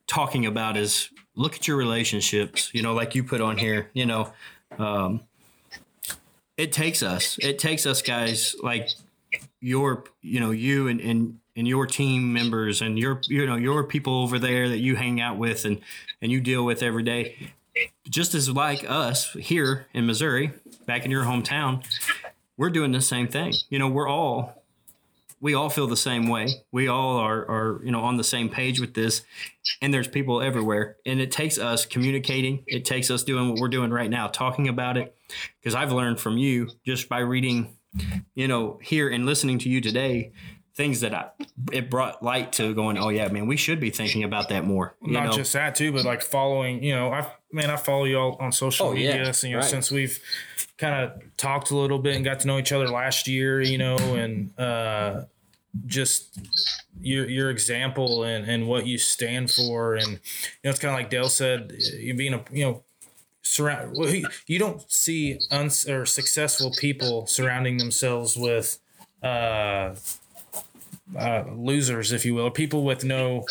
talking 0.07 0.45
about 0.45 0.77
is 0.77 1.09
look 1.35 1.55
at 1.55 1.67
your 1.67 1.75
relationships. 1.75 2.73
You 2.73 2.83
know, 2.83 2.93
like 2.93 3.15
you 3.15 3.23
put 3.23 3.41
on 3.41 3.57
here. 3.57 3.89
You 3.93 4.05
know, 4.05 4.33
um, 4.79 5.21
it 6.55 6.71
takes 6.71 7.03
us. 7.03 7.37
It 7.39 7.59
takes 7.59 7.85
us 7.85 8.01
guys 8.01 8.55
like 8.63 8.89
your, 9.59 10.05
you 10.21 10.39
know, 10.39 10.51
you 10.51 10.87
and 10.87 11.01
and 11.01 11.39
and 11.57 11.67
your 11.67 11.85
team 11.85 12.31
members 12.31 12.81
and 12.81 12.97
your, 12.97 13.19
you 13.27 13.45
know, 13.45 13.57
your 13.57 13.83
people 13.83 14.23
over 14.23 14.39
there 14.39 14.69
that 14.69 14.79
you 14.79 14.95
hang 14.95 15.19
out 15.19 15.37
with 15.37 15.65
and 15.65 15.81
and 16.21 16.31
you 16.31 16.39
deal 16.39 16.63
with 16.63 16.81
every 16.81 17.03
day. 17.03 17.51
Just 18.09 18.35
as 18.35 18.49
like 18.49 18.89
us 18.89 19.33
here 19.33 19.87
in 19.93 20.05
Missouri, 20.05 20.53
back 20.85 21.05
in 21.05 21.11
your 21.11 21.23
hometown, 21.23 21.83
we're 22.57 22.69
doing 22.69 22.91
the 22.91 23.01
same 23.01 23.27
thing. 23.27 23.53
You 23.69 23.79
know, 23.79 23.87
we're 23.87 24.07
all 24.07 24.63
we 25.43 25.55
all 25.55 25.69
feel 25.69 25.87
the 25.87 25.97
same 25.97 26.29
way. 26.29 26.47
We 26.71 26.87
all 26.87 27.17
are, 27.17 27.41
are, 27.49 27.81
you 27.83 27.91
know, 27.91 27.99
on 27.99 28.15
the 28.15 28.23
same 28.23 28.47
page 28.47 28.79
with 28.79 28.93
this. 28.93 29.23
And 29.81 29.93
there's 29.93 30.07
people 30.07 30.41
everywhere. 30.41 30.95
And 31.05 31.19
it 31.19 31.33
takes 31.33 31.57
us 31.57 31.85
communicating. 31.85 32.63
It 32.65 32.85
takes 32.85 33.11
us 33.11 33.23
doing 33.23 33.49
what 33.49 33.59
we're 33.59 33.67
doing 33.67 33.91
right 33.91 34.09
now, 34.09 34.27
talking 34.27 34.69
about 34.69 34.95
it. 34.95 35.13
Because 35.59 35.75
I've 35.75 35.91
learned 35.91 36.21
from 36.21 36.37
you 36.37 36.69
just 36.85 37.09
by 37.09 37.19
reading, 37.19 37.75
you 38.33 38.47
know, 38.47 38.79
here 38.81 39.09
and 39.09 39.25
listening 39.25 39.59
to 39.59 39.69
you 39.69 39.81
today, 39.81 40.31
things 40.75 41.01
that 41.01 41.13
I, 41.13 41.31
it 41.73 41.89
brought 41.89 42.23
light 42.23 42.53
to 42.53 42.73
going, 42.73 42.97
oh 42.97 43.09
yeah, 43.09 43.27
man, 43.27 43.45
we 43.45 43.57
should 43.57 43.81
be 43.81 43.89
thinking 43.89 44.23
about 44.23 44.47
that 44.47 44.63
more. 44.63 44.95
You 45.01 45.11
Not 45.11 45.25
know? 45.25 45.31
just 45.33 45.51
that 45.51 45.75
too, 45.75 45.91
but 45.91 46.05
like 46.05 46.21
following. 46.21 46.81
You 46.81 46.95
know, 46.95 47.11
I 47.11 47.29
man, 47.53 47.69
I 47.69 47.75
follow 47.77 48.05
you 48.05 48.17
all 48.17 48.35
on 48.39 48.51
social 48.51 48.87
Oh, 48.87 48.93
yeah. 48.93 49.15
media. 49.17 49.33
So, 49.33 49.47
you 49.47 49.53
know, 49.53 49.59
Right. 49.59 49.69
since 49.69 49.91
we've 49.91 50.19
kind 50.77 50.95
of 51.03 51.21
talked 51.37 51.71
a 51.71 51.75
little 51.77 51.99
bit 51.99 52.15
and 52.15 52.25
got 52.25 52.39
to 52.41 52.47
know 52.47 52.57
each 52.57 52.71
other 52.71 52.89
last 52.89 53.27
year. 53.27 53.61
You 53.61 53.77
know, 53.77 53.95
and 54.15 54.57
uh, 54.59 55.25
just 55.85 56.37
your 57.01 57.27
your 57.29 57.49
example 57.49 58.23
and, 58.23 58.49
and 58.49 58.67
what 58.67 58.85
you 58.85 58.97
stand 58.97 59.49
for 59.51 59.95
and 59.95 60.07
you 60.11 60.17
know 60.63 60.69
it's 60.69 60.77
kind 60.79 60.93
of 60.93 60.99
like 60.99 61.09
Dale 61.09 61.29
said 61.29 61.73
you 61.99 62.13
being 62.13 62.35
a 62.35 62.43
you 62.51 62.63
know 62.63 62.83
surround 63.41 63.97
well, 63.97 64.07
you- 64.09 64.27
you 64.45 64.59
don't 64.59 64.83
see 64.91 65.39
uns 65.49 65.89
or 65.89 66.05
successful 66.05 66.71
people 66.79 67.25
surrounding 67.25 67.77
themselves 67.77 68.37
with 68.37 68.77
uh, 69.23 69.95
uh, 71.17 71.43
losers 71.55 72.11
if 72.11 72.23
you 72.23 72.35
will 72.35 72.51
people 72.51 72.83
with 72.83 73.03
no 73.03 73.43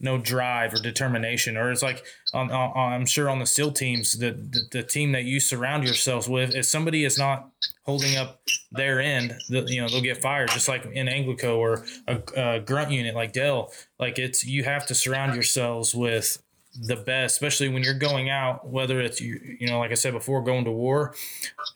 no 0.00 0.18
drive 0.18 0.72
or 0.72 0.78
determination 0.78 1.56
or 1.56 1.70
it's 1.70 1.82
like 1.82 2.04
um, 2.34 2.50
uh, 2.50 2.72
i'm 2.72 3.06
sure 3.06 3.28
on 3.28 3.38
the 3.38 3.46
SEAL 3.46 3.72
teams 3.72 4.18
the, 4.18 4.30
the, 4.30 4.60
the 4.70 4.82
team 4.82 5.12
that 5.12 5.24
you 5.24 5.40
surround 5.40 5.84
yourselves 5.84 6.28
with 6.28 6.54
if 6.54 6.64
somebody 6.66 7.04
is 7.04 7.18
not 7.18 7.50
holding 7.84 8.16
up 8.16 8.40
their 8.70 9.00
end 9.00 9.34
the, 9.48 9.62
you 9.66 9.80
know 9.80 9.88
they'll 9.88 10.00
get 10.00 10.22
fired 10.22 10.48
just 10.50 10.68
like 10.68 10.84
in 10.86 11.06
ANGLICO 11.06 11.56
or 11.56 11.84
a, 12.08 12.22
a 12.36 12.60
grunt 12.60 12.90
unit 12.90 13.14
like 13.14 13.32
dell. 13.32 13.72
Like 13.98 14.18
it's 14.18 14.44
you 14.44 14.64
have 14.64 14.86
to 14.86 14.94
surround 14.94 15.34
yourselves 15.34 15.94
with 15.94 16.42
the 16.86 16.96
best, 16.96 17.34
especially 17.34 17.68
when 17.68 17.82
you're 17.82 17.94
going 17.94 18.30
out, 18.30 18.66
whether 18.66 19.00
it's 19.00 19.20
you, 19.20 19.38
you 19.60 19.68
know, 19.68 19.78
like 19.78 19.90
I 19.90 19.94
said 19.94 20.14
before, 20.14 20.42
going 20.42 20.64
to 20.64 20.70
war, 20.70 21.14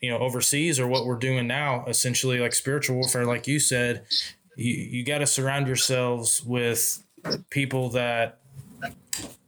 you 0.00 0.10
know, 0.10 0.18
overseas 0.18 0.80
or 0.80 0.88
what 0.88 1.04
we're 1.04 1.18
doing 1.18 1.46
now, 1.46 1.84
essentially 1.86 2.38
like 2.38 2.54
spiritual 2.54 2.96
warfare, 2.96 3.26
like 3.26 3.46
you 3.46 3.60
said, 3.60 4.06
you, 4.56 4.72
you 4.72 5.04
got 5.04 5.18
to 5.18 5.26
surround 5.26 5.66
yourselves 5.66 6.42
with 6.42 7.02
people 7.50 7.90
that 7.90 8.38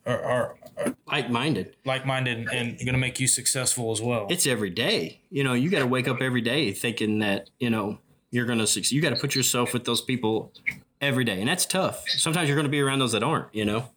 are, 0.07 0.23
are, 0.23 0.55
are 0.77 0.97
like-minded 1.07 1.77
like-minded 1.85 2.49
and 2.53 2.79
going 2.79 2.93
to 2.93 2.99
make 2.99 3.19
you 3.21 3.27
successful 3.27 3.91
as 3.93 4.01
well. 4.01 4.27
it's 4.31 4.47
every 4.47 4.71
day 4.71 5.21
you 5.31 5.43
know 5.45 5.53
you 5.55 5.71
got 5.71 5.81
to 5.81 5.87
wake 5.87 6.09
up 6.09 6.21
every 6.23 6.41
day 6.41 6.73
thinking 6.73 7.19
that 7.19 7.51
you 7.59 7.71
know 7.71 7.99
you're 8.31 8.47
going 8.47 8.59
to 8.59 8.67
succeed 8.67 8.95
you 8.95 9.03
got 9.03 9.11
to 9.11 9.17
put 9.21 9.35
yourself 9.35 9.73
with 9.73 9.85
those 9.85 10.01
people 10.01 10.53
every 11.01 11.25
day 11.25 11.41
and 11.41 11.49
that's 11.49 11.67
tough 11.67 12.05
sometimes 12.09 12.49
you're 12.49 12.57
going 12.57 12.67
to 12.67 12.71
be 12.71 12.81
around 12.81 12.99
those 12.99 13.13
that 13.13 13.23
aren't 13.23 13.53
you 13.55 13.65
know 13.65 13.89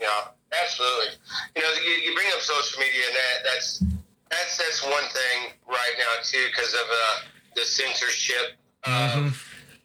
Yeah, 0.00 0.08
absolutely. 0.62 1.12
You 1.54 1.62
know, 1.62 1.68
you, 1.84 1.92
you 2.04 2.14
bring 2.14 2.28
up 2.34 2.40
social 2.40 2.80
media, 2.80 3.02
and 3.06 3.16
that 3.16 3.36
that's 3.44 3.84
that's 4.30 4.56
that's 4.56 4.82
one 4.82 5.04
thing 5.12 5.52
right 5.68 5.94
now 5.98 6.22
too, 6.24 6.46
because 6.50 6.72
of 6.72 6.86
uh, 6.88 7.16
the 7.54 7.62
censorship. 7.62 8.56
Of, 8.84 9.44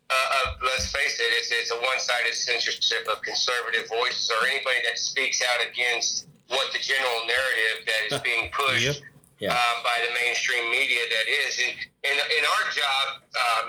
uh, 0.10 0.38
of, 0.46 0.62
let's 0.62 0.92
face 0.92 1.20
it, 1.20 1.30
it's, 1.40 1.50
it's 1.52 1.72
a 1.72 1.80
one-sided 1.82 2.34
censorship 2.34 3.08
of 3.12 3.22
conservative 3.22 3.90
voices 3.90 4.30
or 4.30 4.46
anybody 4.48 4.78
that 4.86 4.98
speaks 5.00 5.42
out 5.42 5.66
against 5.66 6.28
what 6.48 6.72
the 6.74 6.80
general 6.80 7.26
narrative 7.26 7.78
that 7.90 8.02
is 8.14 8.22
being 8.30 8.52
pushed 8.54 9.02
Yeah. 9.40 9.50
um, 9.50 9.78
by 9.84 9.98
the 10.06 10.14
mainstream 10.14 10.70
media 10.70 11.02
that 11.10 11.26
is. 11.28 11.58
And, 12.06 12.18
and 12.22 12.44
our 12.46 12.66
job 12.70 13.06
um, 13.34 13.66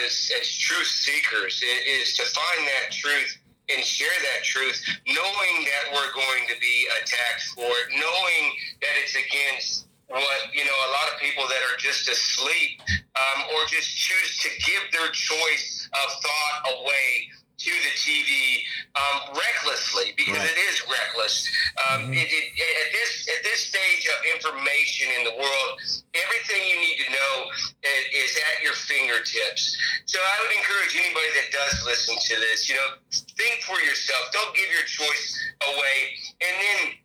as, 0.00 0.32
as 0.40 0.48
truth 0.48 0.88
seekers 0.88 1.60
is 1.86 2.16
to 2.16 2.24
find 2.32 2.66
that 2.66 2.90
truth 2.90 3.36
and 3.68 3.84
share 3.84 4.16
that 4.34 4.42
truth, 4.42 4.80
knowing 5.06 5.54
that 5.68 5.92
we're 5.92 6.12
going 6.16 6.48
to 6.48 6.58
be 6.58 6.88
attacked 7.02 7.44
for 7.54 7.68
it, 7.68 7.86
knowing 7.94 8.44
that 8.80 8.94
it's 8.98 9.14
against 9.14 9.86
what, 10.10 10.40
you 10.52 10.64
know, 10.64 10.78
a 10.88 10.90
lot 10.90 11.06
of 11.14 11.20
people 11.20 11.44
that 11.48 11.62
are 11.70 11.78
just 11.78 12.08
asleep 12.08 12.80
um, 13.14 13.44
or 13.54 13.66
just 13.68 13.88
choose 13.96 14.38
to 14.42 14.48
give 14.66 14.82
their 14.92 15.08
choice 15.10 15.88
of 15.94 16.08
thought 16.22 16.74
away 16.80 17.30
to 17.60 17.68
the 17.70 17.92
TV 18.00 18.64
um, 18.96 19.36
recklessly 19.36 20.14
because 20.16 20.40
Right. 20.40 20.48
it 20.48 20.58
is 20.72 20.80
reckless. 20.88 21.44
Um, 21.92 22.08
it, 22.10 22.24
it, 22.24 22.44
at 22.56 22.88
this 22.90 23.28
at 23.36 23.44
this 23.44 23.60
stage 23.68 24.08
of 24.08 24.24
information 24.34 25.12
in 25.20 25.24
the 25.28 25.36
world, 25.36 25.72
everything 26.16 26.56
you 26.72 26.80
need 26.80 26.96
to 27.04 27.10
know 27.12 27.34
is, 27.84 28.32
is 28.32 28.40
at 28.56 28.64
your 28.64 28.72
fingertips. 28.72 29.76
So 30.06 30.18
I 30.18 30.40
would 30.40 30.56
encourage 30.56 30.96
anybody 30.96 31.28
that 31.36 31.52
does 31.52 31.84
listen 31.84 32.16
to 32.16 32.34
this, 32.40 32.66
you 32.68 32.76
know, 32.76 32.96
think 33.36 33.60
for 33.68 33.76
yourself. 33.84 34.32
Don't 34.32 34.56
give 34.56 34.72
your 34.72 34.88
choice 34.88 35.38
away, 35.68 36.16
and 36.40 36.54
then. 36.56 36.96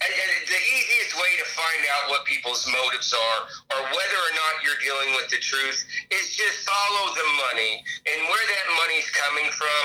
And- 0.00 0.14
and 0.14 0.46
the 0.46 0.62
easiest 0.76 1.14
way 1.16 1.36
to 1.36 1.44
find 1.44 1.86
out 1.86 2.10
what 2.10 2.24
people's 2.24 2.66
motives 2.66 3.12
are 3.12 3.40
or 3.74 3.82
whether 3.94 4.18
or 4.18 4.32
not 4.34 4.62
you're 4.62 4.78
dealing 4.78 5.14
with 5.14 5.28
the 5.28 5.38
truth 5.38 5.84
is 6.10 6.36
just 6.36 6.66
follow 6.68 7.14
the 7.14 7.26
money 7.48 7.84
and 8.06 8.28
where 8.28 8.46
that 8.46 8.70
money's 8.76 9.08
coming 9.10 9.50
from. 9.52 9.82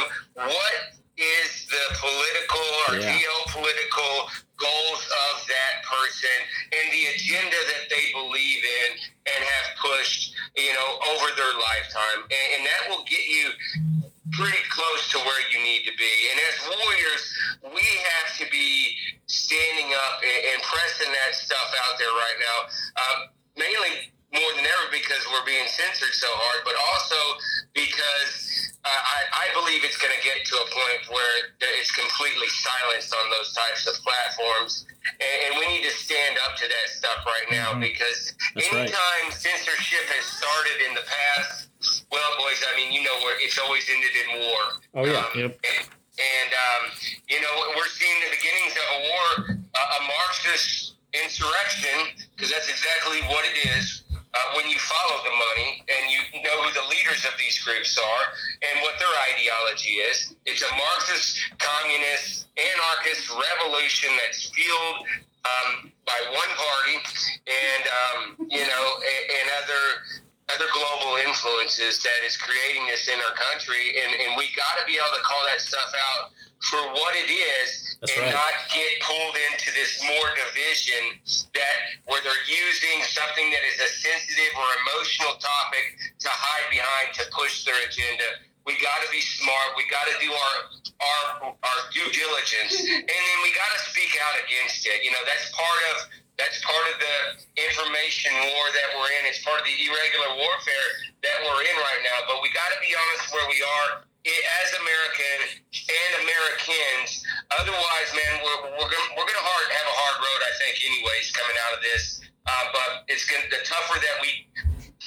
What 0.49 0.93
is 1.17 1.65
the 1.67 1.95
political 1.99 2.59
or 2.89 2.95
Yeah. 2.99 3.17
geopolitical 3.17 4.29
goals 4.57 5.03
of 5.31 5.47
that 5.47 5.83
person 5.83 6.29
and 6.71 6.91
the 6.91 7.07
agenda 7.07 7.55
that 7.71 7.89
they 7.89 8.11
believe 8.11 8.63
in 8.63 8.99
and 9.33 9.43
have 9.43 9.75
pushed, 9.77 10.33
you 10.55 10.73
know, 10.73 10.99
over 11.11 11.31
their 11.35 11.53
lifetime. 11.53 12.23
And, 12.23 12.53
and 12.55 12.65
that 12.65 12.89
will 12.89 13.03
get 13.03 13.25
you 13.25 13.53
pretty 14.35 14.63
close 14.69 15.09
to 15.11 15.17
where 15.23 15.41
you 15.51 15.59
need 15.63 15.87
to 15.87 15.95
be. 15.95 16.13
And 16.31 16.37
as 16.43 16.55
warriors, 16.67 17.23
we 17.71 17.83
have 17.83 18.29
to 18.39 18.45
be 18.51 18.95
standing 19.27 19.91
up 19.95 20.21
and, 20.23 20.59
pressing 20.63 21.11
that 21.11 21.35
stuff 21.35 21.69
out 21.87 21.95
there 21.99 22.11
right 22.11 22.39
now. 22.41 22.57
Um, 22.99 23.19
mainly 23.55 24.11
more 24.33 24.51
than 24.55 24.65
ever 24.65 24.87
because 24.91 25.23
we're 25.31 25.45
being 25.45 25.67
censored 25.67 26.13
so 26.13 26.27
hard, 26.27 26.67
but 26.67 26.75
also 26.75 27.19
because 27.73 28.74
uh, 28.85 29.01
I, 29.01 29.49
I 29.49 29.53
believe 29.57 29.81
it's 29.81 29.97
going 29.97 30.13
to 30.13 30.21
get 30.21 30.45
to 30.45 30.55
a 30.61 30.67
point 30.69 31.01
where 31.09 31.33
it's 31.81 31.89
completely 31.89 32.45
silenced 32.53 33.09
on 33.17 33.25
those 33.33 33.49
types 33.57 33.89
of 33.89 33.97
platforms. 34.05 34.85
And, 35.17 35.35
and 35.49 35.51
we 35.57 35.65
need 35.73 35.81
to 35.89 35.93
stand 35.97 36.37
up 36.45 36.53
to 36.61 36.65
that 36.69 36.87
stuff 36.93 37.25
right 37.25 37.49
now 37.49 37.73
because 37.81 38.37
That's 38.53 38.69
right. 38.69 38.85
anytime 38.85 39.25
censorship 39.33 40.05
has 40.13 40.25
started 40.37 40.77
in 40.85 40.93
the 40.93 41.01
past, 41.01 42.05
well, 42.13 42.29
boys, 42.37 42.61
I 42.61 42.77
mean, 42.77 42.93
you 42.93 43.01
know 43.01 43.17
where 43.25 43.33
it's 43.41 43.57
always 43.57 43.89
ended 43.89 44.13
in 44.13 44.27
war. 44.45 44.63
Oh, 45.01 45.05
yeah. 45.09 45.25
Um, 45.25 45.33
Yep. 45.33 45.51
And, 45.65 45.81
and 46.15 46.51
um, 46.53 46.83
you 47.27 47.41
know, 47.41 47.53
we're 47.73 47.89
seeing 47.89 48.15
the 48.21 48.31
beginnings 48.37 48.77
of 48.77 48.85
a 48.85 48.99
war, 49.01 49.27
uh, 49.73 49.97
a 49.97 50.01
Marxist 50.07 50.95
insurrection, 51.11 52.13
because 52.37 52.53
that's 52.53 52.69
exactly 52.69 53.19
what 53.33 53.43
it 53.49 53.57
is. 53.81 54.04
Uh, 54.35 54.59
when 54.59 54.67
you 54.67 54.75
follow 54.83 55.23
the 55.23 55.31
money 55.31 55.79
and 55.87 56.11
you 56.11 56.19
know 56.43 56.59
who 56.59 56.69
the 56.75 56.83
leaders 56.91 57.23
of 57.23 57.31
these 57.39 57.55
groups 57.63 57.95
are 57.95 58.25
and 58.67 58.83
what 58.83 58.99
their 58.99 59.15
ideology 59.31 60.03
is, 60.03 60.35
it's 60.45 60.61
a 60.61 60.71
Marxist, 60.75 61.39
communist, 61.55 62.51
anarchist 62.59 63.31
revolution 63.31 64.11
that's 64.19 64.51
fueled 64.51 65.07
um, 65.47 65.91
by 66.03 66.19
one 66.35 66.51
party 66.59 66.99
and 67.47 67.83
um, 67.87 68.19
you 68.51 68.65
know 68.67 68.85
and, 68.99 69.23
and 69.39 69.47
other 69.63 69.83
other 70.53 70.69
global 70.75 71.17
influences 71.25 72.03
that 72.03 72.21
is 72.27 72.37
creating 72.37 72.85
this 72.85 73.09
in 73.09 73.17
our 73.17 73.33
country, 73.33 73.97
and, 73.97 74.13
and 74.13 74.37
we 74.37 74.45
got 74.53 74.77
to 74.77 74.85
be 74.85 74.93
able 74.93 75.15
to 75.17 75.23
call 75.25 75.41
that 75.49 75.57
stuff 75.57 75.89
out 76.13 76.29
for 76.63 76.79
what 76.95 77.13
it 77.15 77.29
is, 77.29 77.97
That's 78.01 78.15
and 78.15 78.25
right. 78.25 78.33
not 78.33 78.53
get 78.73 78.89
pulled 79.03 79.35
into 79.51 79.69
this 79.75 79.99
more 80.03 80.29
division 80.39 81.19
that 81.53 81.77
where 82.07 82.21
they're 82.23 82.45
using 82.47 83.03
something 83.05 83.51
that 83.51 83.63
is 83.67 83.77
a 83.79 83.89
sensitive 84.01 84.53
or 84.57 84.67
emotional 84.87 85.35
topic 85.37 85.85
to 86.23 86.29
hide 86.31 86.67
behind 86.71 87.13
to 87.19 87.23
push 87.35 87.65
their 87.65 87.77
agenda. 87.85 88.25
We 88.65 88.73
got 88.81 88.97
to 89.05 89.09
be 89.13 89.21
smart. 89.21 89.77
We 89.77 89.85
got 89.93 90.09
to 90.09 90.15
do 90.17 90.31
our 90.33 90.55
our 90.95 91.53
our 91.53 91.79
due 91.93 92.09
diligence, 92.09 92.73
and 93.05 93.05
then 93.05 93.37
we 93.45 93.53
got 93.53 93.69
to 93.77 93.79
speak 93.93 94.17
out 94.25 94.41
against 94.41 94.87
it. 94.89 95.05
You 95.05 95.11
know, 95.13 95.21
that's 95.29 95.51
part 95.53 95.81
of 95.93 95.95
that's 96.41 96.57
part 96.65 96.85
of 96.89 96.97
the 96.97 97.15
information 97.61 98.33
war 98.33 98.65
that 98.73 98.87
we're 98.97 99.11
in. 99.21 99.29
It's 99.29 99.39
part 99.45 99.61
of 99.61 99.65
the 99.69 99.77
irregular 99.85 100.33
warfare 100.35 100.87
that 101.23 101.37
we're 101.45 101.61
in 101.61 101.75
right 101.77 102.01
now. 102.09 102.25
But 102.27 102.41
we 102.41 102.49
got 102.57 102.73
to 102.73 102.79
be 102.81 102.89
honest 102.91 103.29
where 103.31 103.47
we 103.47 103.59
are 103.61 103.89
i- 104.01 104.14
as 104.25 104.67
American 104.81 105.37
and 105.69 106.11
Americans. 106.25 107.21
Otherwise, 107.53 108.09
man, 108.17 108.33
we're, 108.41 108.61
we're 108.73 108.89
gonna 108.89 109.09
we're 109.13 109.29
gonna 109.29 109.45
hard, 109.45 109.67
have 109.69 109.87
a 109.87 109.95
hard 109.95 110.17
road, 110.17 110.41
I 110.41 110.53
think, 110.65 110.73
anyways, 110.81 111.29
coming 111.33 111.57
out 111.69 111.77
of 111.77 111.81
this. 111.85 112.21
Uh, 112.45 112.65
but 112.73 112.89
it's 113.09 113.25
gonna 113.29 113.45
the 113.53 113.61
tougher 113.61 113.97
that 114.01 114.17
we, 114.21 114.49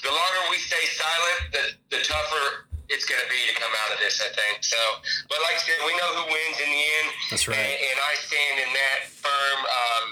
the 0.03 0.13
longer 0.15 0.41
we 0.51 0.59
stay 0.63 0.85
silent, 0.95 1.39
the 1.51 1.65
the 1.99 2.01
tougher 2.07 2.71
it's 2.89 3.05
gonna 3.05 3.29
be 3.29 3.37
to 3.53 3.55
come 3.59 3.75
out 3.85 3.91
of 3.93 3.99
this. 4.01 4.23
I 4.23 4.31
think 4.33 4.65
so. 4.65 4.81
But 5.29 5.43
like 5.45 5.59
I 5.59 5.63
said, 5.67 5.77
we 5.85 5.93
know 5.99 6.11
who 6.23 6.25
wins 6.31 6.59
in 6.63 6.71
the 6.71 6.85
end. 7.03 7.09
That's 7.35 7.47
right. 7.51 7.59
And, 7.59 7.75
and 7.75 7.99
I 8.01 8.13
stand 8.23 8.57
in 8.65 8.71
that 8.71 8.99
firm. 9.11 9.59
Um, 9.67 10.07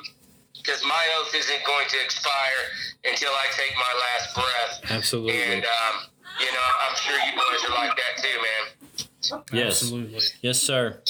because 0.66 0.82
my 0.82 1.04
oath 1.20 1.30
isn't 1.30 1.62
going 1.62 1.86
to 1.86 1.98
expire 2.02 2.62
until 3.06 3.30
I 3.30 3.46
take 3.54 3.70
my 3.78 3.94
last 4.02 4.34
breath. 4.34 4.90
Absolutely. 4.90 5.38
And 5.38 5.62
um, 5.62 6.10
you 6.42 6.50
know, 6.50 6.68
I'm 6.82 6.96
sure 6.98 7.14
you 7.14 7.32
boys 7.38 7.62
are 7.70 7.74
like 7.74 7.94
that 7.96 8.18
too, 8.18 8.34
man. 8.34 8.62
Yes 9.52 9.82
Absolutely. 9.82 10.20
yes 10.42 10.60
sir 10.60 11.00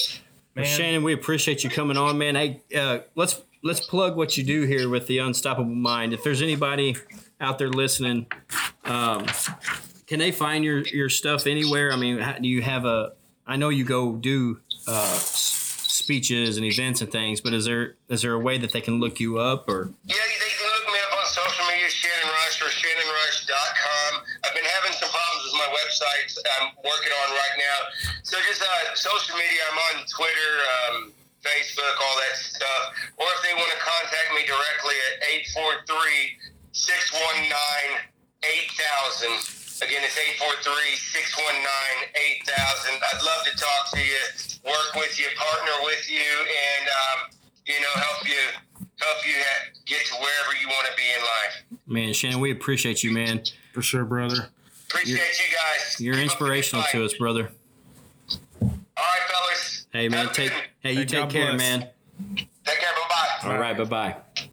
Well, 0.55 0.65
Shannon, 0.65 1.03
we 1.03 1.13
appreciate 1.13 1.63
you 1.63 1.69
coming 1.69 1.97
on, 1.97 2.17
man. 2.17 2.35
Hey, 2.35 2.61
uh, 2.75 2.99
let's 3.15 3.41
let's 3.63 3.79
plug 3.79 4.15
what 4.15 4.37
you 4.37 4.43
do 4.43 4.63
here 4.63 4.89
with 4.89 5.05
the 5.05 5.19
Unstoppable 5.19 5.69
Mind. 5.69 6.13
If 6.13 6.23
there's 6.23 6.41
anybody 6.41 6.95
out 7.39 7.59
there 7.59 7.69
listening, 7.69 8.25
um, 8.85 9.27
can 10.07 10.17
they 10.17 10.31
find 10.31 10.63
your 10.63 10.79
your 10.79 11.09
stuff 11.09 11.45
anywhere? 11.45 11.91
I 11.91 11.95
mean, 11.95 12.17
how, 12.17 12.33
do 12.39 12.47
you 12.47 12.63
have 12.63 12.85
a? 12.85 13.13
I 13.45 13.55
know 13.55 13.69
you 13.69 13.83
go 13.85 14.13
do 14.15 14.59
uh, 14.87 15.17
speeches 15.19 16.57
and 16.57 16.65
events 16.65 17.01
and 17.01 17.11
things, 17.11 17.39
but 17.41 17.53
is 17.53 17.65
there 17.65 17.95
is 18.09 18.23
there 18.23 18.33
a 18.33 18.39
way 18.39 18.57
that 18.57 18.71
they 18.73 18.81
can 18.81 18.99
look 18.99 19.19
you 19.19 19.37
up 19.37 19.69
or? 19.69 19.93
Yeah, 20.05 20.15
they 20.15 20.49
can 20.57 20.67
look 20.73 20.87
me 20.93 20.99
up 21.05 21.19
on 21.19 21.25
social 21.27 21.65
media, 21.67 21.89
Shannon 21.89 22.29
Rush 22.33 22.61
or 22.61 22.69
ShannonRush.com. 22.69 23.86
problems 25.87 26.35
with 26.35 26.43
my 26.43 26.43
website 26.43 26.43
I'm 26.59 26.67
working 26.83 27.11
on 27.11 27.31
right 27.31 27.55
now. 27.57 27.79
So 28.23 28.37
just 28.47 28.61
uh, 28.61 28.95
social 28.95 29.35
media, 29.35 29.61
I'm 29.71 29.77
on 29.95 30.05
Twitter, 30.07 30.51
um, 30.67 31.13
Facebook, 31.43 31.95
all 32.01 32.17
that 32.17 32.35
stuff. 32.37 32.93
Or 33.17 33.27
if 33.37 33.43
they 33.43 33.53
want 33.55 33.71
to 33.71 33.77
contact 33.79 34.33
me 34.35 34.43
directly 34.43 34.95
at 35.13 35.23
843 35.55 36.37
619 36.71 37.99
8000. 38.43 39.53
Again, 39.77 40.01
it's 40.01 40.17
843-619-8000. 40.41 42.97
I'd 42.97 43.21
love 43.21 43.45
to 43.45 43.53
talk 43.57 43.93
to 43.93 44.01
you, 44.01 44.17
work 44.65 44.95
with 44.95 45.19
you, 45.19 45.27
partner 45.37 45.73
with 45.85 46.09
you, 46.09 46.17
and, 46.17 46.89
um, 46.89 47.29
you 47.67 47.79
know, 47.81 47.93
help 48.01 48.27
you 48.27 48.41
help 48.99 49.23
you 49.27 49.35
get 49.85 50.03
to 50.07 50.15
wherever 50.15 50.55
you 50.59 50.67
want 50.67 50.87
to 50.89 50.95
be 50.97 51.03
in 51.13 51.21
life. 51.21 51.61
Man, 51.85 52.11
Shannon, 52.13 52.39
we 52.39 52.49
appreciate 52.51 53.03
you, 53.03 53.11
man. 53.11 53.43
For 53.73 53.83
sure, 53.83 54.05
brother. 54.05 54.49
Appreciate 54.89 55.17
you 55.17 55.55
guys. 55.55 55.99
You're 55.99 56.13
Keep 56.15 56.31
up 56.31 56.39
the 56.39 56.45
good 56.45 56.53
inspirational 56.57 56.83
to 56.91 57.05
us, 57.05 57.13
brother. 57.15 57.51
All 58.61 58.69
right, 58.97 59.21
fellas. 59.29 59.87
Hey, 59.91 60.09
man, 60.09 60.29
take 60.33 60.51
hey, 60.79 60.93
you 60.93 60.99
Hey, 60.99 61.05
take 61.05 61.11
God 61.21 61.29
care, 61.29 61.47
bless. 61.53 61.57
man. 61.59 61.87
Take 62.35 62.79
care. 62.79 62.89
Bye-bye. 63.43 63.49
All 63.53 63.59
right, 63.59 63.77
bye 63.77 63.83
bye. 63.83 64.49